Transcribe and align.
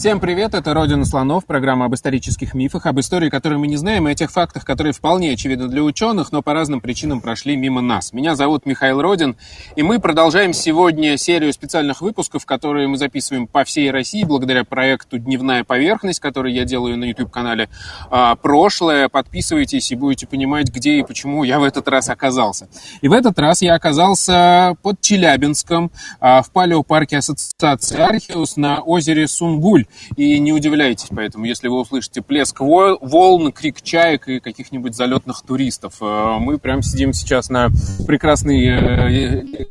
Всем 0.00 0.18
привет, 0.18 0.54
это 0.54 0.72
«Родина 0.72 1.04
слонов», 1.04 1.44
программа 1.44 1.84
об 1.84 1.94
исторических 1.94 2.54
мифах, 2.54 2.86
об 2.86 2.98
истории, 3.00 3.28
которую 3.28 3.58
мы 3.58 3.66
не 3.66 3.76
знаем, 3.76 4.08
и 4.08 4.12
о 4.12 4.14
тех 4.14 4.30
фактах, 4.30 4.64
которые 4.64 4.94
вполне 4.94 5.32
очевидны 5.32 5.68
для 5.68 5.82
ученых, 5.82 6.32
но 6.32 6.40
по 6.40 6.54
разным 6.54 6.80
причинам 6.80 7.20
прошли 7.20 7.54
мимо 7.54 7.82
нас. 7.82 8.14
Меня 8.14 8.34
зовут 8.34 8.64
Михаил 8.64 9.02
Родин, 9.02 9.36
и 9.76 9.82
мы 9.82 9.98
продолжаем 9.98 10.54
сегодня 10.54 11.18
серию 11.18 11.52
специальных 11.52 12.00
выпусков, 12.00 12.46
которые 12.46 12.88
мы 12.88 12.96
записываем 12.96 13.46
по 13.46 13.62
всей 13.64 13.90
России, 13.90 14.24
благодаря 14.24 14.64
проекту 14.64 15.18
«Дневная 15.18 15.64
поверхность», 15.64 16.20
который 16.20 16.54
я 16.54 16.64
делаю 16.64 16.96
на 16.96 17.04
YouTube-канале 17.04 17.68
а, 18.08 18.36
«Прошлое». 18.36 19.10
Подписывайтесь 19.10 19.92
и 19.92 19.96
будете 19.96 20.26
понимать, 20.26 20.70
где 20.70 21.00
и 21.00 21.02
почему 21.02 21.44
я 21.44 21.60
в 21.60 21.62
этот 21.62 21.86
раз 21.88 22.08
оказался. 22.08 22.70
И 23.02 23.08
в 23.08 23.12
этот 23.12 23.38
раз 23.38 23.60
я 23.60 23.74
оказался 23.74 24.78
под 24.80 25.02
Челябинском, 25.02 25.92
а, 26.20 26.40
в 26.40 26.50
палеопарке 26.52 27.18
Ассоциации 27.18 28.00
Архиус 28.00 28.56
на 28.56 28.80
озере 28.80 29.28
Сунгуль. 29.28 29.84
И 30.16 30.38
не 30.38 30.52
удивляйтесь 30.52 31.08
поэтому, 31.10 31.44
если 31.44 31.68
вы 31.68 31.80
услышите 31.80 32.22
плеск 32.22 32.60
волн, 32.60 33.52
крик 33.52 33.82
чаек 33.82 34.28
и 34.28 34.40
каких-нибудь 34.40 34.94
залетных 34.94 35.42
туристов. 35.42 35.94
Э, 36.00 36.36
мы 36.38 36.58
прямо 36.58 36.82
сидим 36.82 37.12
сейчас 37.12 37.50
на 37.50 37.68
прекрасной 38.06 38.66
э, 38.66 39.66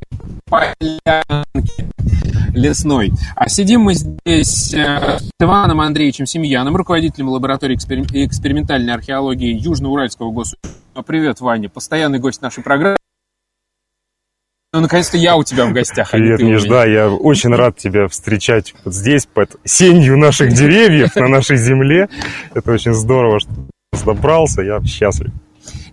полянке 0.46 1.90
лесной. 2.54 3.12
А 3.36 3.50
сидим 3.50 3.82
мы 3.82 3.94
здесь 3.94 4.74
э, 4.74 5.20
с 5.20 5.32
Иваном 5.40 5.82
Андреевичем 5.82 6.26
Семьяном, 6.26 6.76
руководителем 6.76 7.30
лаборатории 7.30 7.76
экспериментальной 7.76 8.94
археологии 8.94 9.58
Южноуральского 9.60 10.32
государства. 10.32 10.80
Привет, 11.06 11.40
Ваня, 11.40 11.70
постоянный 11.70 12.20
гость 12.20 12.42
нашей 12.42 12.64
программы. 12.64 12.99
Ну, 14.72 14.82
наконец-то 14.82 15.18
я 15.18 15.36
у 15.36 15.44
тебя 15.44 15.66
в 15.66 15.74
гостях. 15.74 16.14
А 16.14 16.18
Привет, 16.18 16.42
Миш, 16.42 16.64
да, 16.66 16.86
я 16.86 17.10
очень 17.10 17.50
рад 17.56 17.78
тебя 17.78 18.08
встречать 18.08 18.76
вот 18.86 18.94
здесь, 18.94 19.26
под 19.26 19.56
сенью 19.64 20.16
наших 20.16 20.54
деревьев, 20.54 21.16
на 21.16 21.28
нашей 21.28 21.58
земле. 21.58 22.08
Это 22.54 22.74
очень 22.74 22.94
здорово, 22.94 23.40
что 23.40 23.50
ты 23.92 24.06
добрался, 24.06 24.62
я 24.62 24.80
счастлив. 24.84 25.32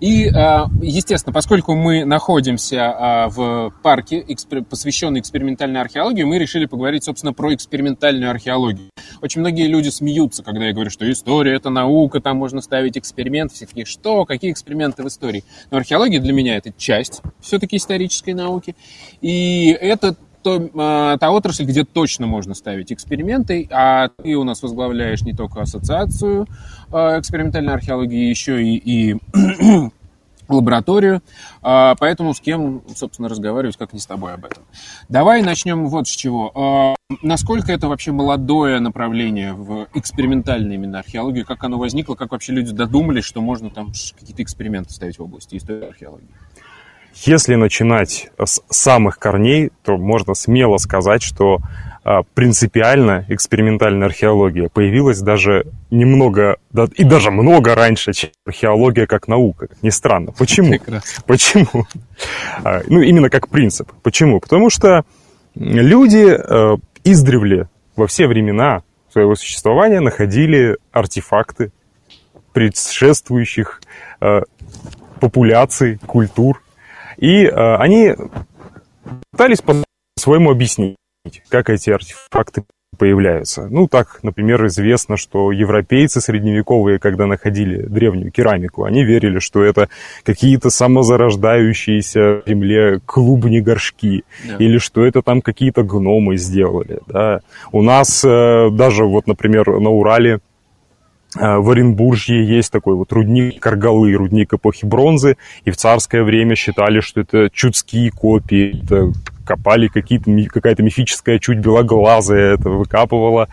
И, 0.00 0.28
а, 0.28 0.66
естественно, 0.82 1.32
поскольку 1.32 1.74
мы 1.74 2.04
находимся 2.04 2.86
а, 2.86 3.28
в 3.28 3.72
парке, 3.82 4.24
посвященный 4.68 5.20
экспериментальной 5.20 5.80
археологии, 5.80 6.22
мы 6.22 6.38
решили 6.38 6.66
поговорить, 6.66 7.04
собственно, 7.04 7.32
про 7.32 7.54
экспериментальную 7.54 8.30
археологию. 8.30 8.90
Очень 9.22 9.40
многие 9.40 9.66
люди 9.66 9.88
смеются, 9.88 10.42
когда 10.42 10.66
я 10.66 10.72
говорю, 10.72 10.90
что 10.90 11.10
история— 11.10 11.54
это 11.56 11.70
наука, 11.70 12.20
там 12.20 12.36
можно 12.36 12.60
ставить 12.60 12.98
эксперимент, 12.98 13.52
все 13.52 13.66
такие, 13.66 13.86
что, 13.86 14.24
какие 14.24 14.52
эксперименты 14.52 15.02
в 15.02 15.08
истории? 15.08 15.44
Но 15.70 15.78
археология 15.78 16.20
для 16.20 16.32
меня— 16.32 16.56
это 16.58 16.72
часть 16.76 17.22
все-таки 17.40 17.76
исторической 17.76 18.34
науки. 18.34 18.76
И 19.20 19.76
это 19.80 20.16
то, 20.46 20.70
а, 20.76 21.18
та 21.18 21.32
отрасль, 21.32 21.64
где 21.64 21.82
точно 21.82 22.28
можно 22.28 22.54
ставить 22.54 22.92
эксперименты, 22.92 23.68
а 23.72 24.10
ты 24.22 24.36
у 24.36 24.44
нас 24.44 24.62
возглавляешь 24.62 25.22
не 25.22 25.32
только 25.32 25.60
ассоциацию 25.60 26.46
а, 26.92 27.18
экспериментальной 27.18 27.74
археологии, 27.74 28.28
еще 28.28 28.62
и, 28.62 28.76
и 28.76 29.16
лабораторию, 30.48 31.20
а, 31.62 31.96
поэтому 31.98 32.32
с 32.32 32.38
кем, 32.38 32.82
собственно, 32.94 33.28
разговаривать, 33.28 33.76
как 33.76 33.92
не 33.92 33.98
с 33.98 34.06
тобой 34.06 34.34
об 34.34 34.44
этом. 34.44 34.62
Давай 35.08 35.42
начнем 35.42 35.88
вот 35.88 36.06
с 36.06 36.12
чего. 36.12 36.94
Насколько 37.22 37.72
это 37.72 37.88
вообще 37.88 38.12
молодое 38.12 38.78
направление 38.78 39.52
в 39.52 39.88
экспериментальной 39.94 40.76
именно 40.76 41.00
археологии, 41.00 41.42
как 41.42 41.64
оно 41.64 41.76
возникло, 41.76 42.14
как 42.14 42.30
вообще 42.30 42.52
люди 42.52 42.70
додумались, 42.72 43.24
что 43.24 43.40
можно 43.40 43.68
там 43.68 43.90
какие-то 44.16 44.44
эксперименты 44.44 44.92
ставить 44.92 45.18
в 45.18 45.22
области 45.24 45.56
истории 45.56 45.88
археологии? 45.88 46.28
Если 47.24 47.54
начинать 47.54 48.30
с 48.42 48.60
самых 48.68 49.18
корней, 49.18 49.70
то 49.82 49.96
можно 49.96 50.34
смело 50.34 50.76
сказать, 50.76 51.22
что 51.22 51.60
а, 52.04 52.22
принципиально 52.22 53.24
экспериментальная 53.28 54.06
археология 54.06 54.68
появилась 54.68 55.20
даже 55.20 55.66
немного, 55.90 56.58
и 56.94 57.04
даже 57.04 57.30
много 57.30 57.74
раньше, 57.74 58.12
чем 58.12 58.30
археология 58.44 59.06
как 59.06 59.28
наука, 59.28 59.68
ни 59.82 59.90
странно. 59.90 60.32
Почему? 60.32 60.68
Прекрасно. 60.68 61.22
Почему? 61.26 61.86
А, 62.62 62.82
ну, 62.86 63.00
именно 63.00 63.30
как 63.30 63.48
принцип. 63.48 63.90
Почему? 64.02 64.38
Потому 64.38 64.68
что 64.70 65.04
люди 65.54 66.28
а, 66.28 66.76
издревле 67.02 67.68
во 67.96 68.06
все 68.06 68.28
времена 68.28 68.82
своего 69.10 69.34
существования 69.34 70.00
находили 70.00 70.76
артефакты 70.92 71.72
предшествующих 72.52 73.80
популяций, 75.20 75.98
культур, 76.06 76.62
и 77.16 77.44
э, 77.44 77.76
они 77.76 78.14
пытались 79.30 79.62
по-своему 79.62 80.50
объяснить, 80.50 80.96
как 81.48 81.70
эти 81.70 81.90
артефакты 81.90 82.64
появляются. 82.96 83.68
Ну, 83.70 83.88
так, 83.88 84.20
например, 84.22 84.66
известно, 84.66 85.16
что 85.16 85.52
европейцы 85.52 86.20
средневековые, 86.20 86.98
когда 86.98 87.26
находили 87.26 87.82
древнюю 87.82 88.32
керамику, 88.32 88.84
они 88.84 89.04
верили, 89.04 89.38
что 89.38 89.62
это 89.62 89.88
какие-то 90.24 90.70
самозарождающиеся 90.70 92.42
в 92.44 92.48
земле 92.48 93.00
клубни-горшки, 93.04 94.24
yeah. 94.46 94.56
или 94.58 94.78
что 94.78 95.04
это 95.04 95.22
там 95.22 95.42
какие-то 95.42 95.82
гномы 95.82 96.36
сделали. 96.36 97.00
Да. 97.06 97.40
У 97.70 97.82
нас 97.82 98.24
э, 98.24 98.70
даже, 98.70 99.04
вот, 99.04 99.26
например, 99.26 99.78
на 99.78 99.90
Урале 99.90 100.40
в 101.36 101.70
Оренбуржье 101.70 102.46
есть 102.46 102.72
такой 102.72 102.94
вот 102.94 103.12
рудник 103.12 103.60
Каргалы, 103.60 104.12
рудник 104.14 104.54
эпохи 104.54 104.84
бронзы, 104.84 105.36
и 105.64 105.70
в 105.70 105.76
царское 105.76 106.22
время 106.22 106.54
считали, 106.54 107.00
что 107.00 107.20
это 107.20 107.50
чудские 107.52 108.10
копии, 108.10 108.82
это 108.82 109.12
копали 109.44 109.88
какие-то, 109.88 110.30
какая-то 110.52 110.82
мифическая 110.82 111.38
чуть 111.38 111.58
белоглазая, 111.58 112.54
это 112.54 112.68
выкапывала. 112.68 113.48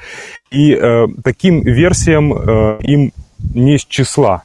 И 0.51 0.73
э, 0.73 1.07
таким 1.23 1.61
версиям 1.61 2.33
э, 2.33 2.79
им 2.81 3.11
не 3.53 3.77
с 3.77 3.85
числа. 3.85 4.43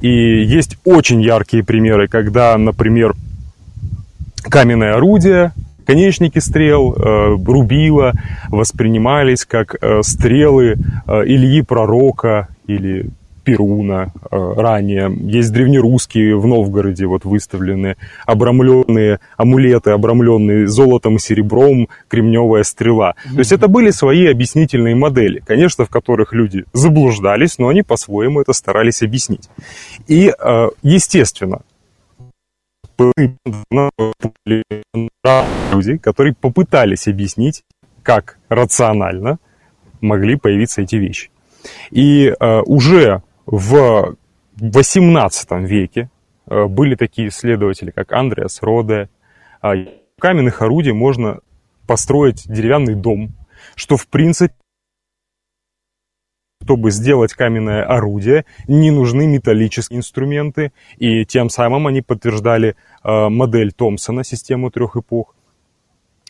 И 0.00 0.08
есть 0.08 0.78
очень 0.84 1.20
яркие 1.20 1.64
примеры, 1.64 2.08
когда, 2.08 2.56
например, 2.56 3.14
каменное 4.48 4.94
орудие 4.94 5.52
Конечники 5.86 6.38
стрел, 6.38 6.94
э, 6.94 7.36
рубила 7.44 8.12
воспринимались 8.48 9.44
как 9.44 9.76
э, 9.80 10.00
стрелы 10.02 10.76
э, 11.06 11.22
Ильи 11.26 11.62
Пророка 11.62 12.48
или 12.66 13.10
Перуна 13.44 14.10
ранее. 14.30 15.14
Есть 15.20 15.52
древнерусские 15.52 16.38
в 16.38 16.46
Новгороде 16.46 17.04
вот 17.04 17.26
выставлены 17.26 17.96
обрамленные 18.24 19.20
амулеты, 19.36 19.90
обрамленные 19.90 20.66
золотом 20.66 21.16
и 21.16 21.18
серебром, 21.18 21.90
кремневая 22.08 22.62
стрела. 22.62 23.10
Mm-hmm. 23.12 23.32
То 23.34 23.38
есть 23.40 23.52
это 23.52 23.68
были 23.68 23.90
свои 23.90 24.28
объяснительные 24.28 24.94
модели, 24.94 25.42
конечно, 25.46 25.84
в 25.84 25.90
которых 25.90 26.32
люди 26.32 26.64
заблуждались, 26.72 27.58
но 27.58 27.68
они 27.68 27.82
по-своему 27.82 28.40
это 28.40 28.54
старались 28.54 29.02
объяснить. 29.02 29.50
И, 30.06 30.32
естественно, 30.82 31.60
люди, 35.70 35.98
которые 35.98 36.34
попытались 36.34 37.08
объяснить, 37.08 37.62
как 38.02 38.38
рационально 38.48 39.38
могли 40.00 40.36
появиться 40.36 40.80
эти 40.80 40.96
вещи. 40.96 41.28
И 41.90 42.26
э, 42.28 42.60
уже 42.62 43.22
в 43.46 44.16
XVIII 44.58 45.64
веке 45.64 46.10
э, 46.46 46.66
были 46.66 46.94
такие 46.94 47.28
исследователи, 47.28 47.90
как 47.90 48.12
Андреас 48.12 48.62
Роде. 48.62 49.08
Э, 49.62 49.72
каменных 50.18 50.62
орудий 50.62 50.92
можно 50.92 51.40
построить 51.86 52.44
деревянный 52.46 52.94
дом, 52.94 53.30
что 53.74 53.96
в 53.96 54.08
принципе 54.08 54.54
чтобы 56.64 56.90
сделать 56.90 57.34
каменное 57.34 57.84
орудие, 57.84 58.46
не 58.66 58.90
нужны 58.90 59.26
металлические 59.26 59.98
инструменты, 59.98 60.72
и 60.96 61.26
тем 61.26 61.50
самым 61.50 61.86
они 61.86 62.00
подтверждали 62.00 62.74
э, 63.02 63.28
модель 63.28 63.72
Томпсона, 63.72 64.24
систему 64.24 64.70
трех 64.70 64.96
эпох. 64.96 65.34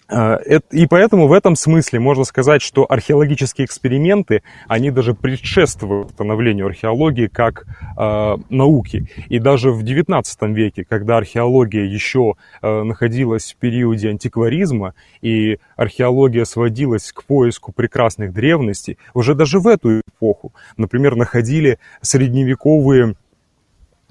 Э, 0.08 0.38
и 0.70 0.86
поэтому 0.86 1.26
в 1.28 1.32
этом 1.32 1.56
смысле 1.56 2.00
можно 2.00 2.24
сказать, 2.24 2.62
что 2.62 2.86
археологические 2.88 3.64
эксперименты, 3.64 4.42
они 4.68 4.90
даже 4.90 5.14
предшествуют 5.14 6.10
становлению 6.10 6.66
археологии 6.66 7.26
как 7.26 7.64
э, 7.96 8.36
науки. 8.50 9.08
И 9.28 9.38
даже 9.38 9.70
в 9.70 9.82
XIX 9.82 10.24
веке, 10.52 10.84
когда 10.88 11.16
археология 11.16 11.84
еще 11.84 12.34
э, 12.60 12.82
находилась 12.82 13.52
в 13.52 13.56
периоде 13.56 14.10
антикваризма, 14.10 14.94
и 15.22 15.58
археология 15.76 16.44
сводилась 16.44 17.12
к 17.12 17.24
поиску 17.24 17.72
прекрасных 17.72 18.32
древностей, 18.32 18.98
уже 19.14 19.34
даже 19.34 19.58
в 19.58 19.66
эту 19.66 20.00
эпоху, 20.00 20.52
например, 20.76 21.16
находили 21.16 21.78
средневековые 22.02 23.14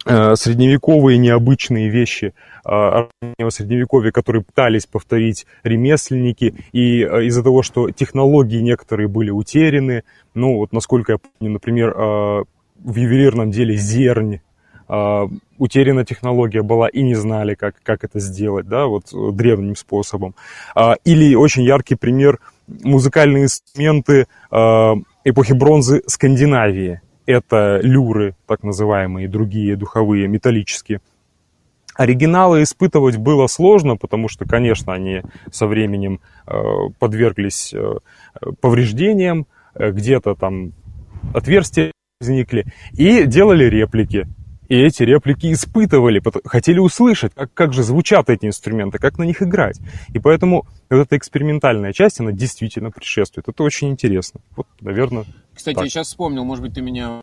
средневековые 0.06 1.18
необычные 1.18 1.90
вещи 1.90 2.34
э, 2.66 3.08
средневековья, 3.50 4.12
которые 4.12 4.44
пытались 4.44 4.86
повторить 4.86 5.46
ремесленники, 5.64 6.56
и 6.72 7.04
э, 7.04 7.26
из-за 7.26 7.44
того, 7.44 7.64
что 7.64 7.90
технологии 7.92 8.60
некоторые 8.60 9.08
были 9.08 9.30
утеряны, 9.30 10.04
ну 10.34 10.58
вот 10.58 10.74
насколько 10.74 11.14
я 11.14 11.18
помню, 11.18 11.54
например, 11.54 11.90
э, 11.90 12.44
в 12.84 12.96
ювелирном 12.96 13.52
деле 13.52 13.76
зернь, 13.76 14.42
э, 14.90 15.28
утеряна 15.58 16.06
технология 16.06 16.62
была 16.62 16.88
и 16.88 17.02
не 17.02 17.16
знали, 17.16 17.56
как, 17.56 17.76
как 17.84 18.04
это 18.04 18.20
сделать, 18.20 18.68
да, 18.68 18.88
вот 18.88 19.06
древним 19.36 19.76
способом. 19.76 20.36
Э, 20.76 20.96
или 21.06 21.36
очень 21.36 21.64
яркий 21.64 21.96
пример 21.96 22.40
музыкальные 22.68 23.44
инструменты 23.44 24.28
э, 24.52 24.94
эпохи 25.26 25.54
бронзы 25.54 26.02
Скандинавии 26.08 27.02
это 27.25 27.80
люры, 27.81 28.36
так 28.48 28.64
называемые, 28.64 29.28
другие 29.28 29.75
духовые, 29.75 30.28
металлические. 30.28 31.02
Оригиналы 31.96 32.64
испытывать 32.64 33.18
было 33.18 33.48
сложно, 33.48 33.98
потому 33.98 34.28
что, 34.28 34.46
конечно, 34.46 34.94
они 34.94 35.22
со 35.52 35.68
временем 35.68 36.22
э, 36.48 36.54
подверглись 36.98 37.72
э, 37.74 37.98
повреждениям, 38.62 39.46
э, 39.75 39.92
где-то 39.92 40.34
там 40.34 40.74
отверстия 41.34 41.92
возникли, 42.20 42.66
и 42.94 43.25
делали 43.25 43.66
реплики. 43.66 44.28
И 44.70 44.75
эти 44.75 45.04
реплики 45.04 45.54
испытывали, 45.54 46.22
хотели 46.46 46.80
услышать, 46.80 47.34
как, 47.36 47.54
как 47.54 47.74
же 47.74 47.84
звучат 47.84 48.30
эти 48.30 48.48
инструменты, 48.48 48.98
как 48.98 49.20
на 49.20 49.24
них 49.24 49.44
играть. 49.44 49.80
И 50.14 50.20
поэтому 50.20 50.66
вот 50.90 51.00
эта 51.00 51.18
экспериментальная 51.18 51.94
часть, 51.94 52.20
она 52.22 52.31
действительно 52.31 52.90
предшествует. 52.90 53.48
Это 53.48 53.62
очень 53.62 53.90
интересно. 53.90 54.40
Вот, 54.56 54.66
наверное, 54.81 55.25
Кстати, 55.54 55.76
так. 55.76 55.84
я 55.86 55.90
сейчас 55.90 56.08
вспомнил, 56.08 56.44
может 56.44 56.64
быть, 56.64 56.74
ты 56.74 56.82
меня 56.82 57.22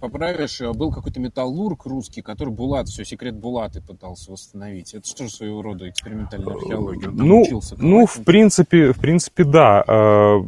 поправишь, 0.00 0.60
был 0.74 0.92
какой-то 0.92 1.20
металлург 1.20 1.86
русский, 1.86 2.22
который 2.22 2.52
Булат, 2.52 2.88
все, 2.88 3.04
секрет 3.04 3.36
Булаты 3.36 3.80
пытался 3.80 4.32
восстановить. 4.32 4.94
Это 4.94 5.06
что 5.06 5.24
же 5.24 5.30
своего 5.30 5.62
рода 5.62 5.88
экспериментальная 5.88 6.54
археология? 6.54 7.08
Он 7.08 7.16
ну, 7.16 7.42
учился, 7.42 7.76
ну 7.78 8.06
в 8.06 8.24
принципе, 8.24 8.92
в 8.92 8.98
принципе, 8.98 9.44
да. 9.44 9.84
А, 9.86 10.40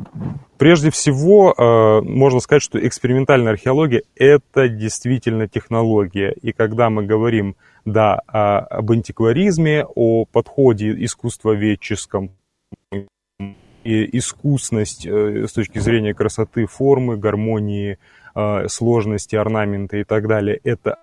прежде 0.58 0.90
всего, 0.90 1.54
а, 1.56 2.02
можно 2.02 2.40
сказать, 2.40 2.62
что 2.62 2.84
экспериментальная 2.84 3.52
археология– 3.52 4.02
это 4.16 4.68
действительно 4.68 5.46
технология. 5.46 6.32
И 6.42 6.52
когда 6.52 6.90
мы 6.90 7.04
говорим, 7.04 7.56
да, 7.84 8.14
об 8.16 8.90
антикваризме, 8.90 9.84
о 9.94 10.24
подходе 10.24 10.92
искусствоведческом, 11.04 12.32
и 13.84 14.18
искусность 14.18 15.06
э, 15.06 15.46
с 15.46 15.52
точки 15.52 15.78
зрения 15.78 16.14
красоты, 16.14 16.66
формы, 16.66 17.16
гармонии, 17.16 17.98
э, 18.34 18.68
сложности, 18.68 19.36
орнамента 19.36 19.96
и 19.98 20.04
так 20.04 20.26
далее, 20.26 20.58
это 20.64 20.98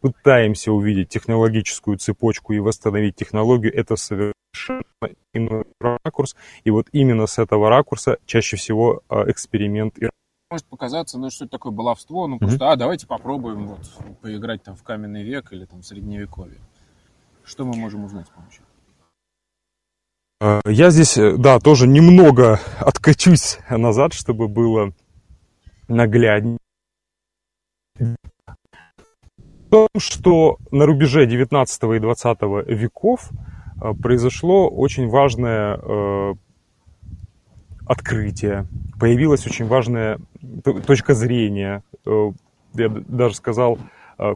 пытаемся 0.00 0.72
увидеть 0.72 1.08
технологическую 1.08 1.98
цепочку 1.98 2.52
и 2.52 2.58
восстановить 2.58 3.16
технологию, 3.16 3.74
это 3.74 3.96
совершенно 3.96 4.84
иной 5.32 5.64
ракурс. 5.80 6.36
И 6.64 6.70
вот 6.70 6.88
именно 6.92 7.26
с 7.26 7.38
этого 7.38 7.68
ракурса 7.68 8.18
чаще 8.26 8.56
всего 8.56 9.02
э, 9.08 9.30
эксперимент 9.30 9.98
и 9.98 10.08
может 10.50 10.66
показаться, 10.66 11.18
ну 11.18 11.30
что 11.30 11.46
это 11.46 11.52
такое 11.52 11.72
баловство, 11.72 12.26
ну 12.26 12.38
просто, 12.38 12.58
mm-hmm. 12.58 12.72
а 12.72 12.76
давайте 12.76 13.06
попробуем 13.06 13.68
вот 13.68 13.80
поиграть 14.20 14.62
там 14.62 14.76
в 14.76 14.82
каменный 14.82 15.22
век 15.22 15.50
или 15.52 15.64
там 15.64 15.80
в 15.80 15.86
средневековье. 15.86 16.58
Что 17.44 17.64
мы 17.64 17.76
можем 17.76 18.04
узнать 18.04 18.26
с 18.26 18.30
помощью? 18.30 18.62
Э, 20.42 20.60
я 20.66 20.90
здесь, 20.90 21.16
э, 21.18 21.36
да, 21.36 21.60
тоже 21.60 21.86
немного 21.86 22.60
откачусь 22.80 23.58
назад, 23.70 24.12
чтобы 24.12 24.48
было 24.48 24.92
нагляднее. 25.86 26.58
Том, 29.70 29.88
что 29.96 30.58
на 30.70 30.84
рубеже 30.84 31.26
19 31.26 31.82
и 31.82 31.98
20 32.00 32.38
веков 32.66 33.30
э, 33.30 33.92
произошло 33.94 34.68
очень 34.68 35.08
важное 35.08 36.36
открытие, 37.86 38.66
появилась 38.98 39.44
очень 39.46 39.66
важная 39.66 40.18
точка 40.86 41.14
зрения, 41.14 41.82
я 42.04 42.88
даже 42.88 43.34
сказал, 43.34 43.78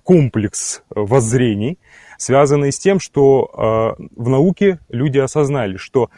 комплекс 0.03 0.83
воззрений, 0.91 1.79
связанные 2.19 2.73
с 2.73 2.79
тем, 2.79 3.01
что 3.01 3.97
э, 3.99 4.05
в 4.17 4.29
науке 4.29 4.79
люди 4.89 5.19
осознали, 5.19 5.77
что 5.77 6.11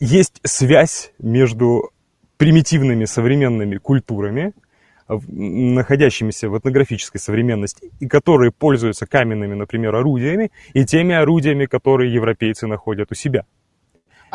есть 0.00 0.40
связь 0.44 1.12
между 1.18 1.90
примитивными 2.36 3.04
современными 3.04 3.76
культурами, 3.76 4.52
находящимися 5.08 6.48
в 6.48 6.58
этнографической 6.58 7.20
современности, 7.20 7.90
и 8.00 8.06
которые 8.06 8.50
пользуются 8.50 9.06
каменными, 9.06 9.54
например, 9.54 9.94
орудиями, 9.94 10.50
и 10.72 10.84
теми 10.84 11.14
орудиями, 11.14 11.66
которые 11.66 12.12
европейцы 12.12 12.66
находят 12.66 13.12
у 13.12 13.14
себя. 13.14 13.44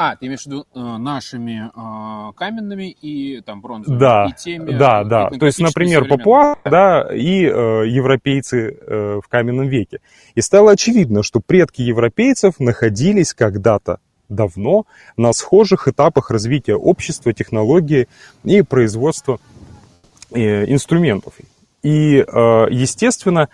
А, 0.02 0.16
ты 0.16 0.28
имеешь 0.28 0.44
в 0.44 0.46
виду 0.46 0.66
э, 0.74 0.80
нашими 0.80 1.70
э, 1.76 2.34
каменными 2.38 2.90
и 2.90 3.42
там 3.42 3.60
бронзовыми? 3.60 4.00
Да, 4.00 4.28
и 4.30 4.34
теми, 4.34 4.72
да, 4.72 5.04
да. 5.04 5.30
То 5.30 5.46
есть, 5.46 5.60
например, 5.60 6.08
Папуа, 6.08 6.56
да, 6.64 7.14
и 7.14 7.44
э, 7.44 7.86
европейцы 7.86 8.78
э, 8.80 9.20
в 9.22 9.28
каменном 9.28 9.68
веке. 9.68 10.00
И 10.36 10.42
стало 10.42 10.72
очевидно, 10.72 11.22
что 11.22 11.42
предки 11.42 11.82
европейцев 11.82 12.62
находились 12.62 13.34
когда-то 13.34 14.00
давно 14.30 14.86
на 15.18 15.34
схожих 15.34 15.90
этапах 15.90 16.32
развития 16.32 16.76
общества, 16.76 17.34
технологии 17.34 18.08
и 18.46 18.62
производства 18.62 19.38
э, 20.32 20.64
инструментов. 20.72 21.34
И, 21.84 22.20
э, 22.26 22.68
естественно, 22.72 23.50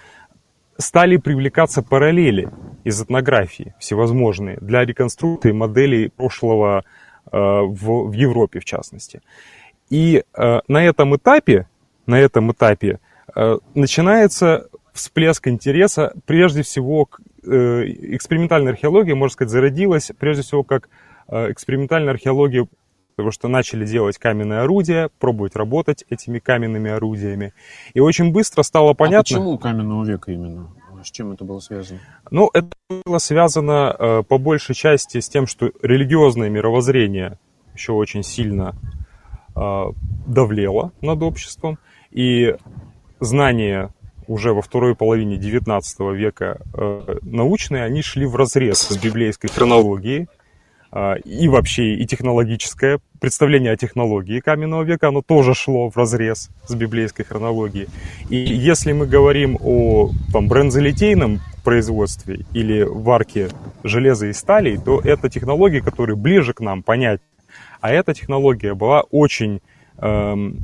стали 0.78 1.18
привлекаться 1.18 1.82
параллели 1.82 2.50
из 2.84 3.02
этнографии 3.02 3.74
всевозможные 3.80 4.58
для 4.58 4.86
реконструкции 4.86 5.52
моделей 5.52 6.10
прошлого 6.10 6.84
э, 7.32 7.38
в, 7.38 8.10
в 8.10 8.12
Европе, 8.12 8.60
в 8.60 8.66
частности. 8.66 9.22
И 9.90 10.24
э, 10.34 10.60
на 10.68 10.86
этом 10.86 11.16
этапе, 11.16 11.68
на 12.06 12.20
этом 12.20 12.52
этапе 12.52 13.00
э, 13.36 13.58
начинается 13.74 14.68
всплеск 14.94 15.48
интереса, 15.48 16.14
прежде 16.26 16.62
всего, 16.64 17.06
к, 17.06 17.20
экспериментальная 17.44 18.74
археология, 18.74 19.14
можно 19.14 19.34
сказать, 19.34 19.52
зародилась 19.52 20.12
прежде 20.18 20.42
всего 20.42 20.64
как 20.64 20.90
экспериментальная 21.28 22.14
археология 22.14 22.68
потому 23.16 23.32
что 23.32 23.48
начали 23.48 23.86
делать 23.86 24.18
каменные 24.18 24.60
орудия, 24.60 25.10
пробовать 25.20 25.56
работать 25.56 26.04
этими 26.10 26.40
каменными 26.40 26.92
орудиями. 26.92 27.54
И 27.94 28.00
очень 28.00 28.32
быстро 28.32 28.64
стало 28.64 28.92
а 28.92 28.94
понятно... 28.94 29.38
А 29.38 29.40
почему 29.40 29.58
каменного 29.58 30.04
века 30.04 30.32
именно? 30.32 30.70
С 31.04 31.12
чем 31.12 31.32
это 31.32 31.46
было 31.46 31.60
связано? 31.60 32.00
Ну, 32.32 32.50
это 32.54 32.70
было 33.06 33.20
связано 33.20 33.96
э, 33.98 34.24
по 34.28 34.38
большей 34.38 34.74
части 34.76 35.20
с 35.20 35.30
тем, 35.30 35.46
что 35.46 35.72
религиозное 35.82 36.50
мировоззрение 36.50 37.38
еще 37.74 37.92
очень 37.92 38.24
сильно 38.24 38.76
э, 39.56 39.84
давлело 40.26 40.92
над 41.02 41.22
обществом, 41.22 41.78
и 42.12 42.56
знания 43.20 43.94
уже 44.28 44.54
во 44.54 44.62
второй 44.62 44.96
половине 44.96 45.38
XIX 45.38 45.82
века 46.16 46.60
э, 46.74 47.18
научные, 47.22 47.84
они 47.84 48.02
шли 48.02 48.26
в 48.26 48.36
разрез 48.36 48.80
с 48.80 48.98
библейской 48.98 49.50
хронологией, 49.50 50.28
и 51.26 51.48
вообще 51.50 51.96
и 51.96 52.06
технологическое 52.06 53.00
представление 53.20 53.74
о 53.74 53.78
технологии 53.78 54.40
каменного 54.40 54.84
века, 54.84 55.10
оно 55.10 55.22
тоже 55.22 55.54
шло 55.54 55.90
в 55.90 55.98
разрез 55.98 56.50
с 56.68 56.76
библейской 56.76 57.24
хронологией. 57.24 57.90
И 58.30 58.38
если 58.38 58.94
мы 58.94 59.06
говорим 59.06 59.58
о 59.62 60.12
там, 60.32 60.48
бронзолитейном 60.48 61.42
производстве 61.66 62.46
или 62.54 62.84
варке 62.84 63.50
железа 63.84 64.28
и 64.28 64.34
стали, 64.34 64.78
то 64.78 65.02
это 65.02 65.30
технологии, 65.30 65.80
которые 65.80 66.16
ближе 66.16 66.54
к 66.54 66.62
нам 66.62 66.82
понять. 66.82 67.20
А 67.82 67.92
эта 67.92 68.14
технология 68.14 68.74
была 68.74 69.02
очень 69.02 69.60
эм, 69.98 70.56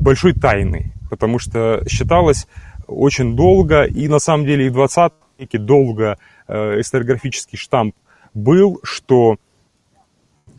большой 0.00 0.32
тайной, 0.32 0.92
потому 1.10 1.38
что 1.38 1.82
считалось 1.88 2.46
очень 2.86 3.36
долго, 3.36 3.84
и 3.84 4.08
на 4.08 4.18
самом 4.18 4.46
деле 4.46 4.66
и 4.66 4.70
в 4.70 4.74
20 4.74 5.12
веке 5.38 5.58
долго 5.58 6.18
э, 6.48 6.80
историографический 6.80 7.58
штамп 7.58 7.94
был, 8.34 8.80
что 8.82 9.36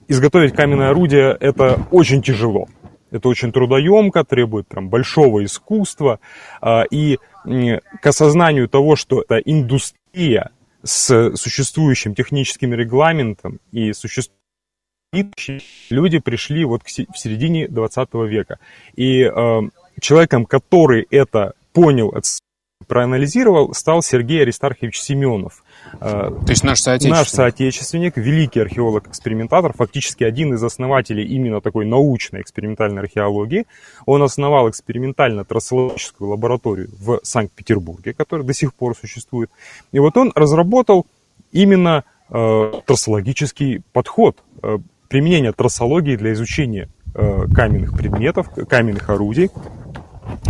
изготовить 0.07 0.53
каменное 0.53 0.89
орудие 0.89 1.35
это 1.39 1.79
очень 1.91 2.21
тяжело. 2.21 2.67
Это 3.11 3.29
очень 3.29 3.51
трудоемко, 3.51 4.23
требует 4.23 4.67
прям 4.67 4.89
большого 4.89 5.43
искусства. 5.45 6.19
А, 6.61 6.83
и 6.89 7.19
к 7.45 8.07
осознанию 8.07 8.67
того, 8.67 8.95
что 8.95 9.21
это 9.21 9.37
индустрия 9.37 10.51
с 10.83 11.35
существующим 11.35 12.13
техническим 12.13 12.73
регламентом 12.73 13.59
и 13.71 13.93
существующим 13.93 14.33
люди 15.89 16.19
пришли 16.19 16.65
вот 16.65 16.81
в 16.83 16.89
середине 17.17 17.67
20 17.67 18.13
века. 18.27 18.59
И 18.95 19.21
э, 19.21 19.61
человеком, 20.01 20.45
который 20.45 21.07
это 21.09 21.53
понял, 21.73 22.13
проанализировал, 22.87 23.73
стал 23.73 24.01
Сергей 24.01 24.41
Аристархович 24.41 24.99
Семенов. 24.99 25.63
То 25.99 26.33
есть 26.47 26.63
наш 26.63 26.81
соотечественник? 26.81 27.17
Наш 27.17 27.29
соотечественник, 27.29 28.17
великий 28.17 28.59
археолог-экспериментатор, 28.59 29.73
фактически 29.73 30.23
один 30.23 30.53
из 30.53 30.63
основателей 30.63 31.23
именно 31.23 31.61
такой 31.61 31.85
научной 31.85 32.41
экспериментальной 32.41 33.01
археологии. 33.01 33.65
Он 34.05 34.23
основал 34.23 34.69
экспериментально-трассологическую 34.69 36.29
лабораторию 36.29 36.89
в 36.99 37.19
Санкт-Петербурге, 37.23 38.13
которая 38.13 38.45
до 38.45 38.53
сих 38.53 38.73
пор 38.73 38.95
существует. 38.95 39.49
И 39.91 39.99
вот 39.99 40.17
он 40.17 40.31
разработал 40.35 41.05
именно 41.51 42.03
э, 42.29 42.71
трассологический 42.85 43.81
подход, 43.93 44.43
э, 44.61 44.77
применение 45.07 45.53
трассологии 45.53 46.15
для 46.15 46.33
изучения 46.33 46.89
э, 47.13 47.45
каменных 47.53 47.97
предметов, 47.97 48.49
каменных 48.67 49.09
орудий. 49.09 49.49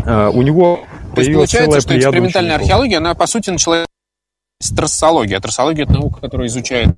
Э, 0.05 0.29
у 0.29 0.41
него 0.41 0.81
То 1.13 1.21
есть 1.21 1.33
получается, 1.33 1.81
что 1.81 1.97
экспериментальная 1.97 2.55
археология, 2.55 2.97
она 2.97 3.13
по 3.13 3.27
сути 3.27 3.49
начала 3.49 3.85
с 4.59 4.73
трассологии. 4.73 5.35
А 5.35 5.39
трассология 5.39 5.83
это 5.83 5.93
наука, 5.93 6.21
которая 6.21 6.47
изучает... 6.47 6.95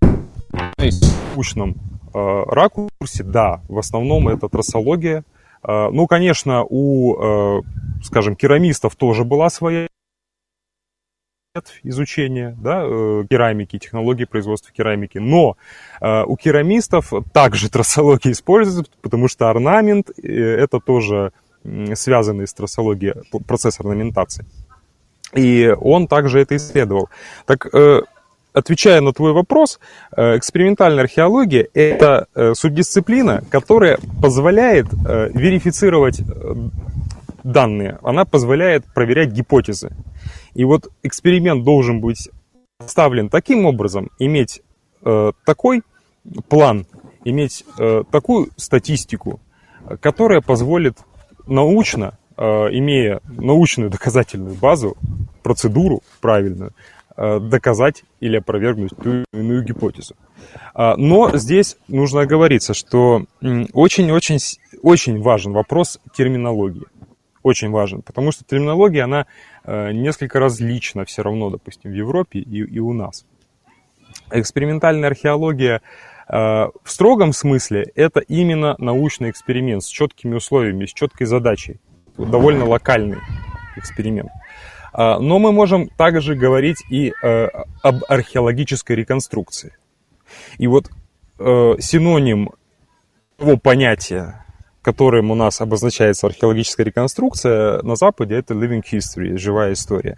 В 0.51 1.35
научном 1.35 1.75
э, 2.13 2.43
ракурсе, 2.47 3.23
да, 3.23 3.61
в 3.67 3.77
основном 3.77 4.27
это 4.27 4.49
трассология. 4.49 5.23
Э, 5.63 5.89
ну, 5.91 6.07
конечно, 6.07 6.63
у, 6.63 7.63
скажем, 8.03 8.35
керамистов 8.35 8.95
тоже 8.95 9.23
была 9.23 9.49
своя 9.49 9.87
изучения 11.83 12.55
да, 12.59 12.83
э, 12.83 13.23
керамики, 13.29 13.79
технологии 13.79 14.25
производства 14.25 14.71
керамики. 14.71 15.17
Но 15.17 15.57
э, 16.01 16.23
у 16.23 16.35
керамистов 16.37 17.11
также 17.33 17.69
трассология 17.69 18.31
используется, 18.31 18.91
потому 19.01 19.27
что 19.27 19.49
орнамент 19.49 20.09
э, 20.09 20.31
это 20.31 20.79
тоже 20.79 21.31
связанный 21.95 22.47
с 22.47 22.53
трассологией 22.53 23.13
процесс 23.45 23.79
орнаментации. 23.79 24.45
И 25.33 25.75
он 25.79 26.07
также 26.07 26.39
это 26.39 26.55
исследовал. 26.55 27.09
Так, 27.45 27.67
отвечая 28.53 29.01
на 29.01 29.11
твой 29.13 29.33
вопрос, 29.33 29.79
экспериментальная 30.15 31.03
археология– 31.03 31.67
это 31.73 32.27
субдисциплина, 32.55 33.43
которая 33.49 33.99
позволяет 34.21 34.87
верифицировать 34.93 36.21
данные, 37.43 37.99
она 38.03 38.25
позволяет 38.25 38.85
проверять 38.93 39.31
гипотезы. 39.31 39.91
И 40.53 40.63
вот 40.63 40.89
эксперимент 41.03 41.63
должен 41.63 42.01
быть 42.01 42.29
поставлен 42.77 43.29
таким 43.29 43.65
образом, 43.65 44.09
иметь 44.19 44.61
э, 45.03 45.31
такой 45.45 45.81
план, 46.49 46.85
иметь 47.23 47.63
э, 47.79 48.03
такую 48.11 48.49
статистику, 48.55 49.39
которая 50.01 50.41
позволит 50.41 50.97
научно, 51.47 52.17
э, 52.37 52.43
имея 52.43 53.21
научную 53.25 53.89
доказательную 53.89 54.55
базу, 54.55 54.97
процедуру 55.43 56.01
правильную, 56.21 56.73
э, 57.15 57.39
доказать 57.39 58.03
или 58.19 58.37
опровергнуть 58.37 58.91
ту 58.95 59.09
или 59.09 59.25
иную 59.33 59.63
гипотезу. 59.63 60.15
А, 60.73 60.95
но 60.97 61.35
здесь 61.37 61.77
нужно 61.87 62.21
оговориться, 62.21 62.73
что 62.73 63.25
очень-очень 63.73 64.39
очень 64.83 65.21
важен 65.21 65.53
вопрос 65.53 65.99
терминологии 66.15 66.85
очень 67.47 67.71
важен, 67.71 68.01
потому 68.01 68.31
что 68.31 68.43
терминология, 68.43 69.03
она 69.03 69.25
э, 69.63 69.91
несколько 69.93 70.39
различна 70.39 71.05
все 71.05 71.21
равно, 71.23 71.49
допустим, 71.49 71.91
в 71.91 71.93
Европе 71.93 72.39
и, 72.39 72.63
и 72.63 72.79
у 72.79 72.93
нас. 72.93 73.25
Экспериментальная 74.31 75.09
археология 75.09 75.81
в 76.29 76.71
строгом 76.85 77.31
смысле 77.31 77.91
это 77.95 78.19
именно 78.19 78.75
научный 78.79 79.29
эксперимент 79.29 79.83
с 79.83 79.87
четкими 79.87 80.35
условиями, 80.35 80.85
с 80.85 80.93
четкой 80.93 81.27
задачей, 81.27 81.79
довольно 82.17 82.65
локальный 82.65 83.19
эксперимент. 83.75 84.29
Э, 84.93 85.19
но 85.19 85.39
мы 85.39 85.51
можем 85.51 85.87
также 85.89 86.35
говорить 86.35 86.83
и 86.89 87.13
об 87.21 88.03
археологической 88.07 88.95
реконструкции. 88.95 89.75
И 90.57 90.67
вот 90.67 90.89
синоним 91.37 92.49
того 93.37 93.57
понятия 93.57 94.43
которым 94.87 95.31
у 95.31 95.35
нас 95.35 95.59
обозначается 95.59 96.27
археологическая 96.27 96.85
реконструкция, 96.85 97.81
на 97.83 97.97
Западе 97.97 98.35
это 98.35 98.53
living 98.53 98.81
history, 98.89 99.37
живая 99.37 99.73
история. 99.73 100.15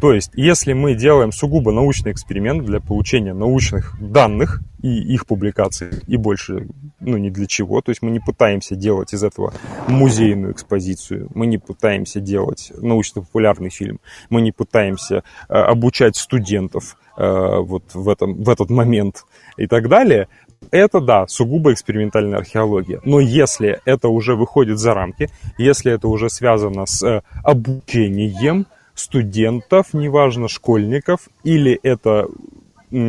То 0.00 0.12
есть, 0.12 0.30
если 0.34 0.74
мы 0.74 0.94
делаем 0.94 1.32
сугубо 1.32 1.72
научный 1.72 2.12
эксперимент 2.12 2.64
для 2.64 2.78
получения 2.78 3.34
научных 3.34 4.00
данных 4.00 4.60
и 4.80 4.88
их 5.14 5.26
публикации, 5.26 6.00
и 6.06 6.16
больше, 6.16 6.68
ну, 7.00 7.16
ни 7.16 7.30
для 7.30 7.48
чего, 7.48 7.80
то 7.80 7.90
есть 7.90 8.00
мы 8.00 8.12
не 8.12 8.20
пытаемся 8.20 8.76
делать 8.76 9.12
из 9.12 9.24
этого 9.24 9.54
музейную 9.88 10.52
экспозицию, 10.52 11.28
мы 11.34 11.46
не 11.46 11.58
пытаемся 11.58 12.20
делать 12.20 12.72
научно-популярный 12.76 13.70
фильм, 13.70 13.98
мы 14.30 14.40
не 14.40 14.52
пытаемся 14.52 15.24
э, 15.48 15.54
обучать 15.54 16.14
студентов 16.14 16.96
э, 17.16 17.56
вот 17.58 17.92
в, 17.92 18.08
этом, 18.08 18.44
в 18.44 18.48
этот 18.48 18.70
момент 18.70 19.24
и 19.56 19.66
так 19.66 19.88
далее, 19.88 20.28
это, 20.70 21.00
да, 21.00 21.26
сугубо 21.26 21.72
экспериментальная 21.72 22.38
археология. 22.38 23.00
Но 23.04 23.20
если 23.20 23.80
это 23.84 24.08
уже 24.08 24.34
выходит 24.34 24.78
за 24.78 24.94
рамки, 24.94 25.28
если 25.58 25.92
это 25.92 26.08
уже 26.08 26.30
связано 26.30 26.86
с 26.86 27.02
э, 27.02 27.22
обучением 27.42 28.66
студентов, 28.94 29.94
неважно, 29.94 30.48
школьников, 30.48 31.28
или 31.44 31.78
это 31.82 32.26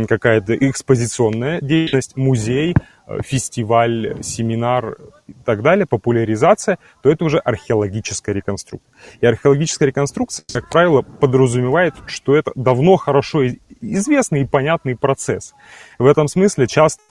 какая-то 0.08 0.56
экспозиционная 0.56 1.60
деятельность, 1.62 2.16
музей, 2.16 2.74
э, 3.06 3.18
фестиваль, 3.24 4.18
семинар 4.24 4.98
и 5.28 5.34
так 5.46 5.62
далее, 5.62 5.86
популяризация, 5.86 6.80
то 7.02 7.10
это 7.12 7.26
уже 7.26 7.38
археологическая 7.40 8.34
реконструкция. 8.34 8.94
И 9.20 9.26
археологическая 9.26 9.88
реконструкция, 9.88 10.46
как 10.54 10.70
правило, 10.70 11.02
подразумевает, 11.02 11.96
что 12.06 12.36
это 12.36 12.52
давно 12.56 12.96
хорошо 12.96 13.46
известный 13.82 14.42
и 14.42 14.46
понятный 14.46 14.96
процесс. 14.96 15.54
В 16.00 16.06
этом 16.06 16.28
смысле 16.30 16.68
часто 16.68 17.02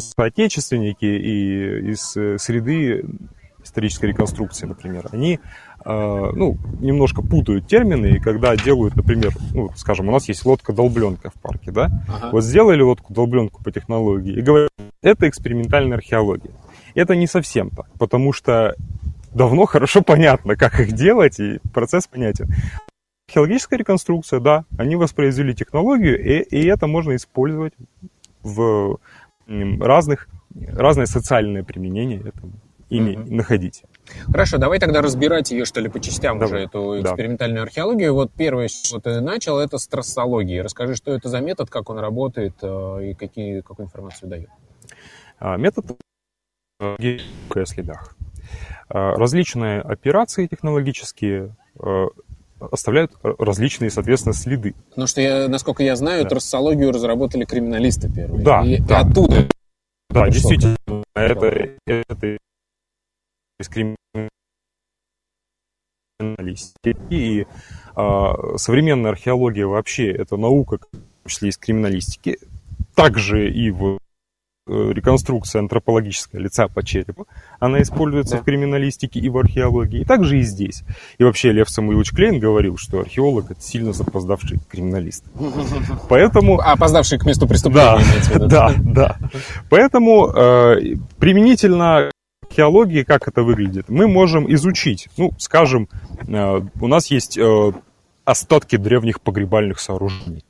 соотечественники 0.00 1.04
и 1.04 1.90
из 1.90 2.16
э, 2.16 2.38
среды 2.38 3.04
исторической 3.66 4.06
реконструкции, 4.06 4.66
например, 4.66 5.08
они 5.12 5.40
э, 5.84 6.30
ну, 6.34 6.56
немножко 6.80 7.22
путают 7.22 7.66
термины, 7.66 8.06
и 8.16 8.20
когда 8.20 8.56
делают, 8.56 8.96
например, 8.96 9.32
ну, 9.52 9.70
скажем, 9.74 10.08
у 10.08 10.12
нас 10.12 10.28
есть 10.28 10.44
лодка-долбленка 10.44 11.30
в 11.30 11.34
парке, 11.40 11.72
да? 11.72 11.90
Ага. 12.08 12.30
Вот 12.32 12.44
сделали 12.44 12.80
лодку-долбленку 12.82 13.62
по 13.62 13.72
технологии 13.72 14.38
и 14.38 14.40
говорят, 14.40 14.70
это 15.02 15.28
экспериментальная 15.28 15.98
археология. 15.98 16.52
Это 16.94 17.14
не 17.16 17.26
совсем 17.26 17.70
так, 17.70 17.86
потому 17.98 18.32
что 18.32 18.74
давно 19.34 19.66
хорошо 19.66 20.02
понятно, 20.02 20.56
как 20.56 20.80
их 20.80 20.92
делать, 20.92 21.38
и 21.40 21.58
процесс 21.74 22.06
понятен. 22.06 22.48
Археологическая 23.28 23.78
реконструкция, 23.78 24.40
да, 24.40 24.64
они 24.78 24.96
воспроизвели 24.96 25.54
технологию, 25.54 26.18
и, 26.18 26.42
и 26.42 26.66
это 26.66 26.86
можно 26.86 27.16
использовать 27.16 27.74
в 28.42 28.98
разных, 29.80 30.28
разное 30.54 31.06
социальное 31.06 31.62
применение 31.64 32.20
этому 32.20 32.52
ими 32.88 33.16
угу. 33.16 33.34
находить. 33.34 33.82
Хорошо, 34.26 34.58
давай 34.58 34.78
тогда 34.78 35.02
разбирать 35.02 35.50
ее, 35.50 35.64
что 35.64 35.80
ли, 35.80 35.88
по 35.88 35.98
частям 36.00 36.38
давай. 36.38 36.54
уже, 36.54 36.64
эту 36.66 37.00
экспериментальную 37.00 37.62
да. 37.62 37.62
археологию. 37.64 38.14
Вот 38.14 38.32
первое, 38.32 38.68
что 38.68 39.00
ты 39.00 39.20
начал, 39.20 39.58
это 39.58 39.78
с 39.78 39.88
трассологии. 39.88 40.58
Расскажи, 40.58 40.94
что 40.94 41.12
это 41.12 41.28
за 41.28 41.40
метод, 41.40 41.68
как 41.68 41.90
он 41.90 41.98
работает 41.98 42.54
э, 42.62 43.10
и 43.10 43.14
какие, 43.14 43.60
какую 43.62 43.86
информацию 43.86 44.28
дает. 44.28 44.48
А, 45.38 45.56
метод 45.56 45.98
о 46.78 46.96
следах. 47.64 48.14
А, 48.88 49.16
различные 49.16 49.80
операции 49.80 50.46
технологические 50.46 51.56
э, 51.82 52.06
оставляют 52.58 53.12
различные, 53.22 53.90
соответственно, 53.90 54.34
следы. 54.34 54.74
Потому 54.90 55.06
что, 55.06 55.20
я, 55.20 55.48
насколько 55.48 55.82
я 55.82 55.96
знаю, 55.96 56.24
да. 56.24 56.30
трассологию 56.30 56.92
разработали 56.92 57.44
криминалисты 57.44 58.12
первые. 58.12 58.44
Да, 58.44 58.64
и, 58.64 58.78
да. 58.78 59.00
И 59.00 59.02
оттуда. 59.02 59.48
Да, 60.10 60.28
действительно, 60.28 60.76
это, 61.14 61.70
это 61.86 62.38
из 63.58 63.68
криминалистики. 63.68 63.96
И 67.10 67.46
а, 67.94 68.56
современная 68.56 69.10
археология 69.10 69.66
вообще 69.66 70.10
это 70.10 70.36
наука, 70.36 70.78
в 70.78 70.90
том 70.90 71.02
числе 71.26 71.50
из 71.50 71.58
криминалистики. 71.58 72.38
Также 72.94 73.50
и 73.50 73.70
в 73.70 73.98
реконструкция 74.66 75.60
антропологическая 75.60 76.40
лица 76.40 76.68
по 76.68 76.84
черепу. 76.84 77.26
Она 77.60 77.82
используется 77.82 78.36
да. 78.36 78.42
в 78.42 78.44
криминалистике 78.44 79.20
и 79.20 79.28
в 79.28 79.38
археологии, 79.38 80.00
и 80.00 80.04
также 80.04 80.38
и 80.38 80.42
здесь. 80.42 80.82
И 81.18 81.24
вообще 81.24 81.52
Лев 81.52 81.70
Самуилович 81.70 82.10
Клейн 82.12 82.40
говорил, 82.40 82.76
что 82.76 83.00
археолог 83.00 83.50
это 83.50 83.60
сильно 83.60 83.92
запоздавший 83.92 84.58
криминалист. 84.68 85.24
Поэтому... 86.08 86.60
А 86.60 86.72
опоздавший 86.72 87.18
к 87.18 87.26
месту 87.26 87.46
преступления. 87.46 88.04
Да, 88.38 88.46
да, 88.46 88.74
да. 88.78 89.18
Поэтому 89.70 90.28
э, 90.28 90.96
применительно 91.18 92.10
археологии, 92.42 93.02
как 93.02 93.28
это 93.28 93.42
выглядит, 93.42 93.88
мы 93.88 94.08
можем 94.08 94.52
изучить, 94.52 95.08
ну, 95.16 95.32
скажем, 95.38 95.88
э, 96.26 96.60
у 96.80 96.86
нас 96.86 97.06
есть 97.08 97.38
э, 97.38 97.72
остатки 98.24 98.76
древних 98.76 99.20
погребальных 99.20 99.78
сооружений, 99.78 100.44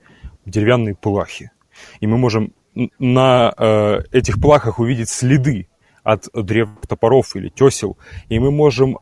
деревянные 0.44 0.94
плахи. 0.94 1.50
И 2.00 2.06
мы 2.06 2.16
можем 2.16 2.52
на 2.98 3.54
э, 3.56 4.00
этих 4.12 4.40
плахах 4.40 4.78
увидеть 4.78 5.08
следы 5.08 5.68
от 6.02 6.28
древних 6.32 6.86
топоров 6.86 7.34
или 7.34 7.48
тесел, 7.48 7.96
и 8.28 8.38
мы 8.38 8.50
можем 8.50 8.98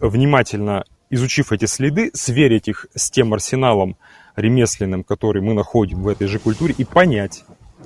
внимательно 0.00 0.84
изучив 1.10 1.52
эти 1.52 1.66
следы, 1.66 2.10
сверить 2.14 2.68
их 2.68 2.86
с 2.94 3.10
тем 3.10 3.34
арсеналом 3.34 3.96
ремесленным, 4.36 5.04
который 5.04 5.42
мы 5.42 5.54
находим 5.54 6.02
в 6.02 6.08
этой 6.08 6.26
же 6.26 6.38
культуре, 6.38 6.74
и 6.76 6.84
понять, 6.84 7.44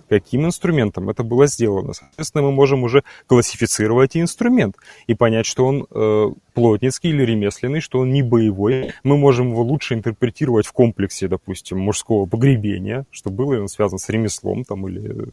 каким 0.08 0.46
инструментом 0.46 1.10
это 1.10 1.22
было 1.22 1.46
сделано. 1.46 1.92
Соответственно, 1.92 2.44
мы 2.44 2.52
можем 2.52 2.82
уже 2.82 3.02
классифицировать 3.26 4.16
инструмент 4.16 4.76
и 5.06 5.14
понять, 5.14 5.46
что 5.46 5.66
он 5.66 5.86
э, 5.90 6.30
плотницкий 6.54 7.10
или 7.10 7.24
ремесленный, 7.24 7.80
что 7.80 7.98
он 8.00 8.12
не 8.12 8.22
боевой. 8.22 8.92
Мы 9.02 9.16
можем 9.16 9.50
его 9.50 9.62
лучше 9.62 9.94
интерпретировать 9.94 10.66
в 10.66 10.72
комплексе, 10.72 11.28
допустим, 11.28 11.78
мужского 11.78 12.26
погребения, 12.26 13.04
что 13.10 13.30
было 13.30 13.60
он 13.60 13.68
связан 13.68 13.98
с 13.98 14.08
ремеслом 14.08 14.64
там, 14.64 14.88
или 14.88 15.28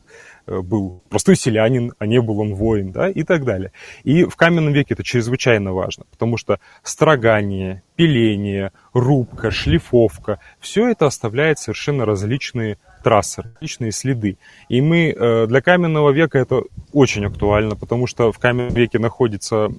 э, 0.48 0.62
был 0.62 1.02
простой 1.10 1.36
селянин, 1.36 1.94
а 2.00 2.06
не 2.06 2.22
был 2.22 2.40
он 2.40 2.56
воин, 2.56 2.92
да, 2.92 3.10
и 3.10 3.24
так 3.24 3.46
далее. 3.46 3.72
И 4.04 4.26
в 4.26 4.36
каменном 4.36 4.74
веке 4.74 4.96
это 4.96 5.04
чрезвычайно 5.04 5.74
важно, 5.74 6.06
потому 6.12 6.38
что 6.38 6.60
строгание, 6.84 7.84
пиление, 7.96 8.72
рубка, 8.94 9.52
шлифовка, 9.52 10.40
все 10.60 10.90
это 10.90 11.06
оставляет 11.06 11.60
совершенно 11.60 12.06
различные 12.06 12.78
трассы, 13.02 13.44
различные 13.44 13.92
следы. 13.92 14.38
И 14.70 14.82
мы 14.82 15.10
э, 15.10 15.48
для 15.48 15.62
каменного 15.62 16.12
века 16.12 16.40
это 16.40 16.64
очень 16.94 17.26
актуально, 17.26 17.76
потому 17.76 18.08
что 18.08 18.32
в 18.32 18.40
каменном 18.40 18.74
веке 18.74 19.00
находится 19.00 19.70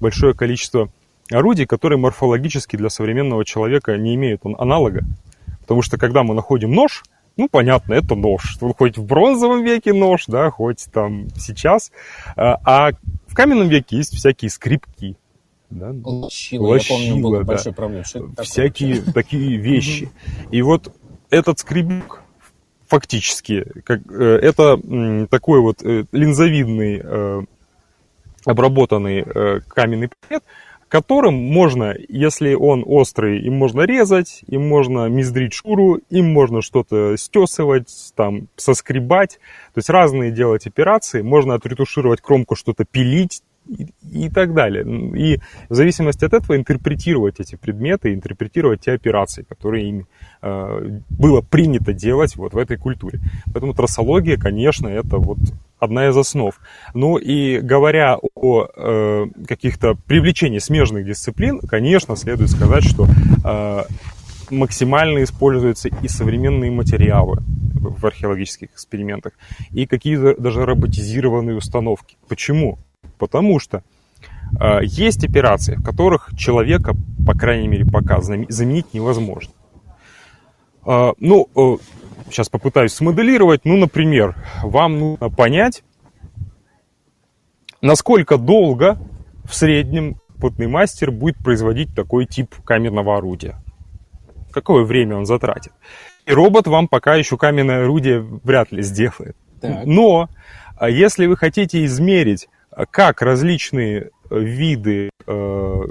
большое 0.00 0.34
количество 0.34 0.90
орудий, 1.30 1.66
которые 1.66 1.98
морфологически 1.98 2.76
для 2.76 2.90
современного 2.90 3.44
человека 3.44 3.96
не 3.96 4.14
имеют 4.14 4.42
аналога. 4.44 5.04
Потому 5.60 5.82
что 5.82 5.98
когда 5.98 6.22
мы 6.22 6.34
находим 6.34 6.72
нож, 6.72 7.02
ну, 7.36 7.48
понятно, 7.50 7.94
это 7.94 8.14
нож. 8.14 8.56
Хоть 8.78 8.96
в 8.96 9.04
бронзовом 9.04 9.62
веке 9.62 9.92
нож, 9.92 10.24
да, 10.26 10.50
хоть 10.50 10.86
там 10.92 11.28
сейчас. 11.36 11.92
А, 12.36 12.58
а 12.64 12.92
в 13.26 13.34
каменном 13.34 13.68
веке 13.68 13.96
есть 13.96 14.14
всякие 14.14 14.50
скрипки. 14.50 15.16
Да? 15.68 15.92
Лощила, 16.04 16.68
Лощила, 16.68 16.98
я 16.98 17.08
помню, 17.08 17.22
был 17.22 17.32
да. 17.38 17.44
большой 17.44 17.72
проблем. 17.72 18.04
Всякие 18.42 19.02
такие 19.02 19.56
вещи. 19.56 20.08
И 20.50 20.62
вот 20.62 20.94
этот 21.28 21.58
скребок, 21.58 22.22
фактически. 22.88 23.66
Как, 23.84 24.00
э, 24.10 24.38
это 24.42 24.78
такой 25.30 25.60
вот 25.60 25.82
э, 25.82 26.04
линзовидный 26.12 27.00
э, 27.02 27.42
обработанный 28.44 29.24
каменный 29.66 30.08
предмет, 30.08 30.44
которым 30.88 31.34
можно, 31.34 31.96
если 32.08 32.54
он 32.54 32.84
острый, 32.86 33.40
им 33.40 33.54
можно 33.54 33.82
резать, 33.82 34.44
им 34.46 34.68
можно 34.68 35.08
миздрить 35.08 35.52
шкуру, 35.52 36.00
им 36.10 36.32
можно 36.32 36.62
что-то 36.62 37.16
стесывать, 37.16 38.12
там, 38.14 38.46
соскребать. 38.56 39.40
То 39.74 39.78
есть 39.78 39.90
разные 39.90 40.30
делать 40.30 40.68
операции. 40.68 41.22
Можно 41.22 41.54
отретушировать 41.54 42.20
кромку, 42.20 42.54
что-то 42.54 42.84
пилить, 42.84 43.42
и, 43.68 43.88
и 44.12 44.28
так 44.30 44.54
далее. 44.54 44.84
И 45.16 45.40
в 45.68 45.74
зависимости 45.74 46.24
от 46.24 46.34
этого 46.34 46.56
интерпретировать 46.56 47.40
эти 47.40 47.56
предметы, 47.56 48.14
интерпретировать 48.14 48.80
те 48.80 48.92
операции, 48.92 49.42
которые 49.42 49.88
ими 49.88 50.06
э, 50.42 51.00
было 51.10 51.40
принято 51.40 51.92
делать 51.92 52.36
вот 52.36 52.54
в 52.54 52.58
этой 52.58 52.76
культуре. 52.76 53.20
Поэтому 53.52 53.74
трассология, 53.74 54.36
конечно, 54.36 54.88
это 54.88 55.18
вот 55.18 55.38
одна 55.78 56.08
из 56.08 56.16
основ. 56.16 56.58
Ну 56.94 57.16
и 57.16 57.58
говоря 57.60 58.18
о 58.34 58.66
э, 58.74 59.26
каких-то 59.46 59.94
привлечении 60.06 60.58
смежных 60.58 61.04
дисциплин, 61.04 61.60
конечно, 61.60 62.16
следует 62.16 62.50
сказать, 62.50 62.84
что 62.84 63.06
э, 63.44 63.82
максимально 64.50 65.22
используются 65.22 65.88
и 65.88 66.08
современные 66.08 66.70
материалы 66.70 67.42
в 67.74 68.04
археологических 68.04 68.70
экспериментах, 68.72 69.32
и 69.70 69.86
какие-то 69.86 70.40
даже 70.40 70.64
роботизированные 70.64 71.56
установки. 71.56 72.16
Почему? 72.28 72.78
Потому 73.18 73.58
что 73.58 73.82
э, 74.60 74.80
есть 74.82 75.24
операции, 75.24 75.76
в 75.76 75.82
которых 75.82 76.30
человека, 76.36 76.94
по 77.26 77.34
крайней 77.34 77.68
мере, 77.68 77.84
пока 77.84 78.20
заменить 78.20 78.94
невозможно. 78.94 79.52
Э, 80.84 81.12
ну, 81.18 81.48
э, 81.54 81.76
сейчас 82.30 82.48
попытаюсь 82.48 82.92
смоделировать. 82.92 83.64
Ну, 83.64 83.76
например, 83.76 84.36
вам 84.62 84.98
нужно 84.98 85.30
понять, 85.30 85.82
насколько 87.80 88.36
долго 88.36 88.98
в 89.44 89.54
среднем 89.54 90.20
опытный 90.36 90.66
мастер 90.66 91.10
будет 91.10 91.38
производить 91.38 91.94
такой 91.94 92.26
тип 92.26 92.54
каменного 92.64 93.16
орудия. 93.16 93.56
Какое 94.52 94.84
время 94.84 95.16
он 95.16 95.26
затратит. 95.26 95.72
И 96.26 96.32
робот 96.32 96.66
вам 96.66 96.88
пока 96.88 97.14
еще 97.14 97.36
каменное 97.36 97.84
орудие 97.84 98.20
вряд 98.20 98.72
ли 98.72 98.82
сделает. 98.82 99.36
Так. 99.60 99.86
Но 99.86 100.28
а 100.76 100.90
если 100.90 101.26
вы 101.26 101.36
хотите 101.36 101.84
измерить 101.84 102.48
как 102.84 103.22
различные 103.22 104.10
э, 104.30 104.38
виды 104.38 105.10
э, 105.26 105.82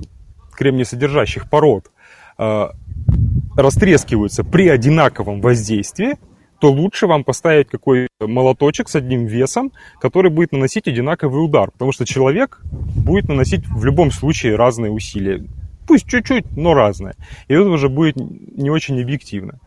кремниесодержащих 0.53 1.49
пород 1.49 1.91
э, 2.37 2.67
растрескиваются 3.57 4.43
при 4.43 4.69
одинаковом 4.69 5.41
воздействии, 5.41 6.17
то 6.59 6.71
лучше 6.71 7.07
вам 7.07 7.23
поставить 7.23 7.69
какой-то 7.69 8.27
молоточек 8.27 8.89
с 8.89 8.95
одним 8.95 9.25
весом, 9.25 9.71
который 9.99 10.31
будет 10.31 10.51
наносить 10.51 10.87
одинаковый 10.87 11.43
удар. 11.43 11.71
Потому 11.71 11.91
что 11.91 12.05
человек 12.05 12.61
будет 12.63 13.27
наносить 13.27 13.67
в 13.67 13.83
любом 13.83 14.11
случае 14.11 14.55
разные 14.55 14.91
усилия. 14.91 15.43
Пусть 15.87 16.07
чуть-чуть, 16.07 16.55
но 16.55 16.73
разное. 16.73 17.15
И 17.47 17.53
это 17.53 17.67
уже 17.69 17.89
будет 17.89 18.15
не 18.15 18.69
очень 18.69 18.99
объективно. 19.01 19.59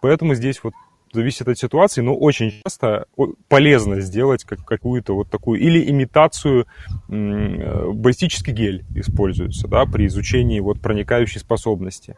Поэтому 0.00 0.34
здесь 0.34 0.60
вот 0.62 0.74
зависит 1.12 1.48
от 1.48 1.58
ситуации, 1.58 2.00
но 2.00 2.14
очень 2.14 2.52
часто 2.62 3.06
полезно 3.48 4.00
сделать 4.00 4.44
как, 4.44 4.64
какую-то 4.64 5.14
вот 5.14 5.30
такую 5.30 5.60
или 5.60 5.90
имитацию 5.90 6.66
э, 7.08 7.90
баллистический 7.92 8.52
гель 8.52 8.84
используется 8.94 9.68
да, 9.68 9.84
при 9.86 10.06
изучении 10.06 10.60
вот 10.60 10.80
проникающей 10.80 11.40
способности. 11.40 12.16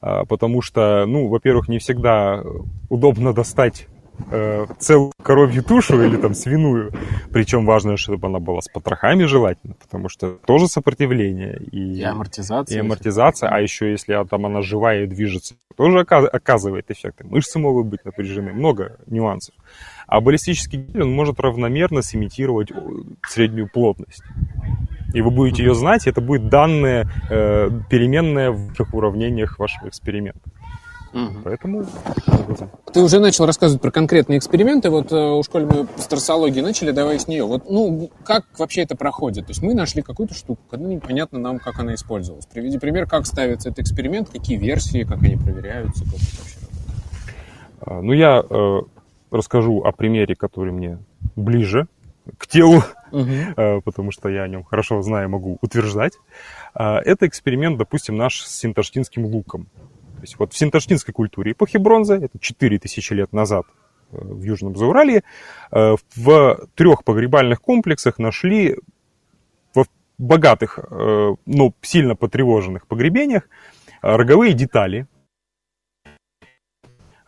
А, 0.00 0.24
потому 0.24 0.62
что, 0.62 1.06
ну, 1.06 1.28
во-первых, 1.28 1.68
не 1.68 1.78
всегда 1.78 2.42
удобно 2.88 3.32
достать 3.32 3.88
э, 4.30 4.66
целую 4.78 5.12
коровью 5.22 5.62
тушу 5.62 6.02
или 6.02 6.16
там 6.16 6.34
свиную. 6.34 6.92
Причем 7.32 7.66
важно, 7.66 7.96
чтобы 7.96 8.28
она 8.28 8.38
была 8.38 8.60
с 8.60 8.68
потрохами 8.68 9.24
желательно, 9.24 9.74
потому 9.74 10.08
что 10.08 10.32
тоже 10.46 10.68
сопротивление. 10.68 11.60
И, 11.72 12.00
и 12.00 12.02
амортизация. 12.02 12.76
И 12.76 12.80
амортизация, 12.80 13.50
а 13.50 13.60
еще 13.60 13.90
если 13.90 14.22
там 14.28 14.46
она 14.46 14.62
живая 14.62 15.04
и 15.04 15.06
движется, 15.06 15.54
тоже 15.76 16.00
оказывает 16.00 16.90
эффекты. 16.90 17.24
Мышцы 17.24 17.58
могут 17.58 17.86
быть 17.86 18.04
напряжены, 18.04 18.52
много 18.52 18.96
нюансов. 19.06 19.54
А 20.06 20.20
баллистический 20.20 20.78
гель, 20.78 21.02
он 21.02 21.12
может 21.12 21.38
равномерно 21.38 22.02
сымитировать 22.02 22.70
среднюю 23.26 23.68
плотность. 23.68 24.22
И 25.14 25.20
вы 25.20 25.30
будете 25.30 25.62
ее 25.62 25.74
знать, 25.74 26.06
и 26.06 26.10
это 26.10 26.20
будет 26.20 26.48
данные, 26.48 27.08
э, 27.30 27.70
переменная 27.88 28.50
в 28.50 28.94
уравнениях 28.94 29.58
вашего 29.58 29.88
эксперимента. 29.88 30.40
Угу. 31.12 31.40
Поэтому... 31.44 31.86
Ты 32.92 33.00
уже 33.00 33.20
начал 33.20 33.46
рассказывать 33.46 33.80
про 33.80 33.90
конкретные 33.90 34.38
эксперименты. 34.38 34.90
Вот 34.90 35.12
э, 35.12 35.16
у 35.16 35.42
школе 35.42 35.66
мы 35.66 35.86
с 35.96 36.06
трассологией 36.06 36.62
начали, 36.62 36.90
давай 36.90 37.18
с 37.18 37.28
нее. 37.28 37.44
Вот, 37.44 37.70
ну, 37.70 38.10
как 38.24 38.44
вообще 38.58 38.82
это 38.82 38.96
проходит? 38.96 39.46
То 39.46 39.50
есть 39.50 39.62
мы 39.62 39.74
нашли 39.74 40.02
какую-то 40.02 40.34
штуку, 40.34 40.60
когда 40.70 40.86
непонятно 40.86 41.38
нам, 41.38 41.58
как 41.58 41.78
она 41.78 41.94
использовалась. 41.94 42.46
Приведи 42.46 42.78
пример, 42.78 43.06
как 43.06 43.26
ставится 43.26 43.70
этот 43.70 43.80
эксперимент, 43.80 44.28
какие 44.30 44.56
версии, 44.56 45.04
как 45.04 45.22
они 45.22 45.36
проверяются, 45.36 46.04
как 46.04 46.14
это 46.14 46.38
вообще 46.38 46.58
работает. 46.60 46.98
А, 47.80 48.02
ну, 48.02 48.12
я 48.12 48.44
э, 48.48 48.80
расскажу 49.30 49.82
о 49.82 49.92
примере, 49.92 50.34
который 50.34 50.72
мне 50.72 50.98
ближе 51.36 51.86
к 52.36 52.46
телу, 52.46 52.82
угу. 53.10 53.30
потому 53.84 54.10
что 54.10 54.28
я 54.28 54.42
о 54.42 54.48
нем 54.48 54.64
хорошо 54.64 55.00
знаю, 55.02 55.30
могу 55.30 55.58
утверждать. 55.62 56.12
А, 56.74 57.00
это 57.00 57.26
эксперимент, 57.26 57.78
допустим, 57.78 58.16
наш 58.16 58.42
с 58.42 58.58
синташтинским 58.58 59.24
луком. 59.24 59.68
То 60.18 60.22
есть 60.22 60.38
вот 60.38 60.52
в 60.52 60.58
синташтинской 60.58 61.14
культуре 61.14 61.52
эпохи 61.52 61.76
бронзы, 61.76 62.14
это 62.14 62.40
4000 62.40 63.12
лет 63.12 63.32
назад 63.32 63.66
э, 64.10 64.16
в 64.20 64.42
Южном 64.42 64.74
Зауралье, 64.76 65.22
э, 65.70 65.94
в 66.16 66.66
трех 66.74 67.04
погребальных 67.04 67.60
комплексах 67.60 68.18
нашли 68.18 68.76
в 69.74 69.86
богатых, 70.18 70.80
э, 70.80 71.34
но 71.46 71.72
сильно 71.82 72.16
потревоженных 72.16 72.88
погребениях 72.88 73.48
роговые 74.02 74.54
детали. 74.54 75.06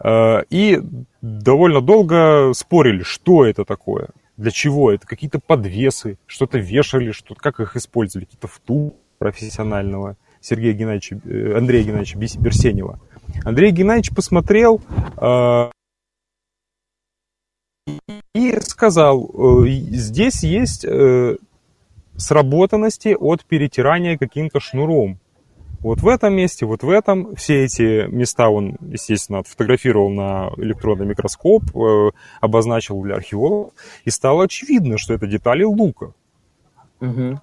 И 0.02 0.80
довольно 1.20 1.82
долго 1.82 2.52
спорили, 2.54 3.02
что 3.02 3.44
это 3.44 3.66
такое, 3.66 4.08
для 4.38 4.50
чего 4.50 4.90
это, 4.90 5.06
какие-то 5.06 5.40
подвесы, 5.40 6.16
что-то 6.26 6.58
вешали, 6.58 7.10
что 7.10 7.34
как 7.34 7.60
их 7.60 7.76
использовали, 7.76 8.24
какие-то 8.24 8.48
вту 8.48 8.96
профессионального 9.18 10.16
Сергея 10.40 10.72
Геннадьевича, 10.72 11.20
э, 11.24 11.56
Андрея 11.56 11.84
Геннадьевича 11.84 12.38
Берсенева. 12.38 12.98
Андрей 13.44 13.70
Геннадьевич 13.70 14.14
посмотрел 14.14 14.80
э, 15.16 15.70
и 18.34 18.60
сказал, 18.60 19.30
э, 19.64 19.68
здесь 19.68 20.42
есть 20.42 20.86
сработанности 22.16 23.16
от 23.18 23.44
перетирания 23.44 24.18
каким-то 24.18 24.60
шнуром. 24.60 25.18
Вот 25.80 26.00
в 26.00 26.08
этом 26.08 26.34
месте, 26.34 26.66
вот 26.66 26.82
в 26.82 26.90
этом. 26.90 27.34
Все 27.36 27.64
эти 27.64 28.06
места 28.08 28.50
он, 28.50 28.76
естественно, 28.82 29.38
отфотографировал 29.38 30.10
на 30.10 30.50
электронный 30.58 31.06
микроскоп, 31.06 31.62
обозначил 32.42 33.00
для 33.00 33.14
археологов. 33.14 33.72
И 34.04 34.10
стало 34.10 34.44
очевидно, 34.44 34.98
что 34.98 35.14
это 35.14 35.26
детали 35.26 35.62
лука. 35.62 36.12
Угу. 37.00 37.40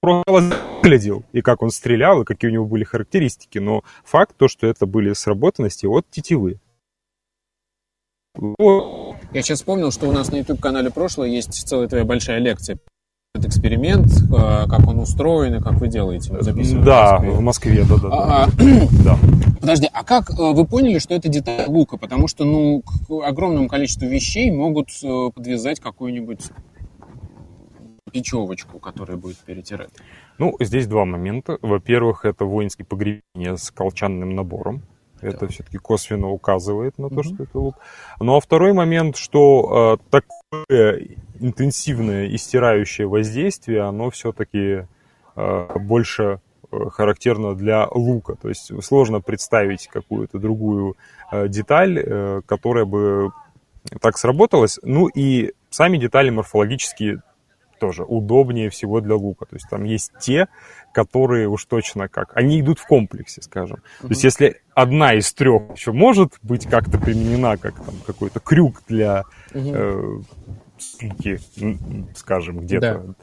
Просто 0.00 0.30
выглядел, 0.30 1.24
и 1.32 1.40
как 1.40 1.62
он 1.62 1.70
стрелял, 1.70 2.22
и 2.22 2.24
какие 2.24 2.50
у 2.50 2.54
него 2.54 2.66
были 2.66 2.84
характеристики, 2.84 3.58
но 3.58 3.82
факт 4.04 4.36
то, 4.36 4.48
что 4.48 4.66
это 4.66 4.86
были 4.86 5.12
сработанности 5.12 5.86
от 5.86 6.08
тетивы. 6.10 6.60
Я 8.36 9.42
сейчас 9.42 9.58
вспомнил, 9.58 9.90
что 9.90 10.08
у 10.08 10.12
нас 10.12 10.30
на 10.30 10.36
YouTube-канале 10.36 10.90
прошлое 10.90 11.28
есть 11.28 11.52
целая 11.66 11.88
твоя 11.88 12.04
большая 12.04 12.38
лекция. 12.38 12.78
Этот 13.34 13.50
эксперимент, 13.50 14.06
э, 14.06 14.66
как 14.68 14.86
он 14.86 15.00
устроен 15.00 15.56
и 15.56 15.60
как 15.60 15.74
вы 15.74 15.88
делаете, 15.88 16.34
записываете 16.40 16.84
Да, 16.84 17.18
в 17.18 17.40
Москве, 17.40 17.84
да, 17.84 17.96
да. 17.96 18.08
А, 18.10 18.46
да. 18.46 18.64
да. 19.04 19.18
Подожди, 19.60 19.88
а 19.92 20.02
как 20.02 20.30
э, 20.30 20.34
вы 20.38 20.64
поняли, 20.64 20.98
что 20.98 21.14
это 21.14 21.28
деталь 21.28 21.66
лука? 21.68 21.98
Потому 21.98 22.26
что, 22.26 22.44
ну, 22.44 22.82
к 22.82 23.10
огромному 23.26 23.68
количеству 23.68 24.06
вещей 24.06 24.50
могут 24.50 24.88
э, 25.02 25.30
подвязать 25.34 25.78
какую-нибудь 25.78 26.40
печевочку, 28.10 28.78
которая 28.78 29.16
будет 29.16 29.38
перетирать. 29.38 29.90
Ну, 30.38 30.56
здесь 30.60 30.86
два 30.86 31.04
момента. 31.04 31.58
Во-первых, 31.62 32.24
это 32.24 32.44
воинские 32.44 32.86
погребения 32.86 33.56
с 33.56 33.70
колчанным 33.70 34.34
набором. 34.34 34.82
Это 35.20 35.40
да. 35.40 35.48
все-таки 35.48 35.78
косвенно 35.78 36.28
указывает 36.28 36.98
на 36.98 37.08
то, 37.08 37.16
угу. 37.16 37.22
что 37.22 37.42
это 37.42 37.58
лук. 37.58 37.76
Ну 38.20 38.36
а 38.36 38.40
второй 38.40 38.72
момент, 38.72 39.16
что 39.16 39.98
э, 40.10 40.20
такое 40.60 41.08
интенсивное 41.40 42.26
и 42.26 42.36
стирающее 42.36 43.06
воздействие, 43.06 43.82
оно 43.82 44.10
все-таки 44.10 44.86
э, 45.36 45.78
больше 45.78 46.40
э, 46.70 46.76
характерно 46.90 47.54
для 47.54 47.88
лука. 47.88 48.36
То 48.36 48.48
есть 48.48 48.70
сложно 48.82 49.20
представить 49.20 49.88
какую-то 49.88 50.38
другую 50.38 50.96
э, 51.32 51.48
деталь, 51.48 51.98
э, 51.98 52.42
которая 52.46 52.84
бы 52.84 53.32
так 54.00 54.18
сработалась. 54.18 54.78
Ну 54.82 55.08
и 55.08 55.52
сами 55.70 55.98
детали 55.98 56.30
морфологически 56.30 57.20
тоже 57.78 58.04
удобнее 58.04 58.70
всего 58.70 59.00
для 59.00 59.16
лука. 59.16 59.46
То 59.46 59.56
есть 59.56 59.68
там 59.70 59.84
есть 59.84 60.12
те, 60.20 60.48
которые 60.92 61.48
уж 61.48 61.64
точно 61.64 62.08
как, 62.08 62.36
они 62.36 62.60
идут 62.60 62.78
в 62.78 62.86
комплексе, 62.86 63.42
скажем. 63.42 63.78
Uh-huh. 63.78 64.02
То 64.02 64.08
есть 64.08 64.24
если 64.24 64.60
одна 64.74 65.14
из 65.14 65.32
трех 65.32 65.74
еще 65.74 65.92
может 65.92 66.34
быть 66.42 66.66
как-то 66.66 66.98
применена 66.98 67.56
как 67.56 67.74
там 67.76 67.94
какой-то 68.06 68.40
крюк 68.40 68.82
для 68.88 69.24
uh-huh. 69.52 70.22
э, 70.22 70.22
скажем, 72.14 72.60
где-то, 72.60 73.02
да. 73.06 73.14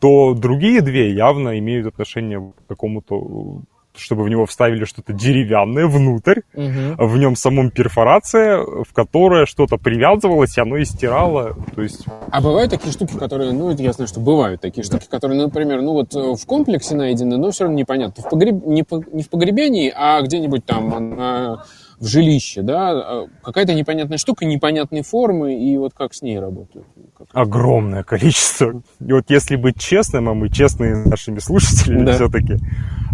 то 0.00 0.34
другие 0.34 0.80
две 0.80 1.12
явно 1.12 1.58
имеют 1.58 1.86
отношение 1.86 2.40
к 2.40 2.68
какому-то 2.68 3.62
чтобы 3.96 4.24
в 4.24 4.28
него 4.28 4.46
вставили 4.46 4.84
что-то 4.84 5.12
деревянное 5.12 5.86
внутрь, 5.86 6.40
угу. 6.54 7.06
в 7.06 7.16
нем 7.18 7.36
самом 7.36 7.70
перфорация, 7.70 8.58
в 8.58 8.92
которое 8.92 9.46
что-то 9.46 9.76
привязывалось, 9.76 10.56
и 10.56 10.60
оно 10.60 10.76
и 10.76 10.84
стирало. 10.84 11.56
То 11.74 11.82
есть... 11.82 12.04
А 12.30 12.40
бывают 12.40 12.70
такие 12.70 12.92
штуки, 12.92 13.16
которые, 13.16 13.52
ну, 13.52 13.70
это 13.70 13.82
я 13.82 13.92
знаю, 13.92 14.08
что 14.08 14.20
бывают 14.20 14.60
такие 14.60 14.84
штуки, 14.84 15.06
которые, 15.08 15.40
например, 15.40 15.82
ну 15.82 15.92
вот 15.92 16.14
э, 16.14 16.34
в 16.34 16.46
комплексе 16.46 16.94
найдены, 16.94 17.36
но 17.36 17.50
все 17.50 17.64
равно 17.64 17.78
непонятно. 17.78 18.22
В 18.24 18.28
погреб... 18.30 18.64
не, 18.66 18.82
по... 18.82 19.02
не 19.12 19.22
в 19.22 19.30
погребении, 19.30 19.92
а 19.94 20.20
где-нибудь 20.22 20.64
там 20.64 21.16
на 21.16 21.64
в 22.00 22.06
жилище, 22.06 22.62
да, 22.62 22.90
а 22.90 23.26
какая-то 23.42 23.74
непонятная 23.74 24.18
штука, 24.18 24.44
непонятной 24.44 25.02
формы, 25.02 25.58
и 25.58 25.76
вот 25.78 25.94
как 25.94 26.14
с 26.14 26.22
ней 26.22 26.38
работают? 26.38 26.86
Как... 27.16 27.28
Огромное 27.32 28.02
количество. 28.04 28.82
И 29.00 29.12
вот 29.12 29.24
если 29.28 29.56
быть 29.56 29.80
честным, 29.80 30.28
а 30.28 30.34
мы 30.34 30.48
честные 30.48 30.96
с 30.96 31.06
нашими 31.06 31.38
слушателями 31.38 32.06
да. 32.06 32.14
все-таки, 32.14 32.56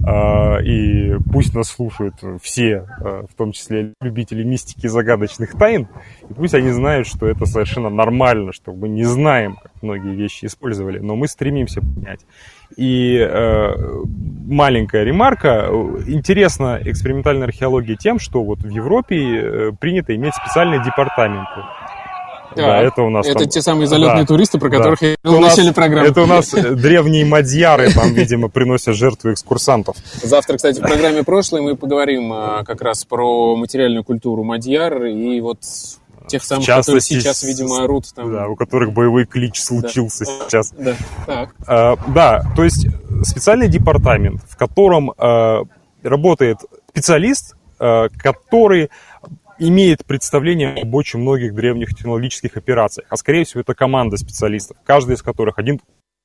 а, 0.07 0.59
и 0.59 1.19
пусть 1.31 1.55
нас 1.55 1.69
слушают 1.69 2.15
все, 2.43 2.87
а, 3.01 3.27
в 3.27 3.35
том 3.35 3.53
числе 3.53 3.93
любители 4.01 4.43
мистики 4.43 4.87
загадочных 4.87 5.53
тайн, 5.53 5.89
и 6.29 6.33
пусть 6.33 6.55
они 6.55 6.71
знают, 6.71 7.07
что 7.07 7.27
это 7.27 7.45
совершенно 7.45 7.91
нормально, 7.91 8.53
что 8.53 8.73
мы 8.73 8.89
не 8.89 9.05
знаем, 9.05 9.57
как 9.63 9.73
многие 9.83 10.15
вещи 10.15 10.47
использовали, 10.47 10.99
но 10.99 11.17
мы 11.17 11.29
стремимся 11.29 11.81
понять. 11.81 12.21
И 12.77 13.17
э, 13.19 13.75
маленькая 14.47 15.05
ремарка. 15.05 15.69
Интересна 16.07 16.81
экспериментальная 16.85 17.47
археология 17.47 17.97
тем, 17.97 18.19
что 18.19 18.43
вот 18.43 18.61
в 18.63 18.69
Европе 18.69 19.17
э, 19.17 19.73
принято 19.79 20.15
иметь 20.15 20.35
специальные 20.35 20.83
департаменты. 20.83 21.63
Да, 22.57 22.67
да, 22.67 22.83
это 22.83 23.03
у 23.03 23.11
нас 23.11 23.27
Это 23.27 23.41
там... 23.41 23.49
те 23.49 23.63
самые 23.63 23.87
залетные 23.87 24.23
да, 24.23 24.27
туристы, 24.27 24.59
про 24.59 24.71
которых 24.71 25.01
да. 25.01 25.07
я 25.07 25.17
говорил 25.23 25.47
в 25.47 25.51
начале 25.51 25.73
программы. 25.73 26.09
Это 26.09 26.23
у 26.23 26.27
нас 26.27 26.51
древние 26.51 27.25
мадьяры, 27.25 27.93
там, 27.93 28.13
видимо, 28.13 28.49
приносят 28.49 28.97
жертву 28.97 29.33
экскурсантов. 29.33 29.97
Завтра, 30.23 30.57
кстати, 30.57 30.81
в 30.81 30.83
программе 30.83 31.23
прошлой 31.23 31.61
мы 31.61 31.77
поговорим 31.77 32.33
а, 32.33 32.65
как 32.65 32.83
раз 32.83 33.05
про 33.05 33.55
материальную 33.55 34.03
культуру 34.03 34.43
мадьяр 34.43 35.05
и 35.05 35.41
вот 35.41 35.61
тех 36.31 36.45
самых, 36.45 36.67
которые 36.67 37.01
сейчас, 37.01 37.43
видимо, 37.43 37.83
орут. 37.83 38.13
Там. 38.15 38.33
Да, 38.33 38.49
у 38.49 38.57
которых 38.57 38.93
боевой 38.93 39.27
клич 39.27 39.61
случился 39.61 40.25
да. 40.25 40.31
сейчас. 40.49 40.73
Да. 40.73 40.97
Так. 41.27 41.55
А, 41.67 41.97
да, 42.09 42.45
то 42.57 42.65
есть 42.65 42.87
специальный 43.25 43.69
департамент, 43.69 44.43
в 44.49 44.57
котором 44.57 45.13
а, 45.19 45.63
работает 46.03 46.59
специалист, 46.91 47.57
а, 47.79 48.09
который 48.09 48.91
имеет 49.59 50.07
представление 50.07 50.75
об 50.81 50.95
очень 50.95 51.21
многих 51.21 51.55
древних 51.55 51.91
технологических 51.91 52.57
операциях. 52.57 53.07
А 53.11 53.17
скорее 53.17 53.45
всего 53.45 53.61
это 53.61 53.75
команда 53.75 54.17
специалистов, 54.17 54.77
каждый 54.85 55.17
из 55.17 55.23
которых 55.23 55.59
один 55.59 55.81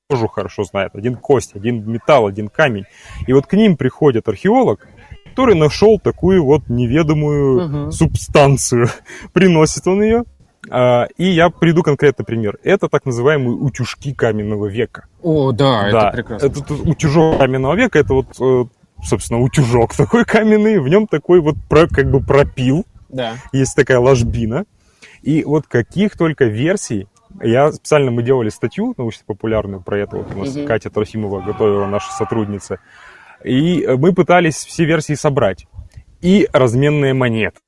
кожу 0.07 0.27
хорошо 0.27 0.63
знает, 0.63 0.95
один 0.95 1.15
кость, 1.15 1.55
один 1.55 1.89
металл, 1.89 2.27
один 2.27 2.47
камень. 2.47 2.85
И 3.27 3.33
вот 3.33 3.47
к 3.47 3.53
ним 3.53 3.75
приходит 3.75 4.27
археолог, 4.27 4.87
который 5.35 5.55
нашел 5.55 5.99
такую 5.99 6.45
вот 6.45 6.69
неведомую 6.69 7.65
угу. 7.65 7.91
субстанцию. 7.91 8.87
Приносит 9.33 9.85
он 9.85 10.01
ее. 10.01 10.23
А, 10.69 11.07
и 11.17 11.25
я 11.25 11.49
приду 11.49 11.83
конкретный 11.83 12.23
пример. 12.23 12.57
Это 12.63 12.87
так 12.87 13.05
называемые 13.05 13.53
утюжки 13.57 14.13
каменного 14.13 14.67
века. 14.67 15.07
О, 15.21 15.51
да, 15.51 15.91
да. 15.91 16.07
это 16.07 16.11
прекрасно. 16.11 16.45
Это 16.45 16.73
утюжок 16.73 17.37
каменного 17.37 17.75
века, 17.75 17.99
это 17.99 18.13
вот, 18.13 18.27
э, 18.39 18.65
собственно, 19.03 19.41
утюжок 19.41 19.93
такой 19.97 20.23
каменный, 20.23 20.79
в 20.79 20.87
нем 20.87 21.05
такой 21.05 21.41
вот 21.41 21.57
как 21.69 22.09
бы 22.09 22.21
пропил. 22.21 22.85
Да. 23.09 23.33
Есть 23.51 23.75
такая 23.75 23.99
ложбина. 23.99 24.63
И 25.21 25.43
вот 25.43 25.67
каких 25.67 26.17
только 26.17 26.45
версий 26.45 27.07
я 27.41 27.71
специально 27.71 28.11
мы 28.11 28.23
делали 28.23 28.49
статью 28.49 28.93
научно-популярную 28.97 29.81
про 29.81 29.99
это. 29.99 30.17
Вот 30.17 30.33
у 30.33 30.39
нас 30.39 30.55
угу. 30.55 30.65
Катя 30.65 30.89
Трофимова 30.89 31.41
готовила, 31.41 31.85
наша 31.87 32.11
сотрудница. 32.13 32.79
И 33.45 33.85
мы 33.87 34.13
пытались 34.13 34.55
все 34.55 34.85
версии 34.85 35.13
собрать. 35.13 35.67
И 36.21 36.47
разменные 36.51 37.13
монеты. 37.13 37.59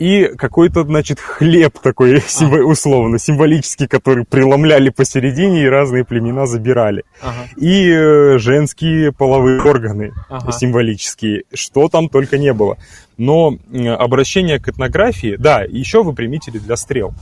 И 0.00 0.32
какой-то, 0.34 0.84
значит, 0.84 1.20
хлеб 1.20 1.78
такой 1.78 2.22
а. 2.40 2.44
условно, 2.64 3.18
символический, 3.18 3.86
который 3.86 4.24
преломляли 4.24 4.88
посередине 4.88 5.64
и 5.64 5.68
разные 5.68 6.06
племена 6.06 6.46
забирали. 6.46 7.04
Ага. 7.20 7.34
И 7.56 7.90
э, 7.90 8.38
женские 8.38 9.12
половые 9.12 9.60
органы 9.60 10.14
ага. 10.30 10.52
символические. 10.52 11.42
Что 11.52 11.88
там 11.88 12.08
только 12.08 12.38
не 12.38 12.54
было. 12.54 12.78
Но 13.18 13.58
обращение 13.98 14.58
к 14.58 14.70
этнографии, 14.70 15.36
да, 15.38 15.64
еще 15.64 16.02
выпрямители 16.02 16.56
для 16.56 16.76
стрел. 16.76 17.12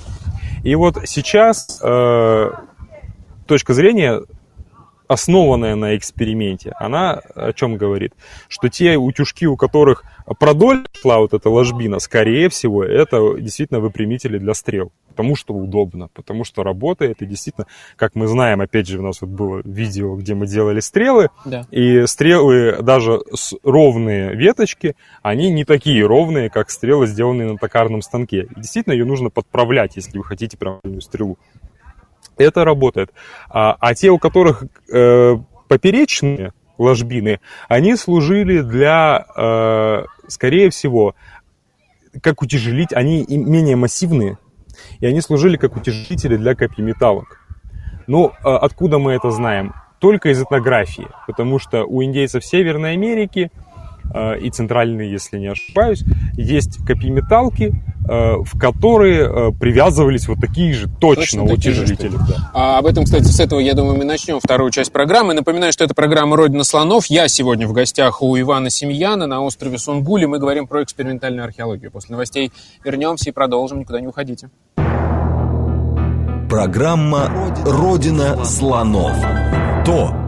И 0.62 0.76
вот 0.76 0.98
сейчас 1.07 1.81
э, 1.83 2.50
точка 3.48 3.74
зрения 3.74 4.20
основанная 5.09 5.75
на 5.75 5.97
эксперименте, 5.97 6.73
она 6.79 7.21
о 7.35 7.53
чем 7.53 7.77
говорит? 7.77 8.12
Что 8.49 8.68
те 8.68 8.97
утюжки, 8.97 9.47
у 9.47 9.57
которых 9.57 10.05
продоль 10.38 10.87
шла 11.01 11.18
вот 11.18 11.35
эта 11.35 11.49
ложбина, 11.51 11.99
скорее 11.99 12.49
всего, 12.49 12.85
это 12.85 13.37
действительно 13.38 13.81
выпрямители 13.81 14.38
для 14.38 14.55
стрел. 14.55 14.92
Потому 15.09 15.35
что 15.35 15.53
удобно, 15.53 16.11
потому 16.14 16.44
что 16.44 16.62
работает. 16.62 17.23
И 17.23 17.27
действительно, 17.27 17.66
как 17.97 18.14
мы 18.14 18.29
знаем, 18.29 18.61
опять 18.61 18.87
же, 18.87 19.01
у 19.01 19.03
нас 19.03 19.21
вот 19.21 19.31
было 19.31 19.62
видео, 19.64 20.14
где 20.14 20.35
мы 20.35 20.47
делали 20.47 20.79
стрелы. 20.79 21.31
Да. 21.44 21.66
И 21.73 22.07
стрелы, 22.07 22.81
даже 22.83 23.18
с 23.35 23.53
ровные 23.64 24.37
веточки, 24.37 24.94
они 25.23 25.51
не 25.51 25.64
такие 25.64 26.07
ровные, 26.07 26.51
как 26.51 26.71
стрелы, 26.71 27.09
сделанные 27.09 27.51
на 27.51 27.59
токарном 27.59 28.01
станке. 28.01 28.42
И 28.42 28.61
действительно, 28.61 28.92
ее 28.92 29.05
нужно 29.05 29.29
подправлять, 29.29 29.97
если 29.97 30.18
вы 30.18 30.25
хотите 30.25 30.57
прям 30.57 30.79
стрелу 31.01 31.37
это 32.38 32.64
работает. 32.64 33.12
А, 33.48 33.77
а 33.79 33.94
те, 33.94 34.11
у 34.11 34.18
которых 34.18 34.64
э, 34.92 35.37
поперечные 35.68 36.53
ложбины, 36.79 37.40
они 37.68 37.96
служили 37.96 38.61
для, 38.61 39.27
э, 39.37 40.05
скорее 40.29 40.70
всего, 40.70 41.14
как 42.22 42.42
утяжелить, 42.42 42.92
они 42.92 43.24
менее 43.29 43.77
массивные, 43.77 44.38
и 45.01 45.07
они 45.07 45.20
служили 45.20 45.57
как 45.57 45.77
утяжелители 45.77 46.37
для 46.37 46.55
копьеметалок. 46.55 47.40
Ну, 48.07 48.29
э, 48.29 48.48
откуда 48.48 48.98
мы 48.98 49.12
это 49.12 49.31
знаем? 49.31 49.74
Только 49.98 50.31
из 50.31 50.40
этнографии, 50.40 51.09
потому 51.27 51.59
что 51.59 51.85
у 51.85 52.03
индейцев 52.03 52.44
Северной 52.44 52.92
Америки– 52.92 53.51
и 54.40 54.50
центральные, 54.50 55.11
если 55.11 55.38
не 55.38 55.48
ошибаюсь, 55.48 56.02
есть 56.34 56.78
копьеметалки, 56.87 57.74
э, 58.08 58.37
в 58.42 58.58
которые 58.58 59.28
э, 59.28 59.52
привязывались 59.52 60.28
вот 60.28 60.40
такие 60.40 60.72
же 60.72 60.88
точно, 60.88 61.44
точно 61.44 61.44
утяжелители. 61.44 62.16
Да. 62.16 62.50
А 62.54 62.78
об 62.78 62.87
этом, 62.87 63.04
кстати, 63.04 63.24
с 63.24 63.38
этого, 63.38 63.61
я 63.61 63.74
думаю, 63.74 63.98
мы 63.98 64.04
начнем 64.04 64.40
вторую 64.40 64.70
часть 64.70 64.92
программы. 64.92 65.34
Напоминаю, 65.34 65.72
что 65.72 65.84
это 65.84 65.94
программа 65.94 66.37
«Родина 66.37 66.64
слонов». 66.64 67.06
Я 67.06 67.28
сегодня 67.28 67.68
в 67.68 67.72
гостях 67.72 68.22
у 68.22 68.38
Ивана 68.38 68.70
Семьяна 68.70 69.26
на 69.26 69.42
острове 69.42 69.78
Сунгули. 69.78 70.24
Мы 70.24 70.38
говорим 70.38 70.66
про 70.66 70.82
экспериментальную 70.82 71.44
археологию. 71.44 71.90
После 71.90 72.12
новостей 72.12 72.52
вернемся 72.84 73.30
и 73.30 73.32
продолжим. 73.32 73.80
Никуда 73.80 74.00
не 74.00 74.06
уходите. 74.06 74.48
Программа 76.48 77.30
«Родина 77.66 78.42
слонов». 78.44 79.12
То, 79.84 80.27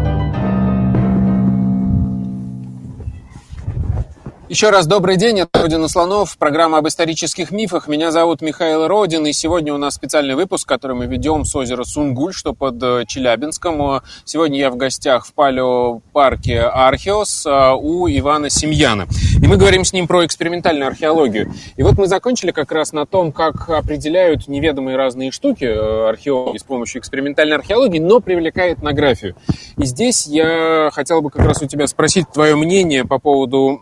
Еще 4.51 4.69
раз 4.69 4.85
добрый 4.85 5.15
день, 5.15 5.39
это 5.39 5.61
Родина 5.61 5.87
Слонов, 5.87 6.37
программа 6.37 6.79
об 6.79 6.87
исторических 6.89 7.51
мифах. 7.51 7.87
Меня 7.87 8.11
зовут 8.11 8.41
Михаил 8.41 8.85
Родин, 8.85 9.25
и 9.25 9.31
сегодня 9.31 9.73
у 9.73 9.77
нас 9.77 9.93
специальный 9.93 10.35
выпуск, 10.35 10.67
который 10.67 10.93
мы 10.93 11.05
ведем 11.05 11.45
с 11.45 11.55
озера 11.55 11.85
Сунгуль, 11.85 12.33
что 12.33 12.53
под 12.53 12.83
э, 12.83 13.05
Челябинском. 13.07 14.01
Сегодня 14.25 14.59
я 14.59 14.69
в 14.69 14.75
гостях 14.75 15.25
в 15.25 15.33
палеопарке 15.33 16.63
Археос 16.63 17.45
э, 17.45 17.71
у 17.79 18.09
Ивана 18.09 18.49
Семьяна. 18.49 19.07
И 19.41 19.47
мы 19.47 19.55
говорим 19.55 19.85
с 19.85 19.93
ним 19.93 20.05
про 20.05 20.25
экспериментальную 20.25 20.89
археологию. 20.89 21.53
И 21.77 21.83
вот 21.83 21.97
мы 21.97 22.07
закончили 22.07 22.51
как 22.51 22.73
раз 22.73 22.91
на 22.91 23.05
том, 23.05 23.31
как 23.31 23.69
определяют 23.69 24.49
неведомые 24.49 24.97
разные 24.97 25.31
штуки 25.31 25.63
э, 25.63 26.09
археологи 26.09 26.57
с 26.57 26.63
помощью 26.63 26.99
экспериментальной 26.99 27.55
археологии, 27.55 27.99
но 27.99 28.19
привлекает 28.19 28.79
этнографию. 28.79 29.33
И 29.77 29.85
здесь 29.85 30.27
я 30.27 30.89
хотел 30.91 31.21
бы 31.21 31.29
как 31.29 31.45
раз 31.45 31.61
у 31.61 31.67
тебя 31.67 31.87
спросить 31.87 32.25
твое 32.33 32.57
мнение 32.57 33.05
по 33.05 33.17
поводу 33.17 33.79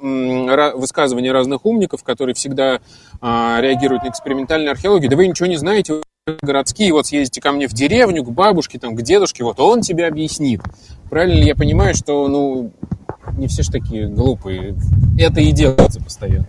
высказывания 0.76 1.32
разных 1.32 1.65
умников, 1.65 2.04
которые 2.04 2.36
всегда 2.36 2.80
а, 3.22 3.60
реагируют 3.62 4.04
на 4.04 4.10
экспериментальную 4.10 4.72
археологию. 4.72 5.10
Да 5.10 5.17
вы 5.17 5.28
ничего 5.28 5.48
не 5.48 5.58
знаете, 5.58 6.02
городские, 6.41 6.93
вот 6.93 7.08
съездите 7.08 7.41
ко 7.41 7.52
мне 7.52 7.67
в 7.67 7.74
деревню, 7.74 8.24
к 8.24 8.30
бабушке, 8.30 8.80
там, 8.80 8.95
к 8.95 9.02
дедушке, 9.02 9.43
вот 9.43 9.60
он 9.60 9.82
тебе 9.82 10.08
объяснит. 10.08 10.62
Правильно 11.10 11.39
ли 11.39 11.48
я 11.48 11.56
понимаю, 11.56 11.95
что, 11.95 12.28
ну, 12.28 12.72
не 13.39 13.47
все 13.47 13.63
же 13.63 13.71
такие 13.71 14.08
глупые. 14.08 14.75
Это 15.17 15.41
и 15.41 15.52
делается 15.52 16.02
постоянно. 16.02 16.47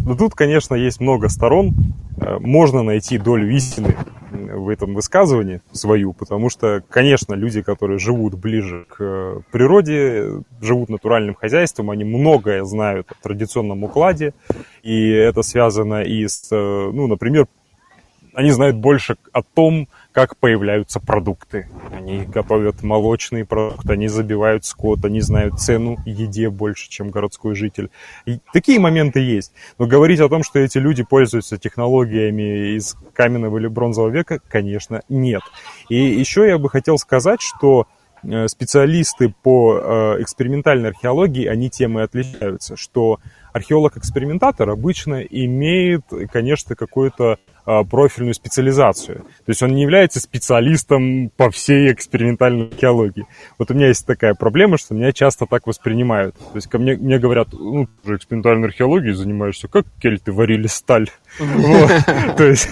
Ну, 0.00 0.16
тут, 0.16 0.34
конечно, 0.34 0.74
есть 0.74 1.00
много 1.00 1.28
сторон. 1.28 1.74
Э, 2.20 2.38
можно 2.40 2.82
найти 2.82 3.18
долю 3.18 3.50
истины 3.54 3.94
в 4.30 4.68
этом 4.68 4.94
высказывании 4.94 5.60
свою, 5.72 6.12
потому 6.12 6.50
что, 6.50 6.82
конечно, 6.88 7.34
люди, 7.34 7.62
которые 7.62 7.98
живут 7.98 8.34
ближе 8.34 8.84
к 8.88 8.96
э, 9.00 9.40
природе, 9.50 10.42
живут 10.60 10.88
натуральным 10.88 11.34
хозяйством, 11.34 11.90
они 11.90 12.04
многое 12.04 12.64
знают 12.64 13.10
о 13.10 13.22
традиционном 13.22 13.84
укладе, 13.84 14.34
и 14.82 15.08
это 15.10 15.42
связано 15.42 16.02
и 16.02 16.26
с, 16.26 16.48
э, 16.50 16.90
ну, 16.92 17.06
например, 17.06 17.46
они 18.34 18.50
знают 18.50 18.76
больше 18.76 19.16
о 19.32 19.42
том, 19.42 19.88
как 20.18 20.36
появляются 20.36 20.98
продукты. 20.98 21.68
Они 21.92 22.24
готовят 22.24 22.82
молочные 22.82 23.44
продукты, 23.44 23.92
они 23.92 24.08
забивают 24.08 24.64
скот, 24.64 25.04
они 25.04 25.20
знают 25.20 25.60
цену 25.60 25.96
еде 26.04 26.50
больше, 26.50 26.88
чем 26.88 27.10
городской 27.10 27.54
житель. 27.54 27.90
И 28.26 28.40
такие 28.52 28.80
моменты 28.80 29.20
есть. 29.20 29.52
Но 29.78 29.86
говорить 29.86 30.18
о 30.18 30.28
том, 30.28 30.42
что 30.42 30.58
эти 30.58 30.78
люди 30.78 31.04
пользуются 31.04 31.56
технологиями 31.56 32.74
из 32.76 32.96
каменного 33.12 33.58
или 33.58 33.68
бронзового 33.68 34.10
века, 34.10 34.40
конечно, 34.48 35.02
нет. 35.08 35.42
И 35.88 35.94
еще 35.94 36.48
я 36.48 36.58
бы 36.58 36.68
хотел 36.68 36.98
сказать, 36.98 37.40
что 37.40 37.86
э, 38.24 38.48
специалисты 38.48 39.32
по 39.44 39.78
э, 39.78 40.22
экспериментальной 40.22 40.88
археологии, 40.88 41.46
они 41.46 41.70
тем 41.70 41.96
и 41.96 42.02
отличаются, 42.02 42.76
что 42.76 43.20
археолог-экспериментатор 43.52 44.68
обычно 44.68 45.20
имеет, 45.20 46.02
конечно, 46.32 46.74
какую-то 46.74 47.32
а, 47.32 47.38
профильную 47.90 48.34
специализацию. 48.34 49.18
То 49.18 49.48
есть 49.48 49.62
он 49.62 49.74
не 49.74 49.82
является 49.82 50.20
специалистом 50.20 51.30
по 51.36 51.50
всей 51.50 51.92
экспериментальной 51.92 52.68
археологии. 52.68 53.26
Вот 53.58 53.70
у 53.70 53.74
меня 53.74 53.88
есть 53.88 54.06
такая 54.06 54.34
проблема, 54.34 54.78
что 54.78 54.94
меня 54.94 55.12
часто 55.12 55.46
так 55.46 55.66
воспринимают. 55.66 56.36
То 56.36 56.56
есть 56.56 56.68
ко 56.68 56.78
мне, 56.78 56.96
мне 56.96 57.18
говорят, 57.18 57.48
ну, 57.52 57.86
ты 58.02 58.10
же 58.10 58.16
экспериментальной 58.16 58.68
археологией 58.68 59.14
занимаешься, 59.14 59.68
как 59.68 59.86
кельты 60.00 60.32
варили 60.32 60.66
сталь? 60.66 61.10
То 61.38 62.44
есть 62.44 62.68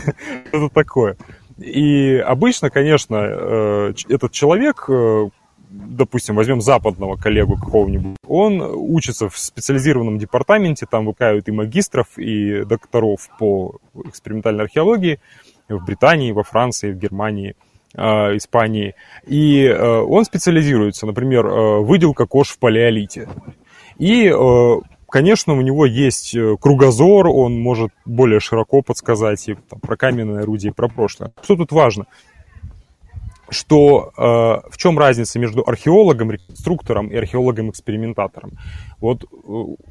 это 0.52 0.68
такое. 0.68 1.16
И 1.58 2.16
обычно, 2.16 2.70
конечно, 2.70 3.16
э, 3.16 3.92
этот 4.08 4.32
человек 4.32 4.84
э, 4.88 5.28
допустим, 5.68 6.36
возьмем 6.36 6.60
западного 6.60 7.16
коллегу 7.16 7.56
какого-нибудь, 7.56 8.16
он 8.26 8.60
учится 8.60 9.28
в 9.28 9.38
специализированном 9.38 10.18
департаменте, 10.18 10.86
там 10.86 11.06
выпускают 11.06 11.48
и 11.48 11.52
магистров, 11.52 12.18
и 12.18 12.64
докторов 12.64 13.28
по 13.38 13.76
экспериментальной 14.04 14.64
археологии 14.64 15.18
в 15.68 15.84
Британии, 15.84 16.32
во 16.32 16.42
Франции, 16.42 16.92
в 16.92 16.98
Германии, 16.98 17.56
э, 17.94 18.00
Испании. 18.36 18.94
И 19.26 19.64
э, 19.64 19.98
он 20.00 20.24
специализируется, 20.24 21.06
например, 21.06 21.46
э, 21.46 21.80
выделка 21.80 22.26
кож 22.26 22.50
в 22.50 22.58
палеолите. 22.58 23.28
И, 23.98 24.30
конечно, 25.08 25.54
у 25.54 25.62
него 25.62 25.86
есть 25.86 26.36
кругозор, 26.60 27.28
он 27.28 27.58
может 27.58 27.92
более 28.04 28.40
широко 28.40 28.82
подсказать 28.82 29.48
и 29.48 29.54
там, 29.54 29.80
про 29.80 29.96
каменное 29.96 30.42
орудие, 30.42 30.74
про 30.74 30.88
прошлое. 30.88 31.32
Что 31.42 31.56
тут 31.56 31.72
важно? 31.72 32.04
Что 33.48 34.12
э, 34.16 34.70
в 34.70 34.76
чем 34.76 34.98
разница 34.98 35.38
между 35.38 35.62
археологом, 35.66 36.30
реконструктором 36.32 37.08
и 37.08 37.16
археологом-экспериментатором. 37.16 38.52
Вот 39.00 39.24
э, 39.24 39.26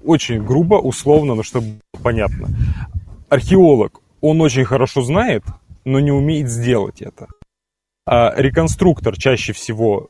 очень 0.03 0.43
грубо, 0.43 0.75
условно, 0.75 1.35
но 1.35 1.43
чтобы 1.43 1.79
понятно. 2.03 2.49
Археолог, 3.29 4.01
он 4.21 4.41
очень 4.41 4.65
хорошо 4.65 5.01
знает, 5.01 5.43
но 5.85 5.99
не 5.99 6.11
умеет 6.11 6.49
сделать 6.49 7.01
это. 7.01 7.27
А 8.05 8.33
реконструктор 8.35 9.17
чаще 9.17 9.53
всего, 9.53 10.09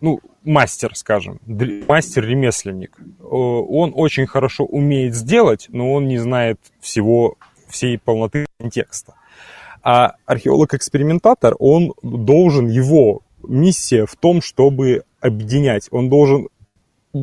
ну, 0.00 0.20
мастер, 0.44 0.96
скажем, 0.96 1.38
мастер-ремесленник, 1.46 2.98
он 3.20 3.92
очень 3.94 4.26
хорошо 4.26 4.64
умеет 4.64 5.14
сделать, 5.14 5.66
но 5.68 5.92
он 5.92 6.08
не 6.08 6.18
знает 6.18 6.58
всего, 6.80 7.36
всей 7.68 7.98
полноты 7.98 8.46
контекста. 8.58 9.14
А 9.88 10.16
археолог-экспериментатор, 10.26 11.54
он 11.60 11.92
должен, 12.02 12.66
его 12.66 13.22
миссия 13.46 14.04
в 14.04 14.16
том, 14.16 14.42
чтобы 14.42 15.04
объединять. 15.20 15.86
Он 15.92 16.10
должен 16.10 16.48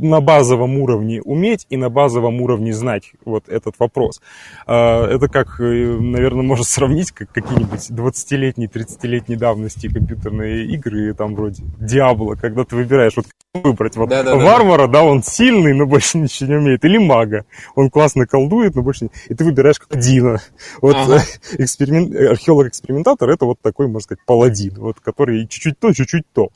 на 0.01 0.21
базовом 0.21 0.77
уровне 0.79 1.21
уметь 1.21 1.65
и 1.69 1.77
на 1.77 1.89
базовом 1.89 2.41
уровне 2.41 2.73
знать 2.73 3.11
вот 3.25 3.49
этот 3.49 3.75
вопрос. 3.79 4.21
А, 4.65 5.07
это 5.07 5.27
как, 5.27 5.59
э, 5.59 5.63
наверное, 5.63 6.43
можно 6.43 6.65
сравнить 6.65 7.11
как 7.11 7.31
какие-нибудь 7.31 7.89
20-летние, 7.89 8.69
30-летней 8.69 9.35
давности 9.35 9.87
компьютерные 9.87 10.65
игры, 10.65 11.13
там 11.13 11.35
вроде 11.35 11.63
Диабло, 11.79 12.35
когда 12.35 12.63
ты 12.63 12.75
выбираешь, 12.75 13.13
вот 13.15 13.25
выбрать 13.53 13.95
вот 13.95 14.09
да, 14.09 14.23
да, 14.23 14.35
варвара, 14.35 14.87
да. 14.87 14.93
да, 14.93 15.03
он 15.03 15.21
сильный, 15.21 15.73
но 15.73 15.85
больше 15.85 16.17
ничего 16.17 16.49
не 16.49 16.55
умеет, 16.57 16.83
или 16.85 16.97
мага, 16.97 17.45
он 17.75 17.89
классно 17.89 18.25
колдует, 18.25 18.75
но 18.75 18.81
больше 18.81 19.05
не... 19.05 19.09
И 19.29 19.35
ты 19.35 19.43
выбираешь 19.43 19.79
как 19.79 19.99
Дина. 19.99 20.41
Вот 20.81 20.95
ага. 20.95 21.21
эксперимент... 21.57 22.15
археолог-экспериментатор 22.15 23.29
это 23.29 23.45
вот 23.45 23.59
такой, 23.61 23.87
можно 23.87 24.01
сказать, 24.01 24.25
паладин, 24.25 24.73
вот, 24.77 24.99
который 24.99 25.47
чуть-чуть 25.47 25.79
то, 25.79 25.93
чуть-чуть 25.93 26.23
то. 26.33 26.49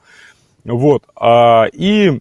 Вот. 0.65 1.03
А, 1.15 1.65
и 1.71 2.19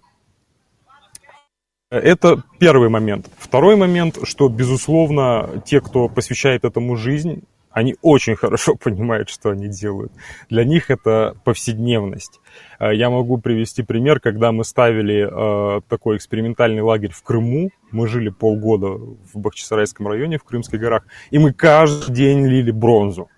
это 1.90 2.42
первый 2.58 2.88
момент. 2.88 3.30
Второй 3.38 3.76
момент, 3.76 4.18
что, 4.24 4.48
безусловно, 4.48 5.62
те, 5.64 5.80
кто 5.80 6.08
посвящает 6.08 6.64
этому 6.64 6.96
жизнь, 6.96 7.44
они 7.70 7.94
очень 8.00 8.36
хорошо 8.36 8.74
понимают, 8.82 9.28
что 9.28 9.50
они 9.50 9.68
делают. 9.68 10.10
Для 10.48 10.64
них 10.64 10.90
это 10.90 11.36
повседневность. 11.44 12.40
Э, 12.80 12.94
я 12.94 13.10
могу 13.10 13.38
привести 13.38 13.82
пример, 13.82 14.18
когда 14.18 14.50
мы 14.50 14.64
ставили 14.64 15.28
э, 15.30 15.80
такой 15.88 16.16
экспериментальный 16.16 16.82
лагерь 16.82 17.12
в 17.12 17.22
Крыму. 17.22 17.70
Мы 17.92 18.08
жили 18.08 18.30
полгода 18.30 18.88
в 18.88 19.34
Бахчисарайском 19.34 20.08
районе, 20.08 20.38
в 20.38 20.44
Крымских 20.44 20.80
горах, 20.80 21.04
и 21.30 21.38
мы 21.38 21.52
каждый 21.52 22.14
день 22.14 22.46
лили 22.46 22.70
бронзу. 22.70 23.28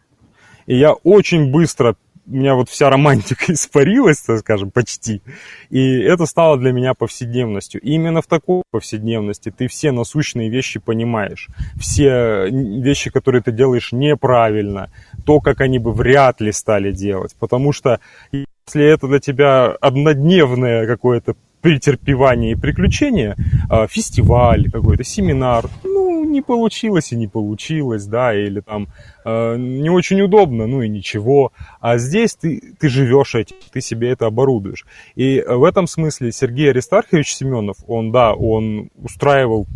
И 0.66 0.76
я 0.76 0.92
очень 0.92 1.50
быстро 1.50 1.96
у 2.28 2.34
меня 2.36 2.54
вот 2.54 2.68
вся 2.68 2.90
романтика 2.90 3.44
испарилась, 3.52 4.18
так 4.20 4.40
скажем, 4.40 4.70
почти. 4.70 5.22
И 5.70 6.00
это 6.00 6.26
стало 6.26 6.58
для 6.58 6.72
меня 6.72 6.94
повседневностью. 6.94 7.80
И 7.80 7.92
именно 7.92 8.22
в 8.22 8.26
такой 8.26 8.62
повседневности 8.70 9.50
ты 9.50 9.68
все 9.68 9.92
насущные 9.92 10.50
вещи 10.50 10.78
понимаешь. 10.78 11.48
Все 11.78 12.48
вещи, 12.50 13.10
которые 13.10 13.42
ты 13.42 13.52
делаешь 13.52 13.92
неправильно, 13.92 14.90
то, 15.24 15.40
как 15.40 15.60
они 15.60 15.78
бы 15.78 15.92
вряд 15.92 16.40
ли 16.40 16.52
стали 16.52 16.92
делать. 16.92 17.34
Потому 17.38 17.72
что 17.72 18.00
если 18.32 18.84
это 18.84 19.08
для 19.08 19.20
тебя 19.20 19.66
однодневное 19.80 20.86
какое-то 20.86 21.34
претерпевание 21.60 22.52
и 22.52 22.54
приключения, 22.54 23.36
а, 23.68 23.86
фестиваль 23.86 24.70
какой-то, 24.70 25.04
семинар, 25.04 25.66
ну, 25.84 26.24
не 26.24 26.42
получилось 26.42 27.12
и 27.12 27.16
не 27.16 27.26
получилось, 27.26 28.06
да, 28.06 28.34
или 28.34 28.60
там 28.60 28.88
э, 29.24 29.56
не 29.56 29.90
очень 29.90 30.20
удобно, 30.20 30.66
ну 30.66 30.82
и 30.82 30.88
ничего. 30.88 31.52
А 31.80 31.98
здесь 31.98 32.34
ты, 32.34 32.74
ты 32.78 32.88
живешь 32.88 33.34
этим, 33.34 33.56
ты 33.72 33.80
себе 33.80 34.10
это 34.10 34.26
оборудуешь. 34.26 34.86
И 35.14 35.42
в 35.46 35.64
этом 35.64 35.86
смысле 35.86 36.32
Сергей 36.32 36.70
Аристархович 36.70 37.34
Семенов, 37.34 37.78
он, 37.86 38.12
да, 38.12 38.34
он 38.34 38.90
устраивал 38.96 39.66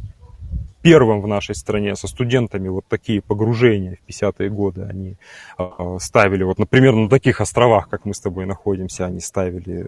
первым 0.83 1.21
в 1.21 1.27
нашей 1.27 1.55
стране 1.55 1.97
со 1.97 2.09
студентами 2.09 2.69
вот 2.69 2.85
такие 2.89 3.23
погружения 3.23 3.97
в 3.97 4.09
50-е 4.09 4.51
годы. 4.51 4.83
Они 4.83 5.17
э, 5.59 5.97
ставили, 6.01 6.43
вот, 6.43 6.59
например, 6.59 6.95
на 6.95 7.09
таких 7.09 7.41
островах, 7.41 7.89
как 7.89 8.05
мы 8.05 8.15
с 8.15 8.21
тобой 8.21 8.47
находимся, 8.47 9.07
они 9.07 9.21
ставили 9.21 9.87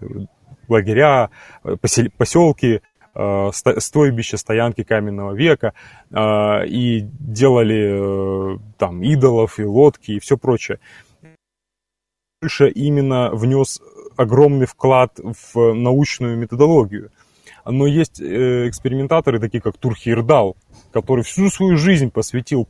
лагеря, 0.68 1.30
э, 1.64 1.76
поселки, 2.16 2.80
э, 3.14 3.50
стойбища, 3.52 4.37
стоянки 4.37 4.83
каменного 4.83 5.35
века, 5.35 5.74
э, 6.11 6.66
и 6.66 7.00
делали 7.18 8.59
там 8.78 9.02
идолов 9.02 9.59
и 9.59 9.64
лодки 9.64 10.12
и 10.12 10.20
все 10.20 10.37
прочее. 10.37 10.78
больше 12.42 12.68
именно 12.68 13.30
внес 13.33 13.80
огромный 14.16 14.66
вклад 14.66 15.18
в 15.18 15.72
научную 15.72 16.37
методологию. 16.37 17.11
Но 17.64 17.87
есть 17.87 18.20
э, 18.20 18.68
экспериментаторы, 18.68 19.40
такие 19.40 19.61
как 19.61 19.77
Турхирдал, 19.79 20.57
который 20.92 21.24
всю 21.24 21.48
свою 21.48 21.77
жизнь 21.77 22.11
посвятил 22.11 22.68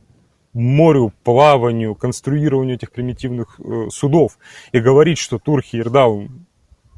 морю, 0.53 1.13
плаванию, 1.23 1.95
конструированию 1.95 2.75
этих 2.75 2.91
примитивных 2.91 3.59
э, 3.59 3.89
судов. 3.89 4.37
И 4.71 4.79
говорит, 4.79 5.17
что 5.17 5.37
Турхирдал 5.37 6.23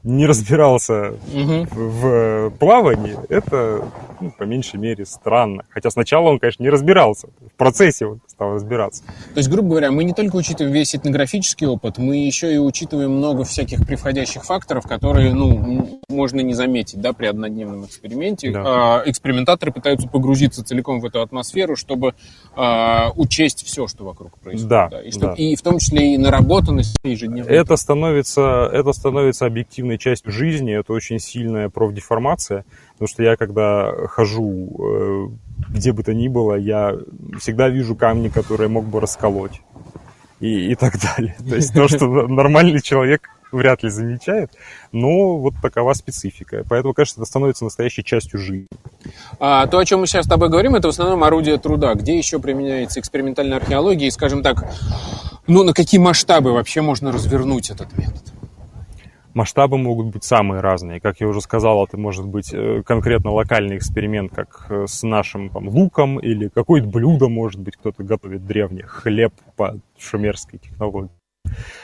не 0.03 0.25
разбирался 0.25 1.15
угу. 1.33 1.67
в 1.71 2.49
плавании, 2.59 3.17
это 3.29 3.83
ну, 4.19 4.31
по 4.31 4.43
меньшей 4.43 4.79
мере 4.79 5.05
странно. 5.05 5.63
Хотя 5.69 5.89
сначала 5.89 6.29
он, 6.29 6.39
конечно, 6.39 6.63
не 6.63 6.69
разбирался, 6.69 7.27
в 7.27 7.57
процессе 7.57 8.05
он 8.05 8.21
стал 8.27 8.53
разбираться. 8.53 9.03
То 9.33 9.37
есть, 9.37 9.49
грубо 9.49 9.69
говоря, 9.69 9.91
мы 9.91 10.03
не 10.03 10.13
только 10.13 10.35
учитываем 10.35 10.73
весь 10.73 10.95
этнографический 10.95 11.67
опыт, 11.67 11.97
мы 11.97 12.17
еще 12.17 12.53
и 12.53 12.57
учитываем 12.57 13.11
много 13.11 13.43
всяких 13.43 13.85
приходящих 13.85 14.45
факторов, 14.45 14.87
которые, 14.87 15.33
ну, 15.33 16.01
можно 16.09 16.41
не 16.41 16.53
заметить, 16.53 17.01
да, 17.01 17.13
при 17.13 17.25
однодневном 17.27 17.85
эксперименте. 17.85 18.51
Да. 18.51 18.63
А, 18.65 19.03
экспериментаторы 19.05 19.71
пытаются 19.71 20.07
погрузиться 20.07 20.63
целиком 20.63 20.99
в 20.99 21.05
эту 21.05 21.21
атмосферу, 21.21 21.75
чтобы 21.75 22.13
а, 22.55 23.11
учесть 23.15 23.65
все, 23.65 23.87
что 23.87 24.05
вокруг 24.05 24.37
происходит. 24.39 24.69
Да, 24.69 24.87
да. 24.89 25.01
И, 25.01 25.11
чтобы, 25.11 25.27
да. 25.27 25.33
и 25.35 25.55
в 25.55 25.61
том 25.61 25.79
числе 25.79 26.13
и 26.13 26.17
наработанность 26.17 26.97
ежедневно. 27.03 27.49
Это 27.49 27.75
становится, 27.75 28.69
это 28.71 28.93
становится 28.93 29.45
объективной 29.87 29.97
частью 29.97 30.31
жизни, 30.31 30.77
это 30.77 30.93
очень 30.93 31.19
сильная 31.19 31.69
профдеформация, 31.69 32.65
потому 32.93 33.07
что 33.07 33.23
я, 33.23 33.35
когда 33.35 33.91
хожу 34.07 34.69
э, 34.79 35.27
где 35.69 35.91
бы 35.91 36.03
то 36.03 36.13
ни 36.13 36.27
было, 36.27 36.55
я 36.55 36.95
всегда 37.39 37.69
вижу 37.69 37.95
камни, 37.95 38.29
которые 38.29 38.67
мог 38.67 38.85
бы 38.85 38.99
расколоть 38.99 39.61
и, 40.39 40.71
и 40.71 40.75
так 40.75 40.93
далее. 40.99 41.35
То 41.47 41.55
есть 41.55 41.73
то, 41.73 41.87
что 41.87 42.07
нормальный 42.27 42.81
человек 42.81 43.29
вряд 43.51 43.81
ли 43.83 43.89
замечает, 43.89 44.51
но 44.91 45.37
вот 45.37 45.53
такова 45.61 45.93
специфика. 45.93 46.63
Поэтому, 46.69 46.93
конечно, 46.93 47.21
это 47.21 47.29
становится 47.29 47.63
настоящей 47.63 48.03
частью 48.03 48.39
жизни. 48.39 48.67
А, 49.39 49.67
то, 49.67 49.77
о 49.77 49.85
чем 49.85 50.01
мы 50.01 50.07
сейчас 50.07 50.25
с 50.25 50.29
тобой 50.29 50.49
говорим, 50.49 50.75
это 50.75 50.87
в 50.87 50.91
основном 50.91 51.23
орудие 51.23 51.57
труда. 51.57 51.93
Где 51.93 52.17
еще 52.17 52.39
применяется 52.39 52.99
экспериментальная 52.99 53.57
археология 53.57 54.07
и, 54.07 54.11
скажем 54.11 54.43
так, 54.43 54.65
ну, 55.47 55.63
на 55.63 55.73
какие 55.73 55.99
масштабы 55.99 56.51
вообще 56.51 56.81
можно 56.81 57.13
развернуть 57.13 57.69
этот 57.69 57.97
метод? 57.97 58.26
Масштабы 59.37 59.77
могут 59.77 60.07
быть 60.07 60.23
самые 60.23 60.61
разные. 60.61 60.99
Как 60.99 61.21
я 61.21 61.27
уже 61.27 61.41
сказал, 61.41 61.85
это 61.85 61.95
может 61.95 62.25
быть 62.25 62.51
э, 62.51 62.81
конкретно 62.83 63.29
локальный 63.29 63.77
эксперимент, 63.77 64.33
как 64.33 64.65
э, 64.69 64.85
с 64.87 65.03
нашим 65.03 65.51
там, 65.51 65.69
луком, 65.69 66.17
или 66.17 66.47
какое-то 66.47 66.87
блюдо, 66.87 67.27
может 67.27 67.61
быть, 67.61 67.77
кто-то 67.77 68.01
готовит 68.01 68.47
древний 68.47 68.81
хлеб 68.81 69.31
по 69.55 69.77
шумерской 69.99 70.57
технологии. 70.57 71.11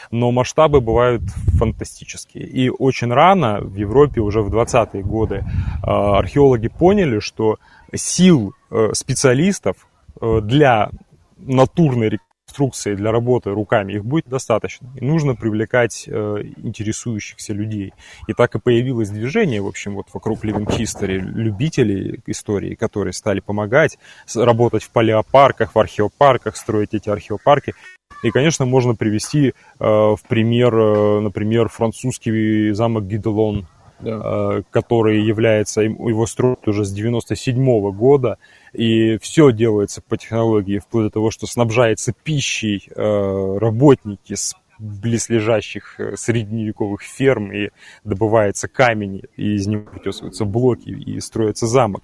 Но 0.10 0.32
масштабы 0.32 0.82
бывают 0.82 1.22
фантастические. 1.60 2.48
И 2.48 2.72
очень 2.72 3.14
рано 3.14 3.60
в 3.62 3.76
Европе, 3.76 4.20
уже 4.20 4.42
в 4.42 4.52
20-е 4.52 5.04
годы, 5.04 5.36
э, 5.36 5.44
археологи 5.84 6.70
поняли, 6.70 7.20
что 7.20 7.60
сил 7.94 8.56
специалистов 8.94 9.88
для 10.20 10.90
натурной 11.38 12.10
инструкции 12.54 12.94
для 12.94 13.12
работы 13.12 13.50
руками, 13.50 13.94
их 13.94 14.06
будет 14.06 14.28
достаточно. 14.28 14.88
И 14.96 15.04
нужно 15.04 15.36
привлекать 15.36 16.06
э, 16.08 16.12
интересующихся 16.58 17.54
людей. 17.54 17.94
И 18.28 18.34
так 18.34 18.54
и 18.56 18.60
появилось 18.60 19.10
движение, 19.10 19.62
в 19.62 19.68
общем, 19.68 19.96
вот 19.96 20.08
вокруг 20.14 20.46
Living 20.46 20.68
History, 20.68 21.18
любителей 21.18 22.22
истории, 22.28 22.76
которые 22.76 23.14
стали 23.14 23.40
помогать 23.40 23.98
работать 24.36 24.84
в 24.84 24.92
палеопарках, 24.92 25.74
в 25.74 25.80
археопарках, 25.80 26.56
строить 26.56 26.94
эти 26.94 27.10
археопарки. 27.10 27.74
И, 28.22 28.30
конечно, 28.30 28.66
можно 28.66 28.96
привести 28.96 29.50
э, 29.50 29.54
в 29.80 30.20
пример, 30.30 30.76
э, 30.76 31.20
например, 31.22 31.70
французский 31.70 32.72
замок 32.72 33.06
Гиделон, 33.06 33.68
да. 34.04 34.22
Э, 34.24 34.64
который 34.72 35.22
является, 35.22 35.82
его 35.82 36.26
строят 36.26 36.68
уже 36.68 36.86
с 36.86 36.92
97 36.92 37.58
-го 37.58 37.92
года, 37.92 38.38
и 38.74 39.18
все 39.18 39.52
делается 39.52 40.02
по 40.02 40.18
технологии, 40.18 40.80
вплоть 40.80 41.06
до 41.06 41.10
того, 41.12 41.32
что 41.32 41.48
снабжается 41.48 42.14
пищей 42.24 42.90
э, 42.96 43.58
работники 43.60 44.34
с 44.34 44.56
близлежащих 44.80 46.00
э, 46.00 46.16
средневековых 46.18 47.02
ферм, 47.02 47.52
и 47.52 47.70
добывается 48.04 48.68
камень, 48.68 49.24
и 49.38 49.56
из 49.56 49.68
него 49.68 49.84
притесываются 49.84 50.46
блоки, 50.46 50.90
и 50.90 51.20
строится 51.20 51.68
замок. 51.68 52.04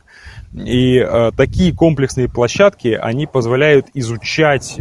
И 0.53 0.97
э, 0.97 1.31
такие 1.35 1.73
комплексные 1.75 2.29
площадки, 2.29 2.89
они 2.89 3.27
позволяют 3.27 3.87
изучать 3.93 4.79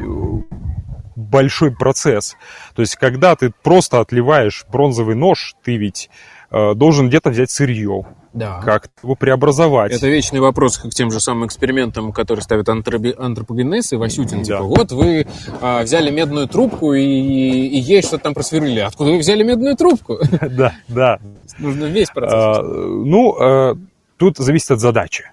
большой 1.17 1.75
процесс. 1.75 2.37
То 2.75 2.83
есть, 2.83 2.97
когда 2.97 3.35
ты 3.35 3.53
просто 3.63 4.01
отливаешь 4.01 4.65
бронзовый 4.71 5.17
нож, 5.17 5.57
ты 5.65 5.77
ведь 5.77 6.11
должен 6.51 7.09
где-то 7.09 7.31
взять 7.31 7.51
сырье, 7.51 8.07
да. 8.33 8.61
как 8.65 8.89
его 9.03 9.15
преобразовать. 9.15 9.93
Это 9.93 10.07
вечный 10.09 10.41
вопрос 10.41 10.79
к 10.79 10.91
тем 10.91 11.11
же 11.11 11.21
самым 11.21 11.47
экспериментам, 11.47 12.13
которые 12.13 12.43
ставят 12.43 12.69
антроби... 12.69 13.15
антропогенез 13.17 13.93
и 13.93 13.97
Васютин. 13.97 14.39
Да. 14.39 14.45
Типа, 14.45 14.63
вот 14.63 14.93
вы 14.93 15.27
а, 15.61 15.83
взяли 15.83 16.11
медную 16.11 16.49
трубку 16.49 16.95
и, 16.95 17.03
и 17.03 17.79
ей 17.79 18.03
что-то 18.03 18.25
там 18.25 18.35
просверлили. 18.35 18.81
Откуда 18.81 19.11
вы 19.11 19.19
взяли 19.19 19.43
медную 19.43 19.77
трубку? 19.77 20.19
Да, 20.51 20.73
да. 20.89 21.19
Нужно 21.59 21.87
весь 21.87 22.09
процесс. 22.11 22.33
А, 22.35 22.63
ну, 22.63 23.37
а, 23.39 23.77
тут 24.17 24.39
зависит 24.39 24.71
от 24.71 24.81
задачи. 24.81 25.25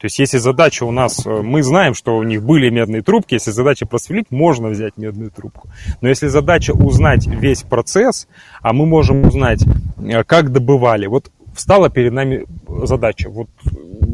То 0.00 0.06
есть, 0.06 0.18
если 0.18 0.38
задача 0.38 0.84
у 0.84 0.90
нас, 0.90 1.26
э, 1.26 1.42
мы 1.42 1.62
знаем, 1.62 1.92
что 1.92 2.16
у 2.16 2.22
них 2.22 2.42
были 2.42 2.70
медные 2.70 3.02
трубки, 3.02 3.34
если 3.34 3.50
задача 3.50 3.84
просверлить, 3.84 4.30
можно 4.30 4.68
взять 4.68 4.96
медную 4.96 5.30
трубку. 5.30 5.68
Но 6.00 6.08
если 6.08 6.28
задача 6.28 6.70
узнать 6.72 7.26
весь 7.26 7.62
процесс, 7.62 8.26
а 8.62 8.72
мы 8.72 8.86
можем 8.86 9.26
узнать, 9.26 9.62
э, 9.98 10.24
как 10.24 10.52
добывали, 10.52 11.06
вот 11.06 11.30
встала 11.54 11.90
перед 11.90 12.14
нами 12.14 12.46
задача, 12.66 13.28
вот 13.28 13.48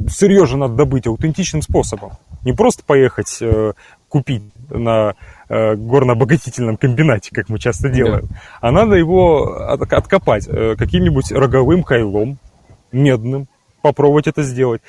сырье 0.08 0.44
же 0.46 0.56
надо 0.56 0.74
добыть 0.74 1.06
аутентичным 1.06 1.62
способом. 1.62 2.14
Не 2.42 2.52
просто 2.52 2.82
поехать 2.84 3.38
э, 3.40 3.72
купить 4.08 4.42
на 4.68 5.14
горно-обогатительном 5.48 6.76
комбинате, 6.76 7.30
как 7.32 7.48
мы 7.48 7.60
часто 7.60 7.88
делаем, 7.88 8.26
да. 8.28 8.36
а 8.60 8.72
надо 8.72 8.96
его 8.96 9.54
откопать 9.78 10.46
каким-нибудь 10.46 11.30
роговым 11.30 11.84
кайлом 11.84 12.38
медным, 12.90 13.46
попробовать 13.80 14.26
это 14.26 14.42
сделать, 14.42 14.82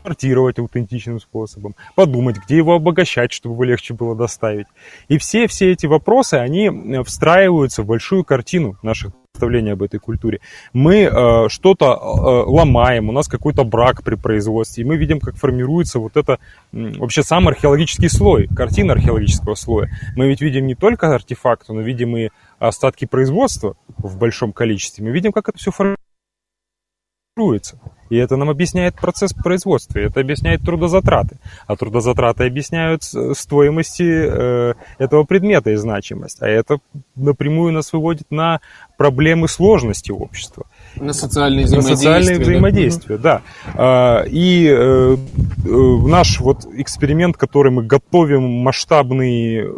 транспортировать 0.00 0.58
аутентичным 0.58 1.20
способом, 1.20 1.74
подумать, 1.94 2.36
где 2.44 2.56
его 2.56 2.74
обогащать, 2.74 3.32
чтобы 3.32 3.54
его 3.54 3.64
легче 3.64 3.94
было 3.94 4.16
доставить. 4.16 4.66
И 5.08 5.18
все, 5.18 5.46
все 5.46 5.72
эти 5.72 5.86
вопросы, 5.86 6.34
они 6.34 6.68
э, 6.68 7.02
встраиваются 7.04 7.82
в 7.82 7.86
большую 7.86 8.24
картину 8.24 8.76
наших 8.82 9.12
представления 9.32 9.72
об 9.72 9.82
этой 9.82 10.00
культуре. 10.00 10.40
Мы 10.72 11.02
э, 11.02 11.48
что-то 11.48 11.86
э, 11.86 12.50
ломаем, 12.50 13.08
у 13.08 13.12
нас 13.12 13.28
какой-то 13.28 13.64
брак 13.64 14.02
при 14.02 14.16
производстве, 14.16 14.84
и 14.84 14.86
мы 14.86 14.96
видим, 14.96 15.20
как 15.20 15.36
формируется 15.36 15.98
вот 15.98 16.16
это 16.16 16.38
вообще 16.72 17.22
сам 17.22 17.48
археологический 17.48 18.08
слой, 18.08 18.48
картина 18.48 18.94
археологического 18.94 19.54
слоя. 19.54 19.90
Мы 20.16 20.28
ведь 20.28 20.40
видим 20.40 20.66
не 20.66 20.74
только 20.74 21.14
артефакты, 21.14 21.72
но 21.72 21.80
видим 21.80 22.16
и 22.16 22.30
остатки 22.58 23.04
производства 23.04 23.76
в 23.98 24.18
большом 24.18 24.52
количестве. 24.52 25.04
Мы 25.04 25.10
видим, 25.10 25.32
как 25.32 25.48
это 25.48 25.58
все 25.58 25.70
формируется. 25.70 27.78
И 28.10 28.16
это 28.16 28.36
нам 28.36 28.50
объясняет 28.50 28.96
процесс 28.96 29.32
производства, 29.32 29.98
это 29.98 30.20
объясняет 30.20 30.62
трудозатраты. 30.62 31.38
А 31.66 31.76
трудозатраты 31.76 32.44
объясняют 32.44 33.04
стоимости 33.04 34.02
э, 34.02 34.74
этого 34.98 35.22
предмета 35.22 35.70
и 35.70 35.76
значимость. 35.76 36.42
А 36.42 36.48
это 36.48 36.80
напрямую 37.14 37.72
нас 37.72 37.92
выводит 37.92 38.28
на 38.30 38.60
проблемы 38.98 39.46
сложности 39.46 40.10
общества. 40.10 40.66
На 40.96 41.12
социальные 41.12 41.66
взаимодействия. 41.66 41.92
На 41.92 41.96
социальные 41.96 42.40
взаимодействия, 42.40 43.16
да. 43.16 43.42
да. 43.76 44.24
И 44.26 44.66
э, 44.66 45.16
э, 45.16 45.68
наш 45.68 46.40
вот 46.40 46.66
эксперимент, 46.74 47.36
который 47.36 47.70
мы 47.70 47.84
готовим, 47.84 48.42
масштабный 48.42 49.68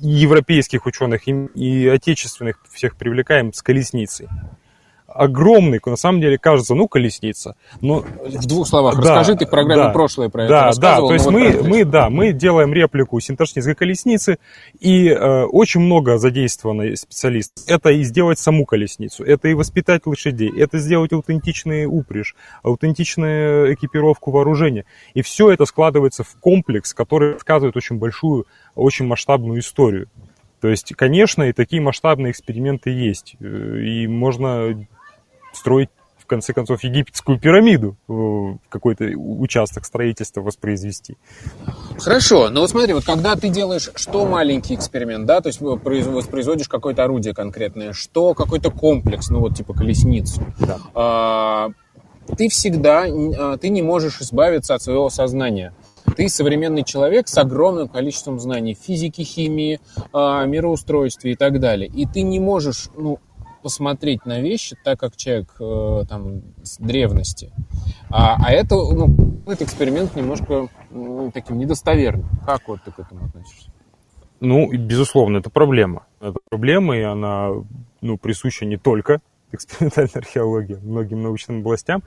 европейских 0.00 0.86
ученых 0.86 1.28
и 1.28 1.88
отечественных 1.88 2.56
всех 2.72 2.96
привлекаем 2.96 3.52
с 3.52 3.62
колесницей 3.62 4.28
огромный, 5.14 5.80
на 5.84 5.96
самом 5.96 6.20
деле 6.20 6.38
кажется, 6.38 6.74
ну, 6.74 6.88
колесница. 6.88 7.56
Но... 7.80 8.04
В 8.24 8.46
двух 8.46 8.66
словах, 8.66 8.96
да, 8.96 9.00
расскажи, 9.00 9.36
ты 9.36 9.46
программу 9.46 9.84
да, 9.84 9.90
прошлое 9.90 10.28
про 10.28 10.48
да, 10.48 10.70
это 10.70 10.80
Да, 10.80 10.96
то 10.98 11.12
есть 11.12 11.26
мы, 11.26 11.52
вот 11.52 11.66
мы, 11.66 11.84
да, 11.84 12.10
мы 12.10 12.32
делаем 12.32 12.72
реплику 12.74 13.20
синташнической 13.20 13.74
колесницы, 13.74 14.38
и 14.80 15.08
э, 15.08 15.44
очень 15.44 15.80
много 15.80 16.18
задействовано 16.18 16.94
специалистов. 16.96 17.64
Это 17.68 17.90
и 17.90 18.02
сделать 18.02 18.38
саму 18.38 18.66
колесницу, 18.66 19.24
это 19.24 19.48
и 19.48 19.54
воспитать 19.54 20.06
лошадей, 20.06 20.52
это 20.58 20.78
сделать 20.78 21.12
аутентичный 21.12 21.86
упряжь, 21.86 22.34
аутентичную 22.62 23.74
экипировку 23.74 24.32
вооружения. 24.32 24.84
И 25.14 25.22
все 25.22 25.50
это 25.50 25.64
складывается 25.64 26.24
в 26.24 26.36
комплекс, 26.40 26.92
который 26.92 27.34
рассказывает 27.34 27.76
очень 27.76 27.96
большую, 27.96 28.46
очень 28.74 29.06
масштабную 29.06 29.60
историю. 29.60 30.08
То 30.64 30.68
есть, 30.68 30.94
конечно, 30.96 31.42
и 31.42 31.52
такие 31.52 31.82
масштабные 31.82 32.30
эксперименты 32.30 32.88
есть. 32.88 33.36
Э, 33.38 33.78
и 33.80 34.06
можно 34.06 34.86
строить 35.54 35.90
в 36.24 36.26
конце 36.26 36.54
концов, 36.54 36.82
египетскую 36.82 37.38
пирамиду, 37.38 37.96
какой-то 38.70 39.04
участок 39.14 39.84
строительства 39.84 40.40
воспроизвести. 40.40 41.18
Хорошо, 41.98 42.48
но 42.48 42.62
вот 42.62 42.70
смотри, 42.70 42.94
вот 42.94 43.04
когда 43.04 43.36
ты 43.36 43.50
делаешь 43.50 43.90
что 43.94 44.24
маленький 44.24 44.74
эксперимент, 44.74 45.26
да, 45.26 45.42
то 45.42 45.48
есть 45.48 45.60
воспроизводишь 45.60 46.68
какое-то 46.68 47.04
орудие 47.04 47.34
конкретное, 47.34 47.92
что 47.92 48.32
какой-то 48.32 48.70
комплекс, 48.70 49.28
ну 49.28 49.40
вот 49.40 49.54
типа 49.54 49.74
колесницу, 49.74 50.40
да. 50.58 50.78
а, 50.94 51.68
ты 52.38 52.48
всегда, 52.48 53.04
а, 53.04 53.58
ты 53.58 53.68
не 53.68 53.82
можешь 53.82 54.22
избавиться 54.22 54.74
от 54.74 54.82
своего 54.82 55.10
сознания. 55.10 55.74
Ты 56.16 56.28
современный 56.28 56.84
человек 56.84 57.28
с 57.28 57.36
огромным 57.38 57.88
количеством 57.88 58.38
знаний 58.38 58.76
физики, 58.80 59.22
химии, 59.22 59.80
а, 60.12 60.44
мироустройстве 60.44 61.32
и 61.32 61.34
так 61.34 61.60
далее. 61.60 61.88
И 61.88 62.06
ты 62.06 62.22
не 62.22 62.40
можешь, 62.40 62.88
ну, 62.96 63.18
посмотреть 63.64 64.26
на 64.26 64.40
вещи 64.40 64.76
так, 64.84 65.00
как 65.00 65.16
человек 65.16 65.56
э, 65.58 66.04
там 66.06 66.42
с 66.62 66.76
древности. 66.76 67.50
А, 68.10 68.36
а 68.36 68.52
это, 68.52 68.74
ну, 68.74 69.40
этот 69.46 69.62
эксперимент 69.62 70.14
немножко 70.14 70.68
ну, 70.90 71.30
таким 71.32 71.58
недостоверным. 71.58 72.28
Как 72.44 72.68
вот 72.68 72.82
ты 72.84 72.92
к 72.92 72.98
этому 73.00 73.24
относишься? 73.24 73.72
Ну, 74.40 74.70
безусловно, 74.70 75.38
это 75.38 75.48
проблема. 75.48 76.04
Это 76.20 76.36
проблема, 76.50 76.94
и 76.98 77.00
она 77.00 77.52
ну, 78.02 78.18
присуща 78.18 78.66
не 78.66 78.76
только 78.76 79.22
экспериментальной 79.52 80.12
археологии, 80.16 80.78
многим 80.82 81.22
научным 81.22 81.60
областям. 81.60 82.02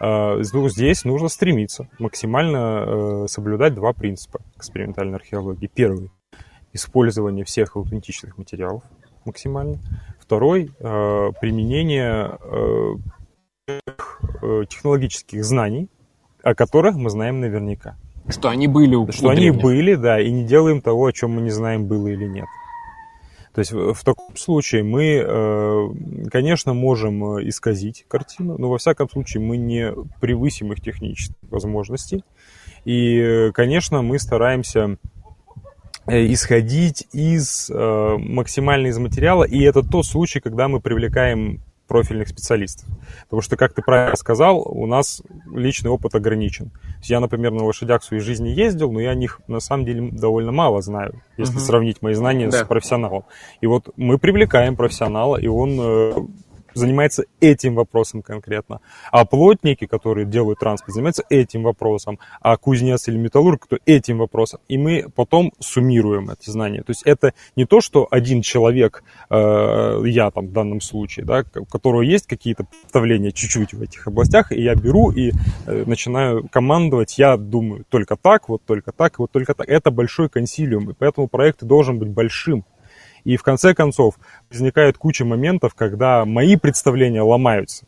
А, 0.00 0.40
ну, 0.54 0.68
здесь 0.70 1.04
нужно 1.04 1.28
стремиться 1.28 1.86
максимально 1.98 2.84
э, 2.86 3.26
соблюдать 3.28 3.74
два 3.74 3.92
принципа 3.92 4.40
экспериментальной 4.56 5.16
археологии. 5.16 5.66
Первый– 5.66 6.10
использование 6.72 7.44
всех 7.44 7.76
аутентичных 7.76 8.38
материалов 8.38 8.82
максимально. 9.26 9.78
Второй 10.24 10.70
э,– 10.78 11.32
применение 11.40 12.38
э, 12.40 12.96
технологических 14.68 15.44
знаний, 15.44 15.88
о 16.42 16.54
которых 16.54 16.96
мы 16.96 17.10
знаем 17.10 17.40
наверняка. 17.40 17.96
Что 18.28 18.48
они 18.48 18.66
были 18.66 18.94
у 18.94 19.10
Что 19.12 19.28
они 19.28 19.50
были, 19.50 19.94
да, 19.94 20.20
и 20.20 20.30
не 20.30 20.44
делаем 20.44 20.80
того, 20.80 21.06
о 21.06 21.12
чем 21.12 21.32
мы 21.32 21.42
не 21.42 21.50
знаем, 21.50 21.86
было 21.86 22.08
или 22.08 22.26
нет. 22.26 22.46
То 23.54 23.60
есть 23.60 23.72
в 23.72 24.02
таком 24.02 24.36
случае 24.36 24.82
мы, 24.82 25.22
э, 25.24 25.88
конечно, 26.30 26.74
можем 26.74 27.36
э, 27.36 27.48
исказить 27.48 28.04
картину, 28.08 28.56
но 28.58 28.68
во 28.68 28.78
всяком 28.78 29.08
случае 29.08 29.42
мы 29.42 29.58
не 29.58 29.92
превысим 30.20 30.72
их 30.72 30.80
технических 30.80 31.36
возможностей. 31.42 32.24
И, 32.84 33.50
конечно, 33.54 34.02
мы 34.02 34.18
стараемся 34.18 34.80
э, 34.80 34.96
исходить 36.06 37.06
из 37.12 37.70
максимально 37.70 38.88
из 38.88 38.98
материала, 38.98 39.44
и 39.44 39.62
это 39.62 39.82
тот 39.82 40.06
случай, 40.06 40.40
когда 40.40 40.68
мы 40.68 40.80
привлекаем 40.80 41.60
профильных 41.86 42.28
специалистов. 42.28 42.88
Потому 43.24 43.42
что, 43.42 43.56
как 43.56 43.74
ты 43.74 43.82
правильно 43.82 44.16
сказал, 44.16 44.62
у 44.66 44.86
нас 44.86 45.22
личный 45.52 45.90
опыт 45.90 46.14
ограничен. 46.14 46.70
Я, 47.02 47.20
например, 47.20 47.52
на 47.52 47.64
лошадях 47.64 48.02
в 48.02 48.04
своей 48.06 48.22
жизни 48.22 48.48
ездил, 48.48 48.90
но 48.90 49.00
я 49.00 49.10
о 49.10 49.14
них 49.14 49.40
на 49.48 49.60
самом 49.60 49.84
деле 49.84 50.10
довольно 50.10 50.50
мало 50.50 50.80
знаю, 50.80 51.20
если 51.36 51.56
угу. 51.56 51.60
сравнить 51.60 52.00
мои 52.00 52.14
знания 52.14 52.48
да. 52.48 52.64
с 52.64 52.66
профессионалом. 52.66 53.24
И 53.60 53.66
вот 53.66 53.90
мы 53.96 54.18
привлекаем 54.18 54.76
профессионала, 54.76 55.36
и 55.36 55.46
он 55.46 55.78
э, 55.78 56.12
занимается 56.74 57.24
этим 57.40 57.74
вопросом 57.74 58.22
конкретно. 58.22 58.80
А 59.10 59.24
плотники, 59.24 59.86
которые 59.86 60.26
делают 60.26 60.58
транспорт, 60.58 60.94
занимаются 60.94 61.24
этим 61.30 61.62
вопросом. 61.62 62.18
А 62.40 62.56
кузнец 62.56 63.08
или 63.08 63.16
металлург, 63.16 63.64
кто 63.64 63.78
этим 63.86 64.18
вопросом. 64.18 64.60
И 64.68 64.78
мы 64.78 65.06
потом 65.14 65.52
суммируем 65.58 66.30
эти 66.30 66.50
знания. 66.50 66.82
То 66.82 66.90
есть 66.90 67.02
это 67.04 67.32
не 67.56 67.64
то, 67.64 67.80
что 67.80 68.06
один 68.10 68.42
человек, 68.42 69.02
э, 69.30 70.02
я 70.06 70.30
там 70.30 70.48
в 70.48 70.52
данном 70.52 70.80
случае, 70.80 71.24
да, 71.24 71.44
у 71.56 71.64
которого 71.64 72.02
есть 72.02 72.26
какие-то 72.26 72.64
представления 72.64 73.32
чуть-чуть 73.32 73.74
в 73.74 73.82
этих 73.82 74.06
областях, 74.06 74.52
и 74.52 74.62
я 74.62 74.74
беру 74.74 75.10
и 75.10 75.32
э, 75.66 75.84
начинаю 75.86 76.48
командовать, 76.48 77.18
я 77.18 77.36
думаю 77.36 77.84
только 77.88 78.16
так, 78.16 78.48
вот 78.48 78.62
только 78.64 78.92
так, 78.92 79.18
вот 79.18 79.30
только 79.30 79.54
так. 79.54 79.68
Это 79.68 79.90
большой 79.90 80.28
консилиум, 80.28 80.90
и 80.90 80.94
поэтому 80.94 81.28
проект 81.28 81.62
должен 81.64 81.98
быть 81.98 82.08
большим. 82.08 82.64
И 83.24 83.36
в 83.36 83.42
конце 83.42 83.74
концов 83.74 84.14
возникает 84.50 84.98
куча 84.98 85.24
моментов, 85.24 85.74
когда 85.74 86.24
мои 86.24 86.56
представления 86.56 87.22
ломаются 87.22 87.86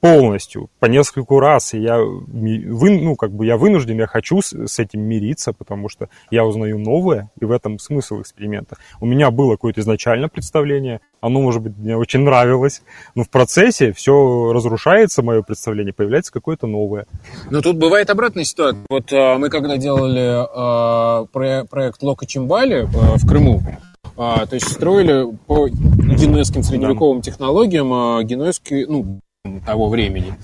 полностью, 0.00 0.70
по 0.78 0.86
нескольку 0.86 1.40
раз, 1.40 1.74
и 1.74 1.80
я, 1.80 1.98
вы, 1.98 3.00
ну, 3.00 3.16
как 3.16 3.32
бы 3.32 3.46
я 3.46 3.56
вынужден, 3.56 3.98
я 3.98 4.06
хочу 4.06 4.40
с, 4.40 4.52
с 4.52 4.78
этим 4.78 5.00
мириться, 5.00 5.52
потому 5.52 5.88
что 5.88 6.08
я 6.30 6.44
узнаю 6.44 6.78
новое, 6.78 7.30
и 7.40 7.44
в 7.44 7.50
этом 7.50 7.78
смысл 7.78 8.20
эксперимента. 8.20 8.76
У 9.00 9.06
меня 9.06 9.30
было 9.30 9.52
какое-то 9.52 9.80
изначальное 9.80 10.28
представление, 10.28 11.00
оно, 11.20 11.40
может 11.40 11.62
быть, 11.62 11.76
мне 11.76 11.96
очень 11.96 12.20
нравилось, 12.20 12.82
но 13.16 13.24
в 13.24 13.30
процессе 13.30 13.92
все 13.92 14.52
разрушается, 14.52 15.22
мое 15.22 15.42
представление, 15.42 15.92
появляется 15.92 16.32
какое-то 16.32 16.68
новое. 16.68 17.06
Но 17.50 17.60
тут 17.60 17.76
бывает 17.76 18.08
обратная 18.08 18.44
ситуация. 18.44 18.84
Вот 18.88 19.12
а, 19.12 19.36
мы 19.36 19.50
когда 19.50 19.76
делали 19.78 20.46
а, 20.54 21.24
проект 21.26 22.02
Лока 22.02 22.24
Чимбали 22.24 22.82
а, 22.82 23.16
в 23.16 23.26
Крыму, 23.26 23.62
а, 24.18 24.46
то 24.46 24.54
есть 24.54 24.68
строили 24.68 25.26
по 25.46 25.68
генуэзским 25.68 26.64
средневековым 26.64 27.22
технологиям 27.22 27.92
а, 27.92 28.20
ну, 28.88 29.20
того 29.64 29.88
времени, 29.88 30.34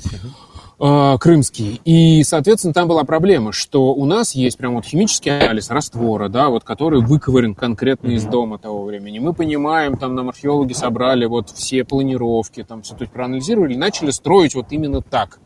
а, 0.78 1.18
крымские. 1.18 1.80
И, 1.84 2.22
соответственно, 2.22 2.72
там 2.72 2.86
была 2.86 3.02
проблема, 3.02 3.50
что 3.50 3.92
у 3.92 4.04
нас 4.04 4.36
есть 4.36 4.58
прям 4.58 4.76
вот 4.76 4.84
химический 4.84 5.36
анализ 5.36 5.70
раствора, 5.70 6.28
да, 6.28 6.50
вот 6.50 6.62
который 6.62 7.00
выковырен 7.00 7.56
конкретно 7.56 8.10
из 8.10 8.24
дома 8.24 8.58
того 8.58 8.84
времени. 8.84 9.18
Мы 9.18 9.34
понимаем, 9.34 9.96
там 9.96 10.14
нам 10.14 10.28
археологи 10.28 10.72
собрали 10.72 11.26
вот 11.26 11.50
все 11.50 11.84
планировки, 11.84 12.62
там 12.62 12.82
все 12.82 12.94
тут 12.94 13.10
проанализировали, 13.10 13.74
начали 13.74 14.12
строить 14.12 14.54
вот 14.54 14.66
именно 14.70 15.02
так. 15.02 15.40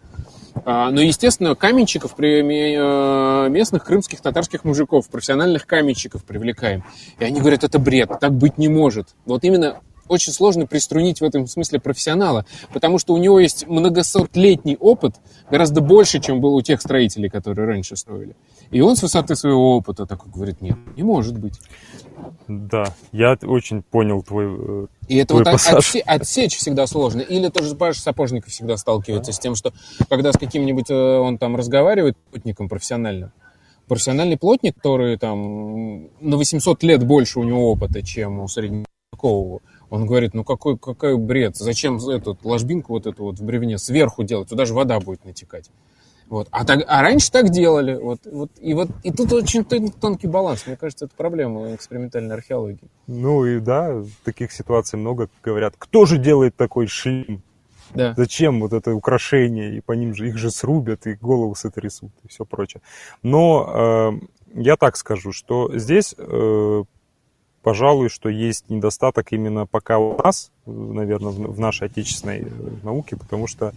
А, 0.65 0.91
но, 0.91 1.01
естественно, 1.01 1.55
каменщиков, 1.55 2.15
э, 2.19 3.49
местных 3.49 3.85
крымских 3.85 4.21
татарских 4.21 4.65
мужиков, 4.65 5.09
профессиональных 5.09 5.67
каменщиков 5.67 6.25
привлекаем. 6.25 6.85
И 7.19 7.25
они 7.25 7.41
говорят, 7.41 7.65
это 7.65 7.79
бред, 7.79 8.11
так 8.21 8.33
быть 8.33 8.59
не 8.59 8.69
может. 8.69 9.09
Вот 9.25 9.45
именно 9.45 9.81
очень 10.09 10.33
сложно 10.33 10.67
приструнить 10.67 11.21
в 11.21 11.25
этом 11.25 11.47
смысле 11.47 11.81
профессионала, 11.81 12.45
потому 12.73 12.99
что 12.99 13.15
у 13.15 13.19
него 13.19 13.41
есть 13.41 13.67
многосотлетний 13.67 14.77
опыт, 14.77 15.17
гораздо 15.51 15.81
больше, 15.81 16.21
чем 16.21 16.41
был 16.41 16.55
у 16.55 16.63
тех 16.63 16.81
строителей, 16.81 17.29
которые 17.29 17.67
раньше 17.67 17.97
строили. 17.97 18.37
И 18.71 18.81
он 18.81 18.97
с 18.97 19.03
высоты 19.03 19.37
своего 19.37 19.77
опыта 19.77 20.07
такой 20.07 20.31
говорит, 20.31 20.61
нет, 20.61 20.77
не 20.97 21.03
может 21.03 21.39
быть. 21.39 21.61
Да, 22.49 22.95
я 23.13 23.37
очень 23.43 23.83
понял 23.83 24.23
твой 24.23 24.47
э, 24.47 24.87
И 25.09 25.17
это 25.17 25.29
твой 25.29 25.45
вот 25.45 25.55
отсе, 25.55 26.01
отсечь 26.01 26.57
всегда 26.57 26.87
сложно. 26.87 27.21
Или 27.21 27.49
тоже 27.49 27.75
Паша 27.75 28.01
Сапожников 28.01 28.51
всегда 28.51 28.77
сталкивается 28.77 29.33
с 29.33 29.39
тем, 29.39 29.55
что 29.55 29.73
когда 30.09 30.33
с 30.33 30.39
каким-нибудь 30.39 30.91
э, 30.91 30.95
он 30.95 31.39
там 31.39 31.57
разговаривает 31.57 32.17
плотником 32.31 32.69
профессионально, 32.69 33.33
профессиональный 33.87 34.37
плотник, 34.37 34.77
который 34.77 35.19
там 35.19 36.09
на 36.21 36.37
800 36.37 36.83
лет 36.83 37.05
больше 37.05 37.39
у 37.39 37.45
него 37.45 37.71
опыта, 37.71 38.03
чем 38.03 38.41
у 38.41 38.49
средневекового, 38.49 39.61
он 39.91 40.07
говорит, 40.07 40.35
ну 40.35 40.45
какой, 40.45 40.79
какой 40.79 41.17
бред, 41.17 41.57
зачем 41.57 41.97
эту 41.97 42.37
ложбинку 42.43 42.93
вот 42.93 43.07
эту 43.07 43.25
вот 43.25 43.39
в 43.39 43.45
бревне 43.45 43.79
сверху 43.79 44.23
делать, 44.23 44.49
туда 44.49 44.65
же 44.65 44.75
вода 44.75 45.01
будет 45.01 45.25
натекать. 45.25 45.71
Вот. 46.29 46.47
А, 46.51 46.65
так, 46.65 46.85
а 46.87 47.03
раньше 47.03 47.31
так 47.31 47.49
делали. 47.49 47.95
Вот, 47.97 48.21
вот, 48.31 48.51
и, 48.61 48.75
вот, 48.75 48.91
и 49.03 49.11
тут 49.11 49.33
очень 49.33 49.65
тонкий 49.65 50.27
баланс. 50.27 50.67
Мне 50.67 50.77
кажется, 50.77 51.07
это 51.07 51.15
проблема 51.17 51.75
экспериментальной 51.75 52.35
археологии. 52.35 52.89
Ну 53.07 53.47
и 53.47 53.61
да, 53.61 54.05
таких 54.25 54.53
ситуаций 54.53 54.99
много 54.99 55.31
говорят. 55.43 55.75
Кто 55.79 56.05
же 56.05 56.19
делает 56.19 56.55
такой 56.55 56.87
шлем? 56.87 57.43
Да. 57.95 58.13
Зачем 58.15 58.61
вот 58.61 58.75
это 58.75 58.95
украшение? 58.95 59.79
И 59.79 59.81
по 59.81 59.93
ним 59.93 60.15
же 60.15 60.29
их 60.29 60.37
же 60.37 60.51
срубят, 60.51 61.07
и 61.07 61.15
голову 61.15 61.55
сотрясут, 61.55 62.11
и 62.23 62.29
все 62.29 62.45
прочее. 62.45 62.83
Но 63.23 64.21
э, 64.55 64.61
я 64.61 64.77
так 64.77 64.99
скажу, 64.99 65.33
что 65.33 65.71
здесь 65.79 66.15
э, 66.19 66.85
пожалуй, 67.63 68.09
что 68.09 68.29
есть 68.29 68.71
недостаток 68.71 69.33
именно 69.33 69.67
пока 69.67 69.99
у 69.99 70.17
нас, 70.23 70.51
наверное, 70.67 71.33
в 71.33 71.59
нашей 71.59 71.87
отечественной 71.89 72.41
э, 72.41 72.47
науке, 72.83 73.17
потому 73.17 73.47
что 73.47 73.73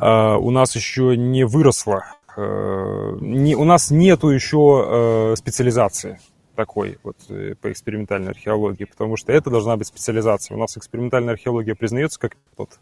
э, 0.00 0.36
у 0.36 0.50
нас 0.50 0.74
еще 0.76 1.16
не 1.16 1.44
выросло, 1.44 2.04
э, 2.36 3.16
не, 3.20 3.54
у 3.54 3.64
нас 3.64 3.90
нету 3.90 4.28
еще 4.28 4.84
э, 5.32 5.36
специализации 5.36 6.18
такой 6.58 6.98
вот 7.04 7.16
э, 7.28 7.54
по 7.60 7.70
экспериментальной 7.70 8.32
археологии, 8.32 8.82
потому 8.84 9.16
что 9.16 9.32
это 9.32 9.48
должна 9.48 9.76
быть 9.76 9.86
специализация. 9.86 10.56
У 10.56 10.58
нас 10.58 10.76
экспериментальная 10.76 11.34
археология 11.34 11.76
признается 11.76 12.18
как 12.18 12.36
метод, 12.50 12.80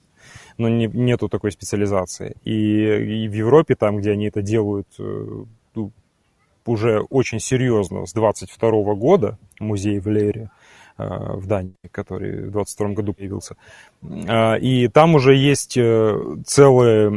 но 0.56 0.70
не, 0.70 0.86
нету 0.86 1.28
такой 1.28 1.52
специализации. 1.52 2.36
И, 2.42 3.24
и 3.24 3.28
в 3.28 3.34
Европе, 3.34 3.74
там, 3.74 3.98
где 3.98 4.12
они 4.12 4.28
это 4.28 4.40
делают 4.40 4.88
э, 4.98 5.44
уже 6.68 7.00
очень 7.00 7.40
серьезно 7.40 8.06
с 8.06 8.12
22 8.12 8.94
года, 8.94 9.38
музей 9.60 9.98
в 10.00 10.08
Лере, 10.08 10.50
э, 10.98 11.04
в 11.04 11.46
Дании, 11.46 11.74
который 11.90 12.48
в 12.48 12.50
22 12.50 12.88
году 12.90 13.12
появился. 13.12 13.56
Э, 14.02 14.58
и 14.58 14.88
там 14.88 15.14
уже 15.14 15.34
есть 15.34 15.76
э, 15.76 16.18
целая 16.44 17.12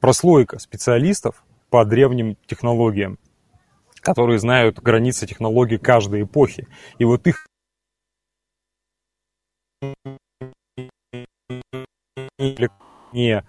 прослойка 0.00 0.58
специалистов 0.58 1.44
по 1.70 1.84
древним 1.84 2.36
технологиям, 2.46 3.18
которые 4.00 4.38
знают 4.38 4.80
границы 4.80 5.26
технологий 5.26 5.78
каждой 5.78 6.22
эпохи. 6.22 6.68
И 6.98 7.04
вот 7.04 7.26
их 7.26 7.46
не 13.12 13.44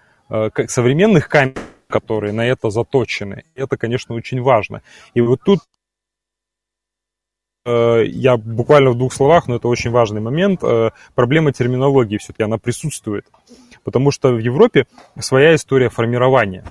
современных 0.66 1.28
камер, 1.28 1.54
которые 1.88 2.32
на 2.32 2.46
это 2.46 2.70
заточены. 2.70 3.44
Это, 3.54 3.76
конечно, 3.76 4.14
очень 4.14 4.40
важно. 4.42 4.82
И 5.14 5.20
вот 5.20 5.40
тут 5.42 5.60
э, 7.64 8.04
я 8.06 8.36
буквально 8.36 8.90
в 8.90 8.98
двух 8.98 9.12
словах, 9.12 9.48
но 9.48 9.56
это 9.56 9.68
очень 9.68 9.90
важный 9.90 10.20
момент, 10.20 10.62
э, 10.62 10.90
проблема 11.14 11.52
терминологии 11.52 12.18
все-таки, 12.18 12.42
она 12.42 12.58
присутствует. 12.58 13.26
Потому 13.84 14.10
что 14.10 14.32
в 14.32 14.38
Европе 14.38 14.86
своя 15.18 15.54
история 15.54 15.88
формирования 15.88 16.64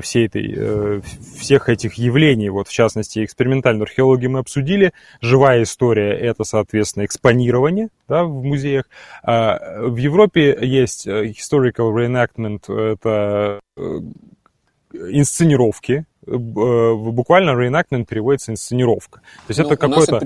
всей 0.00 0.26
этой, 0.26 0.54
э, 0.56 1.00
всех 1.36 1.68
этих 1.68 1.94
явлений, 1.94 2.48
вот 2.48 2.68
в 2.68 2.72
частности 2.72 3.22
экспериментальную 3.22 3.82
археологию 3.82 4.30
мы 4.30 4.38
обсудили, 4.38 4.92
живая 5.20 5.64
история 5.64 6.14
это, 6.14 6.44
соответственно, 6.44 7.04
экспонирование 7.04 7.90
да, 8.08 8.24
в 8.24 8.42
музеях. 8.42 8.88
А 9.22 9.82
в 9.82 9.96
Европе 9.96 10.56
есть 10.62 11.06
historical 11.06 11.92
reenactment, 11.92 12.72
это 12.74 13.60
инсценировки, 14.94 16.04
э, 16.26 16.34
буквально 16.36 17.50
reenactment 17.50 18.06
переводится 18.06 18.52
инсценировка. 18.52 19.20
То 19.20 19.50
есть 19.50 19.60
ну, 19.60 19.66
это 19.66 19.76
какой-то... 19.76 20.20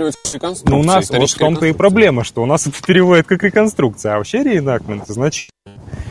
Ну, 0.65 0.81
у 0.81 0.83
нас 0.83 1.11
вот 1.11 1.31
в 1.31 1.39
том-то 1.39 1.67
и 1.67 1.73
проблема, 1.73 2.25
что 2.25 2.43
у 2.43 2.47
нас 2.47 2.67
это 2.67 2.83
переводит 2.83 3.27
как 3.27 3.43
реконструкция, 3.43 4.15
а 4.15 4.19
вообще 4.19 4.43
reenactment 4.43 5.05
значит 5.07 5.51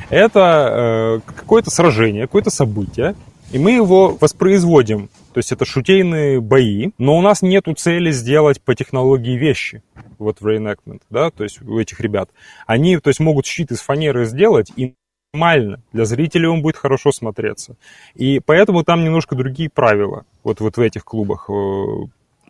это 0.10 1.22
э, 1.26 1.32
какое-то 1.34 1.72
сражение, 1.72 2.24
какое-то 2.24 2.50
событие, 2.50 3.16
и 3.52 3.60
мы 3.60 3.72
его 3.72 4.18
воспроизводим. 4.20 5.10
То 5.34 5.40
есть 5.40 5.52
это 5.52 5.66
шутейные 5.66 6.40
бои, 6.40 6.92
но 6.98 7.18
у 7.18 7.22
нас 7.22 7.42
нету 7.42 7.74
цели 7.74 8.12
сделать 8.12 8.62
по 8.62 8.76
технологии 8.76 9.38
вещи 9.38 9.84
вот 10.18 10.40
в 10.40 10.48
reenactment, 10.48 11.02
да, 11.10 11.30
то 11.30 11.44
есть 11.44 11.62
у 11.62 11.78
этих 11.78 12.00
ребят. 12.00 12.30
Они, 12.66 12.98
то 12.98 13.10
есть 13.10 13.20
могут 13.20 13.46
щит 13.46 13.72
из 13.72 13.82
фанеры 13.82 14.26
сделать 14.26 14.72
и 14.76 14.96
нормально. 15.36 15.80
Для 15.94 16.06
зрителей 16.06 16.48
он 16.48 16.62
будет 16.62 16.78
хорошо 16.78 17.12
смотреться. 17.12 17.76
И 18.16 18.40
поэтому 18.40 18.84
там 18.84 19.04
немножко 19.04 19.36
другие 19.36 19.70
правила 19.70 20.24
вот, 20.44 20.62
вот 20.62 20.78
в 20.78 20.82
этих 20.82 21.04
клубах. 21.04 21.50
Э, 21.50 21.54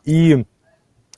и 0.06 0.46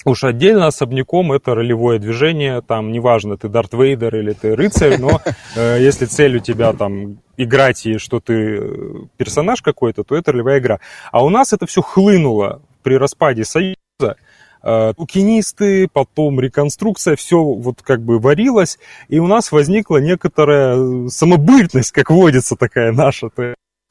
уж 0.06 0.24
отдельно 0.24 0.68
особняком 0.68 1.34
это 1.34 1.56
ролевое 1.56 2.00
движение, 2.00 2.62
там 2.62 2.92
неважно, 2.92 3.38
ты 3.38 3.50
Дарт 3.50 3.74
Вейдер 3.74 4.16
или 4.16 4.32
ты 4.32 4.56
рыцарь, 4.56 4.98
но 5.00 5.22
э, 5.56 5.78
если 5.82 6.06
цель 6.06 6.38
у 6.38 6.40
тебя 6.40 6.74
там 6.74 7.20
играть 7.38 7.86
и 7.86 7.98
что 7.98 8.20
ты 8.20 8.34
э, 8.34 8.94
персонаж 9.18 9.62
какой-то, 9.62 10.04
то 10.04 10.16
это 10.16 10.32
ролевая 10.32 10.60
игра. 10.60 10.80
А 11.12 11.24
у 11.24 11.30
нас 11.30 11.54
это 11.54 11.66
все 11.66 11.82
хлынуло 11.82 12.62
при 12.84 12.98
распаде 12.98 13.44
Союза, 13.44 13.76
тукинисты, 14.98 15.86
э, 15.86 15.88
потом 15.92 16.40
реконструкция, 16.40 17.16
все 17.16 17.42
вот 17.42 17.82
как 17.82 18.02
бы 18.02 18.20
варилось, 18.20 18.80
и 19.08 19.20
у 19.20 19.28
нас 19.28 19.52
возникла 19.52 19.98
некоторая 19.98 21.08
самобытность, 21.08 21.92
как 21.92 22.10
водится 22.10 22.56
такая 22.56 22.92
наша. 22.92 23.30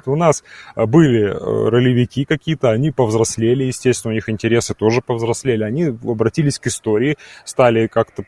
У 0.04 0.14
нас 0.14 0.44
были 0.76 1.24
э, 1.24 1.68
ролевики 1.68 2.24
какие-то, 2.24 2.70
они 2.70 2.90
повзрослели, 2.90 3.64
естественно, 3.64 4.12
у 4.12 4.14
них 4.14 4.28
интересы 4.28 4.74
тоже 4.74 5.00
повзрослели, 5.00 5.64
они 5.64 5.86
обратились 5.86 6.58
к 6.58 6.66
истории, 6.68 7.16
стали 7.44 7.86
как-то 7.88 8.24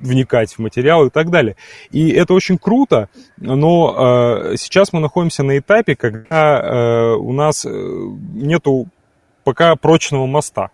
вникать 0.00 0.54
в 0.54 0.58
материал 0.58 1.06
и 1.06 1.10
так 1.10 1.30
далее. 1.30 1.56
И 1.90 2.10
это 2.10 2.34
очень 2.34 2.58
круто, 2.58 3.08
но 3.36 3.94
э, 4.52 4.56
сейчас 4.56 4.92
мы 4.92 5.00
находимся 5.00 5.42
на 5.44 5.58
этапе, 5.58 5.94
когда 5.94 6.60
э, 6.60 7.14
у 7.14 7.32
нас 7.32 7.64
э, 7.64 7.70
нету 7.70 8.88
пока 9.44 9.76
прочного 9.76 10.26
моста 10.26 10.70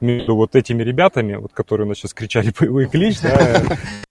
между 0.00 0.36
вот 0.36 0.56
этими 0.56 0.82
ребятами, 0.82 1.36
вот, 1.36 1.52
которые 1.52 1.86
у 1.86 1.88
нас 1.88 1.98
сейчас 1.98 2.14
кричали 2.14 2.52
боевой 2.60 2.86
клич, 2.86 3.20
да, 3.20 3.62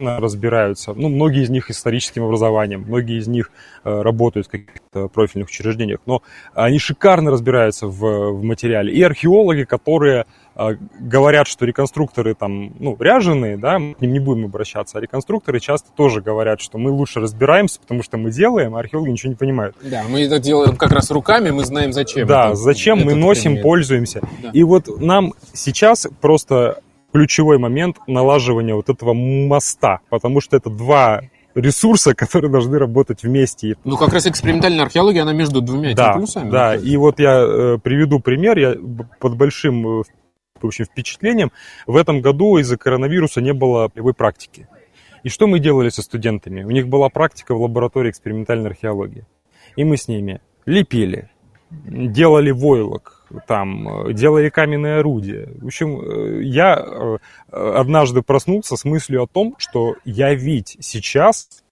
разбираются. 0.00 0.92
Ну, 0.92 1.08
многие 1.08 1.42
из 1.42 1.50
них 1.50 1.70
историческим 1.70 2.24
образованием, 2.24 2.82
многие 2.82 3.18
из 3.18 3.28
них 3.28 3.50
э, 3.84 4.02
работают 4.02 4.46
в 4.48 4.50
каких-то 4.50 5.08
профильных 5.08 5.48
учреждениях, 5.48 6.00
но 6.06 6.22
они 6.52 6.78
шикарно 6.78 7.30
разбираются 7.30 7.86
в, 7.86 8.32
в 8.32 8.42
материале. 8.42 8.92
И 8.92 9.02
археологи, 9.02 9.64
которые 9.64 10.26
говорят, 10.56 11.48
что 11.48 11.64
реконструкторы 11.64 12.34
там, 12.34 12.74
ну, 12.78 12.96
ряженые, 12.98 13.56
да, 13.56 13.78
мы 13.78 13.94
к 13.94 14.00
ним 14.00 14.12
не 14.12 14.20
будем 14.20 14.44
обращаться, 14.46 14.98
а 14.98 15.00
реконструкторы 15.00 15.58
часто 15.60 15.90
тоже 15.92 16.20
говорят, 16.20 16.60
что 16.60 16.78
мы 16.78 16.90
лучше 16.90 17.20
разбираемся, 17.20 17.80
потому 17.80 18.02
что 18.02 18.18
мы 18.18 18.30
делаем, 18.30 18.76
а 18.76 18.78
археологи 18.78 19.10
ничего 19.10 19.30
не 19.30 19.36
понимают. 19.36 19.76
Да, 19.82 20.04
мы 20.08 20.22
это 20.22 20.38
делаем 20.38 20.76
как 20.76 20.92
раз 20.92 21.10
руками, 21.10 21.50
мы 21.50 21.64
знаем 21.64 21.92
зачем. 21.92 22.26
Да, 22.28 22.48
это, 22.48 22.56
зачем 22.56 23.00
мы 23.00 23.14
носим, 23.14 23.52
предмет. 23.52 23.62
пользуемся. 23.62 24.20
Да. 24.42 24.50
И 24.52 24.62
вот 24.62 25.00
нам 25.00 25.34
сейчас 25.52 26.06
просто 26.20 26.80
ключевой 27.12 27.58
момент 27.58 27.96
налаживания 28.06 28.74
вот 28.74 28.88
этого 28.88 29.12
моста, 29.12 30.00
потому 30.08 30.40
что 30.40 30.56
это 30.56 30.70
два 30.70 31.22
ресурса, 31.54 32.14
которые 32.14 32.50
должны 32.50 32.78
работать 32.78 33.22
вместе. 33.22 33.76
Ну, 33.84 33.96
как 33.96 34.12
раз 34.12 34.26
экспериментальная 34.26 34.84
археология, 34.84 35.22
она 35.22 35.32
между 35.32 35.60
двумя 35.60 35.94
да, 35.94 36.10
этими 36.10 36.18
плюсами. 36.18 36.50
Да, 36.50 36.74
и 36.74 36.96
вот 36.96 37.20
я 37.20 37.40
э, 37.40 37.78
приведу 37.82 38.18
пример, 38.18 38.58
я 38.58 38.74
под 39.20 39.36
большим 39.36 40.02
э, 40.64 40.66
в 40.66 40.68
общем, 40.68 40.84
впечатлением. 40.84 41.52
В 41.86 41.96
этом 41.96 42.20
году 42.20 42.58
из-за 42.58 42.76
коронавируса 42.76 43.40
не 43.40 43.52
было 43.52 43.88
полевой 43.88 44.14
практики. 44.14 44.68
И 45.22 45.28
что 45.28 45.46
мы 45.46 45.58
делали 45.58 45.88
со 45.88 46.02
студентами? 46.02 46.64
У 46.64 46.70
них 46.70 46.88
была 46.88 47.08
практика 47.08 47.54
в 47.54 47.62
лаборатории 47.62 48.10
экспериментальной 48.10 48.70
археологии. 48.70 49.24
И 49.76 49.84
мы 49.84 49.96
с 49.96 50.08
ними 50.08 50.40
лепили, 50.66 51.30
делали 51.70 52.50
войлок, 52.50 53.26
там, 53.46 54.12
делали 54.12 54.50
каменные 54.50 54.98
орудия. 54.98 55.48
В 55.60 55.66
общем, 55.66 56.00
э, 56.00 56.42
я 56.42 56.76
э, 56.76 57.18
однажды 57.50 58.22
проснулся 58.22 58.76
с 58.76 58.84
мыслью 58.84 59.22
о 59.22 59.26
том, 59.26 59.54
что 59.58 59.96
я 60.04 60.34
ведь 60.34 60.76
сейчас 60.80 61.63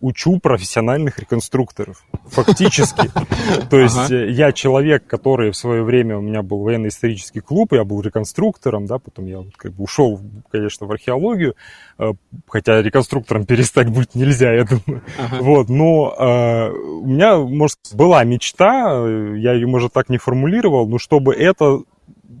учу 0.00 0.38
профессиональных 0.38 1.18
реконструкторов. 1.18 2.04
Фактически. 2.26 3.10
То 3.70 3.78
есть 3.78 4.10
э, 4.10 4.30
я 4.30 4.52
человек, 4.52 5.06
который 5.06 5.50
в 5.50 5.56
свое 5.56 5.82
время, 5.82 6.18
у 6.18 6.20
меня 6.20 6.42
был 6.42 6.58
военно-исторический 6.58 7.40
клуб, 7.40 7.72
я 7.72 7.84
был 7.84 8.00
реконструктором, 8.00 8.86
да, 8.86 8.98
потом 8.98 9.26
я 9.26 9.44
как 9.56 9.72
бы 9.72 9.84
ушел, 9.84 10.20
конечно, 10.50 10.86
в 10.86 10.92
археологию, 10.92 11.54
э, 11.98 12.12
хотя 12.48 12.82
реконструктором 12.82 13.46
перестать 13.46 13.88
быть 13.88 14.14
нельзя, 14.14 14.52
я 14.52 14.64
думаю. 14.64 15.02
Вот, 15.40 15.68
но 15.68 16.14
э, 16.18 16.70
у 16.72 17.06
меня, 17.06 17.38
может, 17.38 17.78
была 17.92 18.24
мечта, 18.24 19.06
я 19.36 19.52
ее, 19.52 19.66
может, 19.66 19.92
так 19.92 20.08
не 20.08 20.18
формулировал, 20.18 20.88
но 20.88 20.98
чтобы 20.98 21.34
это 21.34 21.80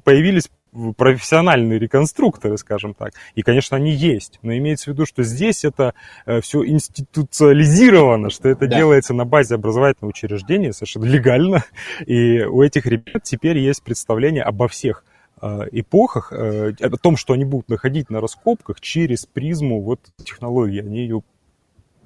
появились 0.04 0.48
профессиональные 0.96 1.78
реконструкторы, 1.78 2.56
скажем 2.58 2.94
так. 2.94 3.12
И, 3.34 3.42
конечно, 3.42 3.76
они 3.76 3.92
есть. 3.92 4.38
Но 4.42 4.56
имеется 4.56 4.90
в 4.90 4.94
виду, 4.94 5.06
что 5.06 5.22
здесь 5.22 5.64
это 5.64 5.94
э, 6.26 6.40
все 6.40 6.64
институциализировано, 6.64 8.30
что 8.30 8.48
это 8.48 8.66
да. 8.66 8.76
делается 8.76 9.14
на 9.14 9.24
базе 9.24 9.54
образовательного 9.54 10.10
учреждения, 10.10 10.72
совершенно 10.72 11.04
легально. 11.04 11.64
И 12.06 12.42
у 12.42 12.62
этих 12.62 12.86
ребят 12.86 13.22
теперь 13.22 13.58
есть 13.58 13.82
представление 13.82 14.42
обо 14.42 14.68
всех 14.68 15.04
э, 15.40 15.68
эпохах, 15.72 16.32
э, 16.32 16.72
о 16.80 16.96
том, 16.96 17.16
что 17.16 17.32
они 17.32 17.44
будут 17.44 17.68
находить 17.68 18.10
на 18.10 18.20
раскопках 18.20 18.80
через 18.80 19.26
призму 19.26 19.80
вот 19.80 20.00
технологии. 20.24 20.80
Они 20.80 21.00
ее 21.00 21.22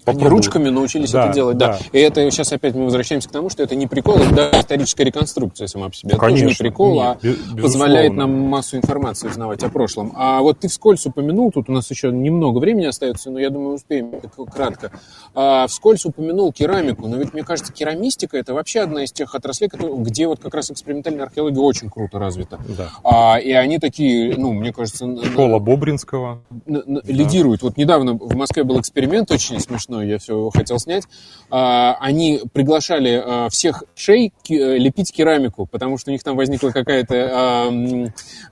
они 0.04 0.24
ручками 0.26 0.68
научились 0.68 1.10
да, 1.10 1.24
это 1.24 1.34
делать, 1.34 1.58
да. 1.58 1.72
да. 1.72 1.78
И 1.92 2.00
это 2.00 2.30
сейчас 2.30 2.52
опять 2.52 2.74
мы 2.74 2.84
возвращаемся 2.84 3.28
к 3.28 3.32
тому, 3.32 3.50
что 3.50 3.62
это 3.62 3.74
не 3.74 3.86
прикол, 3.86 4.18
это 4.18 4.50
историческая 4.58 5.04
реконструкция 5.04 5.66
сама 5.66 5.88
по 5.88 5.94
себе. 5.94 6.10
Это 6.10 6.18
Конечно, 6.18 6.48
тоже 6.48 6.62
не 6.62 6.68
прикол, 6.68 6.94
нет, 6.94 7.04
а 7.04 7.14
безусловно. 7.26 7.62
позволяет 7.62 8.12
нам 8.14 8.40
массу 8.40 8.76
информации 8.76 9.28
узнавать 9.28 9.62
о 9.62 9.68
прошлом. 9.68 10.12
А 10.16 10.40
вот 10.40 10.60
ты 10.60 10.68
вскользь 10.68 11.06
упомянул, 11.06 11.50
тут 11.52 11.68
у 11.68 11.72
нас 11.72 11.90
еще 11.90 12.10
немного 12.10 12.58
времени 12.58 12.86
остается, 12.86 13.30
но 13.30 13.38
я 13.38 13.50
думаю, 13.50 13.74
успеем 13.74 14.12
кратко. 14.52 14.92
А, 15.34 15.66
вскользь 15.66 16.04
упомянул 16.04 16.52
керамику, 16.52 17.06
но 17.06 17.16
ведь 17.16 17.32
мне 17.32 17.42
кажется, 17.42 17.72
керамистика 17.72 18.36
это 18.36 18.54
вообще 18.54 18.80
одна 18.80 19.04
из 19.04 19.12
тех 19.12 19.34
отраслей, 19.34 19.70
где 19.70 20.26
вот 20.26 20.40
как 20.40 20.54
раз 20.54 20.70
экспериментальная 20.70 21.24
археология 21.24 21.60
очень 21.60 21.90
круто 21.90 22.18
развита. 22.18 22.58
Да. 22.76 22.90
А, 23.04 23.38
и 23.38 23.52
они 23.52 23.78
такие, 23.78 24.36
ну, 24.36 24.52
мне 24.52 24.72
кажется... 24.72 25.06
Школа 25.24 25.58
Бобринского. 25.58 26.42
Лидируют. 26.66 27.60
Да. 27.60 27.68
Вот 27.68 27.76
недавно 27.76 28.14
в 28.14 28.34
Москве 28.36 28.64
был 28.64 28.80
эксперимент 28.80 29.30
очень 29.30 29.60
смешной, 29.60 29.89
смешное, 29.90 30.06
я 30.06 30.18
все 30.18 30.36
его 30.36 30.50
хотел 30.50 30.78
снять. 30.78 31.04
А, 31.50 31.96
они 32.00 32.40
приглашали 32.52 33.22
а, 33.24 33.48
всех 33.48 33.84
шей 33.94 34.32
э, 34.48 34.78
лепить 34.78 35.12
керамику, 35.12 35.66
потому 35.66 35.98
что 35.98 36.10
у 36.10 36.12
них 36.12 36.22
там 36.22 36.36
возникла 36.36 36.70
какая-то 36.70 37.70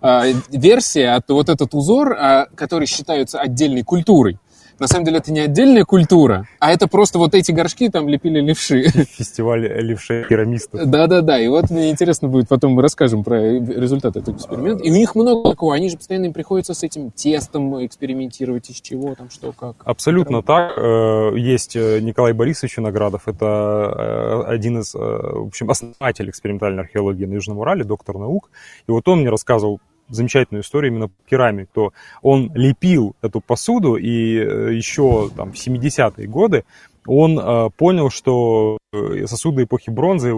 а, 0.01 0.27
версия, 0.51 1.11
от 1.11 1.29
вот 1.31 1.49
этот 1.49 1.75
узор, 1.75 2.17
который 2.55 2.87
считается 2.87 3.41
отдельной 3.41 3.83
культурой. 3.83 4.39
На 4.79 4.87
самом 4.87 5.05
деле 5.05 5.19
это 5.19 5.33
не 5.33 5.41
отдельная 5.41 5.85
культура, 5.85 6.47
а 6.61 6.71
это 6.73 6.87
просто 6.87 7.19
вот 7.19 7.35
эти 7.35 7.51
горшки 7.51 7.89
там 7.89 8.09
лепили 8.09 8.41
левши. 8.41 8.83
Фестиваль 8.89 9.67
левшей 9.67 10.25
керамистов. 10.25 10.87
Да-да-да, 10.87 11.41
и 11.41 11.49
вот 11.49 11.71
мне 11.71 11.91
интересно 11.91 12.29
будет, 12.29 12.49
потом 12.49 12.73
мы 12.73 12.83
расскажем 12.83 13.25
про 13.25 13.41
результат 13.41 14.17
этого 14.17 14.37
эксперимента. 14.37 14.85
И 14.85 14.91
у 14.91 14.95
них 14.95 15.15
много 15.15 15.51
такого, 15.51 15.75
они 15.75 15.91
же 15.91 15.97
постоянно 15.97 16.27
им 16.27 16.33
приходится 16.33 16.75
с 16.75 16.83
этим 16.83 17.11
тестом 17.11 17.85
экспериментировать, 17.85 18.71
из 18.71 18.81
чего 18.81 19.15
там, 19.15 19.31
что, 19.31 19.53
как. 19.53 19.77
Абсолютно 19.85 20.43
так. 20.43 20.73
Э, 20.77 21.33
есть 21.37 21.75
э, 21.75 22.01
Николай 22.01 22.33
Борисович 22.33 22.77
Виноградов, 22.79 23.27
это 23.27 23.47
э, 23.47 24.43
один 24.53 24.79
из, 24.79 24.95
в 24.95 25.47
общем, 25.47 25.71
основатель 25.71 26.31
экспериментальной 26.31 26.83
археологии 26.85 27.25
на 27.25 27.35
Южном 27.35 27.59
Урале, 27.59 27.85
доктор 27.85 28.19
наук. 28.19 28.51
И 28.87 28.91
вот 28.93 29.09
он 29.09 29.21
мне 29.21 29.31
рассказывал 29.31 29.81
замечательную 30.09 30.63
историю 30.63 30.93
именно 30.93 31.11
керамик, 31.29 31.69
то 31.73 31.93
он 32.23 32.53
лепил 32.55 33.15
эту 33.23 33.41
посуду, 33.41 33.97
и 33.97 34.39
э, 34.39 34.75
еще 34.75 35.31
там 35.37 35.53
в 35.53 35.57
70-е 35.57 36.27
годы 36.27 36.65
он 37.07 37.39
э, 37.39 37.71
понял, 37.77 38.11
что 38.11 38.79
э, 38.93 39.27
сосуды 39.27 39.65
эпохи 39.65 39.91
бронзы 39.91 40.33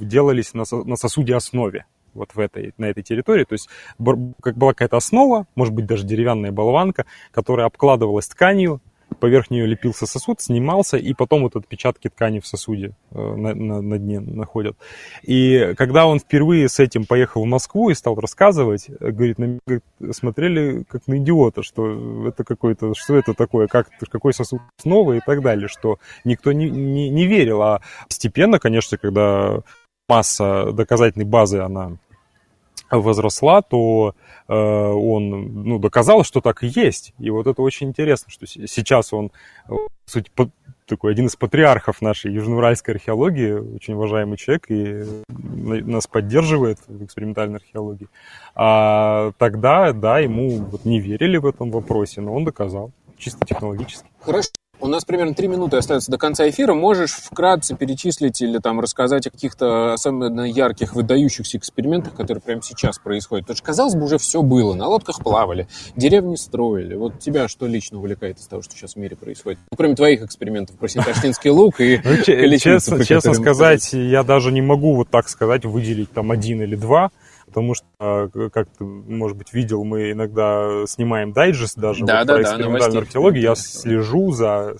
делались 0.00 0.54
на, 0.54 0.64
на 0.70 0.96
сосуде 0.96 1.34
основе 1.34 1.86
вот 2.14 2.34
в 2.34 2.40
этой, 2.40 2.74
на 2.76 2.86
этой 2.86 3.02
территории. 3.02 3.44
То 3.44 3.54
есть 3.54 3.68
как 4.42 4.56
была 4.56 4.72
какая-то 4.72 4.96
основа, 4.96 5.46
может 5.54 5.74
быть 5.74 5.86
даже 5.86 6.04
деревянная 6.04 6.52
болванка, 6.52 7.06
которая 7.30 7.66
обкладывалась 7.66 8.28
тканью, 8.28 8.80
поверх 9.20 9.50
нее 9.50 9.66
лепился 9.66 10.06
сосуд, 10.06 10.40
снимался, 10.40 10.96
и 10.96 11.12
потом 11.14 11.42
вот 11.42 11.56
отпечатки 11.56 12.08
ткани 12.08 12.40
в 12.40 12.46
сосуде 12.46 12.92
э, 13.12 13.18
на, 13.18 13.54
на, 13.54 13.80
на 13.80 13.98
дне 13.98 14.20
находят. 14.20 14.76
И 15.22 15.74
когда 15.76 16.06
он 16.06 16.18
впервые 16.18 16.68
с 16.68 16.80
этим 16.80 17.04
поехал 17.04 17.42
в 17.42 17.46
Москву 17.46 17.90
и 17.90 17.94
стал 17.94 18.16
рассказывать, 18.16 18.88
говорит, 18.88 19.38
на 19.38 19.44
меня 19.44 19.80
смотрели 20.12 20.84
как 20.88 21.06
на 21.06 21.18
идиота, 21.18 21.62
что 21.62 22.28
это 22.28 22.44
какой-то, 22.44 22.94
что 22.94 23.16
это 23.16 23.34
такое, 23.34 23.68
как, 23.68 23.88
какой 24.10 24.32
сосуд 24.32 24.60
снова 24.78 25.12
и 25.12 25.20
так 25.24 25.42
далее, 25.42 25.68
что 25.68 25.98
никто 26.24 26.52
не, 26.52 26.70
не, 26.70 27.10
не 27.10 27.26
верил. 27.26 27.62
А 27.62 27.80
постепенно, 28.08 28.58
конечно, 28.58 28.98
когда 28.98 29.60
масса 30.08 30.72
доказательной 30.72 31.26
базы, 31.26 31.58
она 31.58 31.92
возросла, 32.98 33.62
то 33.62 34.14
э, 34.48 34.54
он 34.54 35.64
ну, 35.64 35.78
доказал, 35.78 36.24
что 36.24 36.40
так 36.40 36.62
и 36.62 36.66
есть. 36.66 37.14
И 37.18 37.30
вот 37.30 37.46
это 37.46 37.62
очень 37.62 37.88
интересно, 37.88 38.30
что 38.30 38.46
сейчас 38.46 39.12
он, 39.12 39.30
суть, 40.06 40.30
по, 40.30 40.50
такой 40.90 41.12
один 41.12 41.26
из 41.26 41.36
патриархов 41.36 42.02
нашей 42.02 42.32
южноуральской 42.32 42.94
археологии, 42.94 43.52
очень 43.52 43.94
уважаемый 43.94 44.36
человек, 44.36 44.66
и 44.68 45.04
нас 45.28 46.06
поддерживает 46.06 46.78
в 46.86 47.04
экспериментальной 47.04 47.56
археологии. 47.56 48.08
А 48.54 49.32
тогда, 49.38 49.92
да, 49.92 50.18
ему 50.18 50.50
вот 50.56 50.84
не 50.84 51.00
верили 51.00 51.38
в 51.38 51.46
этом 51.46 51.70
вопросе, 51.70 52.20
но 52.20 52.34
он 52.34 52.44
доказал, 52.44 52.90
чисто 53.16 53.46
технологически. 53.46 54.08
Хорошо. 54.20 54.50
У 54.82 54.86
нас 54.86 55.04
примерно 55.04 55.34
три 55.34 55.46
минуты 55.46 55.76
остается 55.76 56.10
до 56.10 56.16
конца 56.16 56.48
эфира. 56.48 56.72
Можешь 56.72 57.12
вкратце 57.12 57.76
перечислить 57.76 58.40
или 58.40 58.58
там 58.58 58.80
рассказать 58.80 59.26
о 59.26 59.30
каких-то 59.30 59.92
особенно 59.92 60.40
ярких, 60.40 60.94
выдающихся 60.94 61.58
экспериментах, 61.58 62.14
которые 62.14 62.40
прямо 62.40 62.62
сейчас 62.62 62.98
происходят? 62.98 63.44
Потому 63.44 63.56
что, 63.58 63.66
казалось 63.66 63.94
бы, 63.94 64.04
уже 64.04 64.16
все 64.16 64.40
было. 64.40 64.74
На 64.74 64.86
лодках 64.86 65.22
плавали, 65.22 65.68
деревни 65.96 66.36
строили. 66.36 66.94
Вот 66.94 67.18
тебя 67.18 67.46
что 67.48 67.66
лично 67.66 67.98
увлекает 67.98 68.38
из 68.38 68.46
того, 68.46 68.62
что 68.62 68.74
сейчас 68.74 68.94
в 68.94 68.96
мире 68.96 69.16
происходит? 69.16 69.58
Ну, 69.70 69.76
кроме 69.76 69.94
твоих 69.94 70.22
экспериментов 70.22 70.76
про 70.76 70.88
Синташтинский 70.88 71.50
лук 71.50 71.80
и 71.80 72.00
честно 72.58 73.34
сказать, 73.34 73.92
я 73.92 74.22
даже 74.22 74.50
не 74.50 74.62
могу 74.62 74.94
вот 74.94 75.10
так 75.10 75.28
сказать, 75.28 75.66
выделить 75.66 76.10
там 76.10 76.30
один 76.30 76.62
или 76.62 76.74
два 76.74 77.10
потому 77.50 77.74
что, 77.74 77.86
а, 77.98 78.28
как 78.28 78.68
ты, 78.78 78.84
может 78.84 79.36
быть, 79.36 79.52
видел, 79.52 79.84
мы 79.84 80.12
иногда 80.12 80.84
снимаем 80.86 81.32
дайджест 81.32 81.76
даже 81.76 82.04
да, 82.04 82.20
вот 82.20 82.28
да, 82.28 82.34
про 82.34 82.42
экспериментальную 82.42 82.92
да, 82.92 83.06
археологию, 83.06 83.42
я 83.42 83.54
слежу 83.56 84.30
за 84.30 84.76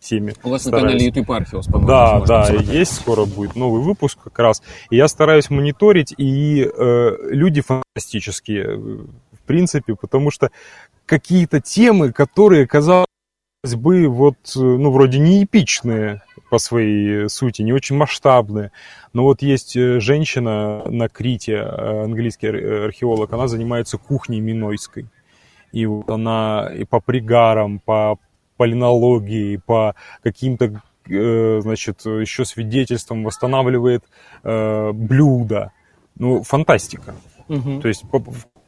всеми. 0.00 0.34
У 0.42 0.50
вас 0.50 0.62
стараюсь. 0.62 0.82
на 0.82 0.88
канале 0.90 1.06
YouTube 1.06 1.30
Археос, 1.30 1.66
по-моему. 1.66 1.86
Да, 1.86 2.20
да, 2.20 2.40
посмотреть. 2.40 2.68
есть, 2.68 2.94
скоро 2.94 3.24
будет 3.24 3.56
новый 3.56 3.82
выпуск 3.82 4.18
как 4.22 4.38
раз. 4.38 4.62
И 4.90 4.96
я 4.96 5.06
стараюсь 5.08 5.48
мониторить, 5.50 6.12
и 6.16 6.62
э, 6.62 7.16
люди 7.30 7.62
фантастические, 7.62 8.76
в 8.76 9.46
принципе, 9.46 9.94
потому 9.94 10.30
что 10.30 10.50
какие-то 11.06 11.60
темы, 11.60 12.12
которые, 12.12 12.66
казалось 12.66 13.06
бы, 13.64 14.08
вот, 14.08 14.36
ну, 14.54 14.90
вроде 14.90 15.18
не 15.18 15.44
эпичные, 15.44 16.22
по 16.48 16.58
своей 16.58 17.28
сути, 17.28 17.62
не 17.62 17.72
очень 17.72 17.96
масштабные. 17.96 18.72
Но 19.12 19.24
вот 19.24 19.42
есть 19.42 19.76
э, 19.76 20.00
женщина 20.00 20.82
на 20.88 21.08
Крите, 21.08 21.54
э, 21.54 22.04
английский 22.04 22.48
археолог, 22.86 23.32
она 23.32 23.48
занимается 23.48 23.98
кухней 23.98 24.40
минойской. 24.40 25.06
И 25.72 25.86
вот 25.86 26.08
она 26.08 26.70
и 26.74 26.84
по 26.84 27.00
пригарам, 27.00 27.78
по 27.78 28.18
полинологии, 28.56 29.56
по 29.56 29.94
каким-то, 30.22 30.82
э, 31.08 31.60
значит, 31.60 32.04
еще 32.04 32.44
свидетельствам 32.44 33.24
восстанавливает 33.24 34.04
блюда. 34.42 35.72
Ну, 36.16 36.42
фантастика. 36.42 37.14
Угу. 37.48 37.80
То 37.80 37.88
есть 37.88 38.04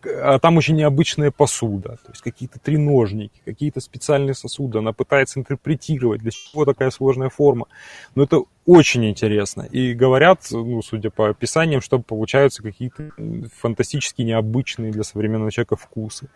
а 0.06 0.38
там 0.38 0.56
очень 0.56 0.76
необычная 0.76 1.30
посуда, 1.30 1.98
то 2.04 2.10
есть 2.10 2.22
какие-то 2.22 2.58
треножники, 2.58 3.40
какие-то 3.44 3.80
специальные 3.80 4.34
сосуды. 4.34 4.78
Она 4.78 4.92
пытается 4.92 5.40
интерпретировать, 5.40 6.20
для 6.20 6.30
чего 6.30 6.64
такая 6.64 6.90
сложная 6.90 7.28
форма. 7.28 7.66
Но 8.14 8.24
это 8.24 8.42
очень 8.66 9.08
интересно. 9.08 9.62
И 9.62 9.94
говорят, 9.94 10.42
ну, 10.50 10.82
судя 10.82 11.10
по 11.10 11.30
описаниям, 11.30 11.80
что 11.80 11.98
получаются 11.98 12.62
какие-то 12.62 13.10
фантастически 13.58 14.22
необычные 14.22 14.92
для 14.92 15.02
современного 15.02 15.50
человека 15.50 15.76
вкусы. 15.76 16.28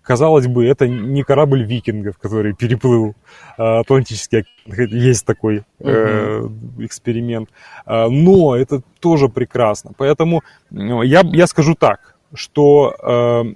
Казалось 0.00 0.46
бы, 0.46 0.64
это 0.64 0.88
не 0.88 1.22
корабль 1.22 1.64
викингов, 1.64 2.18
который 2.18 2.54
переплыл 2.54 3.14
э, 3.58 3.62
Атлантический 3.62 4.38
океан. 4.38 4.88
Есть 4.90 5.26
такой 5.26 5.64
э, 5.80 6.48
эксперимент. 6.78 7.50
Э, 7.84 8.08
но 8.08 8.56
это 8.56 8.82
тоже 9.00 9.28
прекрасно. 9.28 9.92
Поэтому 9.98 10.42
ну, 10.70 11.02
я, 11.02 11.20
я 11.24 11.46
скажу 11.46 11.74
так 11.74 12.11
что 12.34 12.94
э, 13.02 13.54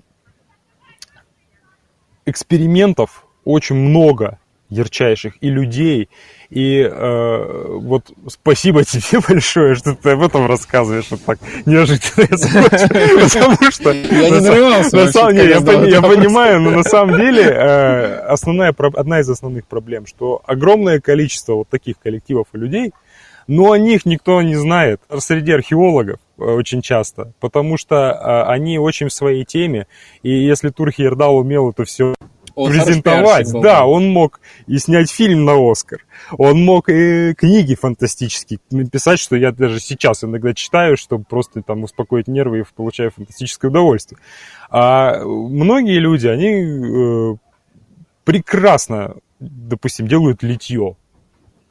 экспериментов 2.26 3.26
очень 3.44 3.76
много 3.76 4.38
ярчайших 4.68 5.34
и 5.40 5.48
людей. 5.48 6.08
И 6.50 6.80
э, 6.80 7.64
вот 7.68 8.10
спасибо 8.28 8.84
тебе 8.84 9.20
большое, 9.28 9.74
что 9.74 9.94
ты 9.94 10.10
об 10.10 10.22
этом 10.22 10.46
рассказываешь 10.46 11.06
вот 11.10 11.22
так 11.22 11.38
неожиданно. 11.64 12.26
Потому 13.22 13.70
что... 13.70 13.92
Я 13.92 14.30
не 14.30 14.40
нарывался. 14.40 14.96
На 14.96 15.12
самом 15.12 15.34
деле, 15.34 15.50
я 15.50 16.02
понимаю, 16.02 16.60
но 16.60 16.70
на 16.70 16.82
самом 16.82 17.16
деле 17.16 17.42
э, 17.42 18.18
основная, 18.26 18.74
одна 18.94 19.20
из 19.20 19.30
основных 19.30 19.66
проблем, 19.66 20.06
что 20.06 20.42
огромное 20.46 21.00
количество 21.00 21.54
вот 21.54 21.68
таких 21.68 21.98
коллективов 21.98 22.48
и 22.52 22.58
людей, 22.58 22.92
но 23.46 23.72
о 23.72 23.78
них 23.78 24.06
никто 24.06 24.42
не 24.42 24.56
знает 24.56 25.00
среди 25.18 25.52
археологов 25.52 26.18
очень 26.36 26.82
часто, 26.82 27.32
потому 27.40 27.76
что 27.76 28.12
а, 28.12 28.50
они 28.50 28.78
очень 28.78 29.08
в 29.08 29.12
своей 29.12 29.44
теме, 29.44 29.86
и 30.22 30.30
если 30.30 30.70
Турхиердал 30.70 31.36
умел 31.36 31.70
это 31.70 31.84
все 31.84 32.14
он 32.56 32.70
презентовать. 32.70 33.52
Был, 33.52 33.60
да, 33.60 33.86
он 33.86 34.08
мог 34.08 34.40
и 34.66 34.78
снять 34.78 35.10
фильм 35.10 35.44
на 35.44 35.54
Оскар. 35.70 36.04
Он 36.38 36.64
мог 36.64 36.88
и 36.88 37.34
книги 37.34 37.74
фантастические 37.74 38.60
написать, 38.70 39.20
что 39.20 39.36
я 39.36 39.52
даже 39.52 39.78
сейчас 39.78 40.24
иногда 40.24 40.54
читаю, 40.54 40.96
чтобы 40.96 41.24
просто 41.24 41.62
там 41.62 41.84
успокоить 41.84 42.28
нервы 42.28 42.60
и 42.60 42.64
получаю 42.74 43.10
фантастическое 43.10 43.68
удовольствие. 43.68 44.18
А 44.70 45.22
многие 45.22 45.98
люди, 45.98 46.26
они 46.26 46.48
э, 46.48 47.36
прекрасно, 48.24 49.16
допустим, 49.38 50.08
делают 50.08 50.42
литье. 50.42 50.96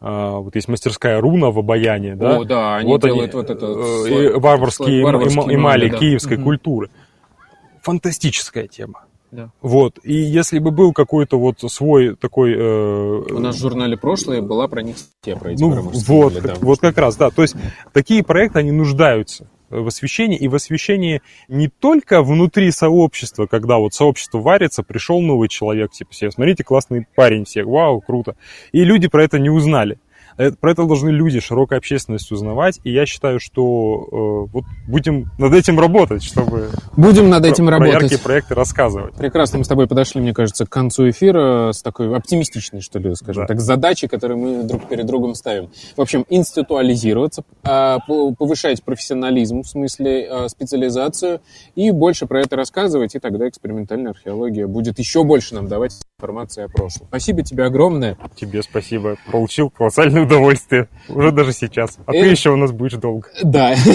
А, 0.02 0.39
вот 0.39 0.56
есть 0.56 0.68
мастерская 0.68 1.20
руна 1.20 1.52
в 1.52 1.60
обаянии, 1.60 2.14
да? 2.14 2.38
О, 2.38 2.43
да, 2.43 2.76
они 2.78 2.91
вот 2.91 3.02
делают 3.02 3.34
они, 3.34 3.41
вот 3.41 3.50
это... 3.50 3.66
Э, 3.66 4.38
варварские, 4.38 5.04
варварские 5.04 5.56
эмали 5.56 5.89
да. 5.89 5.98
киевской 5.98 6.36
угу. 6.38 6.43
культуры. 6.43 6.89
Фантастическая 7.82 8.68
тема. 8.68 9.06
Да. 9.32 9.50
Вот. 9.62 10.00
И 10.04 10.14
если 10.14 10.60
бы 10.60 10.72
был 10.72 10.93
какой-то 10.93 11.39
вот 11.39 11.60
свой 11.72 12.16
такой... 12.16 12.54
Э... 12.56 13.24
У 13.32 13.39
нас 13.39 13.56
в 13.56 13.60
журнале 13.60 13.98
«Прошлое» 13.98 14.41
была 14.41 14.68
про 14.68 14.82
них 14.82 14.98
статья, 14.98 15.38
про 15.38 15.52
эти 15.52 15.62
ну, 15.62 15.70
вот, 15.82 16.34
как, 16.36 16.43
да, 16.43 16.54
вот 16.62 16.80
как 16.80 16.98
раз, 16.98 17.16
да. 17.18 17.30
То 17.32 17.41
есть 17.41 17.56
такие 17.91 18.24
проекты, 18.24 18.60
они 18.60 18.72
нуждаются 18.72 19.48
в 19.82 19.88
освещении, 19.88 20.38
и 20.38 20.47
в 20.47 20.55
освещении 20.55 21.21
не 21.47 21.67
только 21.67 22.21
внутри 22.21 22.71
сообщества, 22.71 23.45
когда 23.45 23.78
вот 23.78 23.93
сообщество 23.93 24.39
варится, 24.39 24.84
пришел 24.84 25.21
новый 25.21 25.47
человек, 25.47 25.91
типа, 25.91 26.11
все, 26.11 26.32
смотрите, 26.32 26.63
классный 26.63 27.05
парень, 27.15 27.45
все, 27.45 27.63
вау, 27.63 28.01
круто. 28.01 28.36
И 28.71 28.84
люди 28.84 29.07
про 29.07 29.23
это 29.23 29.39
не 29.39 29.49
узнали. 29.49 29.97
Э, 30.38 30.51
про 30.51 30.71
это 30.71 30.86
должны 30.86 31.09
люди, 31.09 31.39
широкая 31.39 31.79
общественность 31.79 32.31
узнавать. 32.31 32.79
И 32.83 32.91
я 32.91 33.05
считаю, 33.05 33.39
что 33.39 34.47
э, 34.47 34.51
вот 34.51 34.65
будем 34.88 35.31
над 35.38 35.53
этим 35.53 35.79
работать, 35.79 36.23
чтобы 36.23 36.69
будем 36.97 37.29
над 37.29 37.45
этим 37.45 37.65
про, 37.65 37.73
работать. 37.73 37.93
Про 37.93 38.01
яркие 38.03 38.19
проекты 38.19 38.55
рассказывать. 38.55 39.15
Прекрасно, 39.15 39.59
мы 39.59 39.65
с 39.65 39.67
тобой 39.67 39.88
подошли, 39.88 40.21
мне 40.21 40.33
кажется, 40.33 40.65
к 40.65 40.69
концу 40.69 41.09
эфира 41.09 41.71
с 41.71 41.81
такой 41.81 42.15
оптимистичной, 42.15 42.81
что 42.81 42.99
ли, 42.99 43.15
скажем 43.15 43.43
да. 43.43 43.47
так, 43.47 43.61
задачей, 43.61 44.07
которую 44.07 44.39
мы 44.39 44.63
друг 44.63 44.88
перед 44.88 45.05
другом 45.05 45.36
ставим. 45.36 45.69
В 45.95 46.01
общем, 46.01 46.25
институализироваться, 46.29 47.43
а, 47.63 47.99
повышать 47.99 48.83
профессионализм, 48.83 49.61
в 49.61 49.67
смысле 49.67 50.27
а, 50.29 50.49
специализацию, 50.49 51.41
и 51.75 51.91
больше 51.91 52.25
про 52.25 52.41
это 52.41 52.55
рассказывать, 52.55 53.15
и 53.15 53.19
тогда 53.19 53.47
экспериментальная 53.47 54.11
археология 54.11 54.67
будет 54.67 54.99
еще 54.99 55.23
больше 55.23 55.55
нам 55.55 55.67
давать 55.67 55.93
информации 56.18 56.63
о 56.63 56.70
прошлом. 56.70 57.07
Спасибо 57.09 57.43
тебе 57.43 57.66
огромное. 57.66 58.18
Тебе 58.36 58.63
спасибо. 58.63 59.18
Получил 59.32 59.70
колоссальное 59.70 60.24
удовольствие. 60.24 60.88
Уже 61.09 61.32
даже 61.32 61.51
сейчас. 61.51 61.97
А 62.05 62.13
ты 62.13 62.20
э, 62.20 62.32
еще 62.32 62.51
у 62.51 62.55
нас 62.55 62.72
будешь 62.72 62.93
долго. 62.93 63.30
Да. 63.43 63.76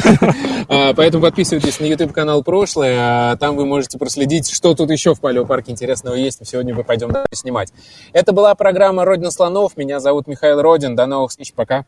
А, 0.73 0.95
поэтому 0.95 1.25
подписывайтесь 1.25 1.81
на 1.81 1.87
YouTube-канал 1.87 2.45
«Прошлое». 2.45 3.33
А 3.33 3.37
там 3.37 3.57
вы 3.57 3.67
можете 3.67 3.99
проследить, 3.99 4.49
что 4.49 4.73
тут 4.75 4.89
еще 4.91 5.17
в 5.17 5.21
палеопарке 5.21 5.73
интересного 5.73 6.15
есть. 6.15 6.47
Сегодня 6.47 6.77
мы 6.77 6.85
пойдем 6.85 7.11
снимать. 7.33 7.73
Это 8.13 8.33
была 8.33 8.55
программа 8.55 9.05
«Родина 9.05 9.33
слонов». 9.33 9.77
Меня 9.77 9.99
зовут 9.99 10.29
Михаил 10.29 10.63
Родин. 10.63 10.95
До 10.95 11.07
новых 11.07 11.31
встреч. 11.31 11.53
Пока. 11.55 11.87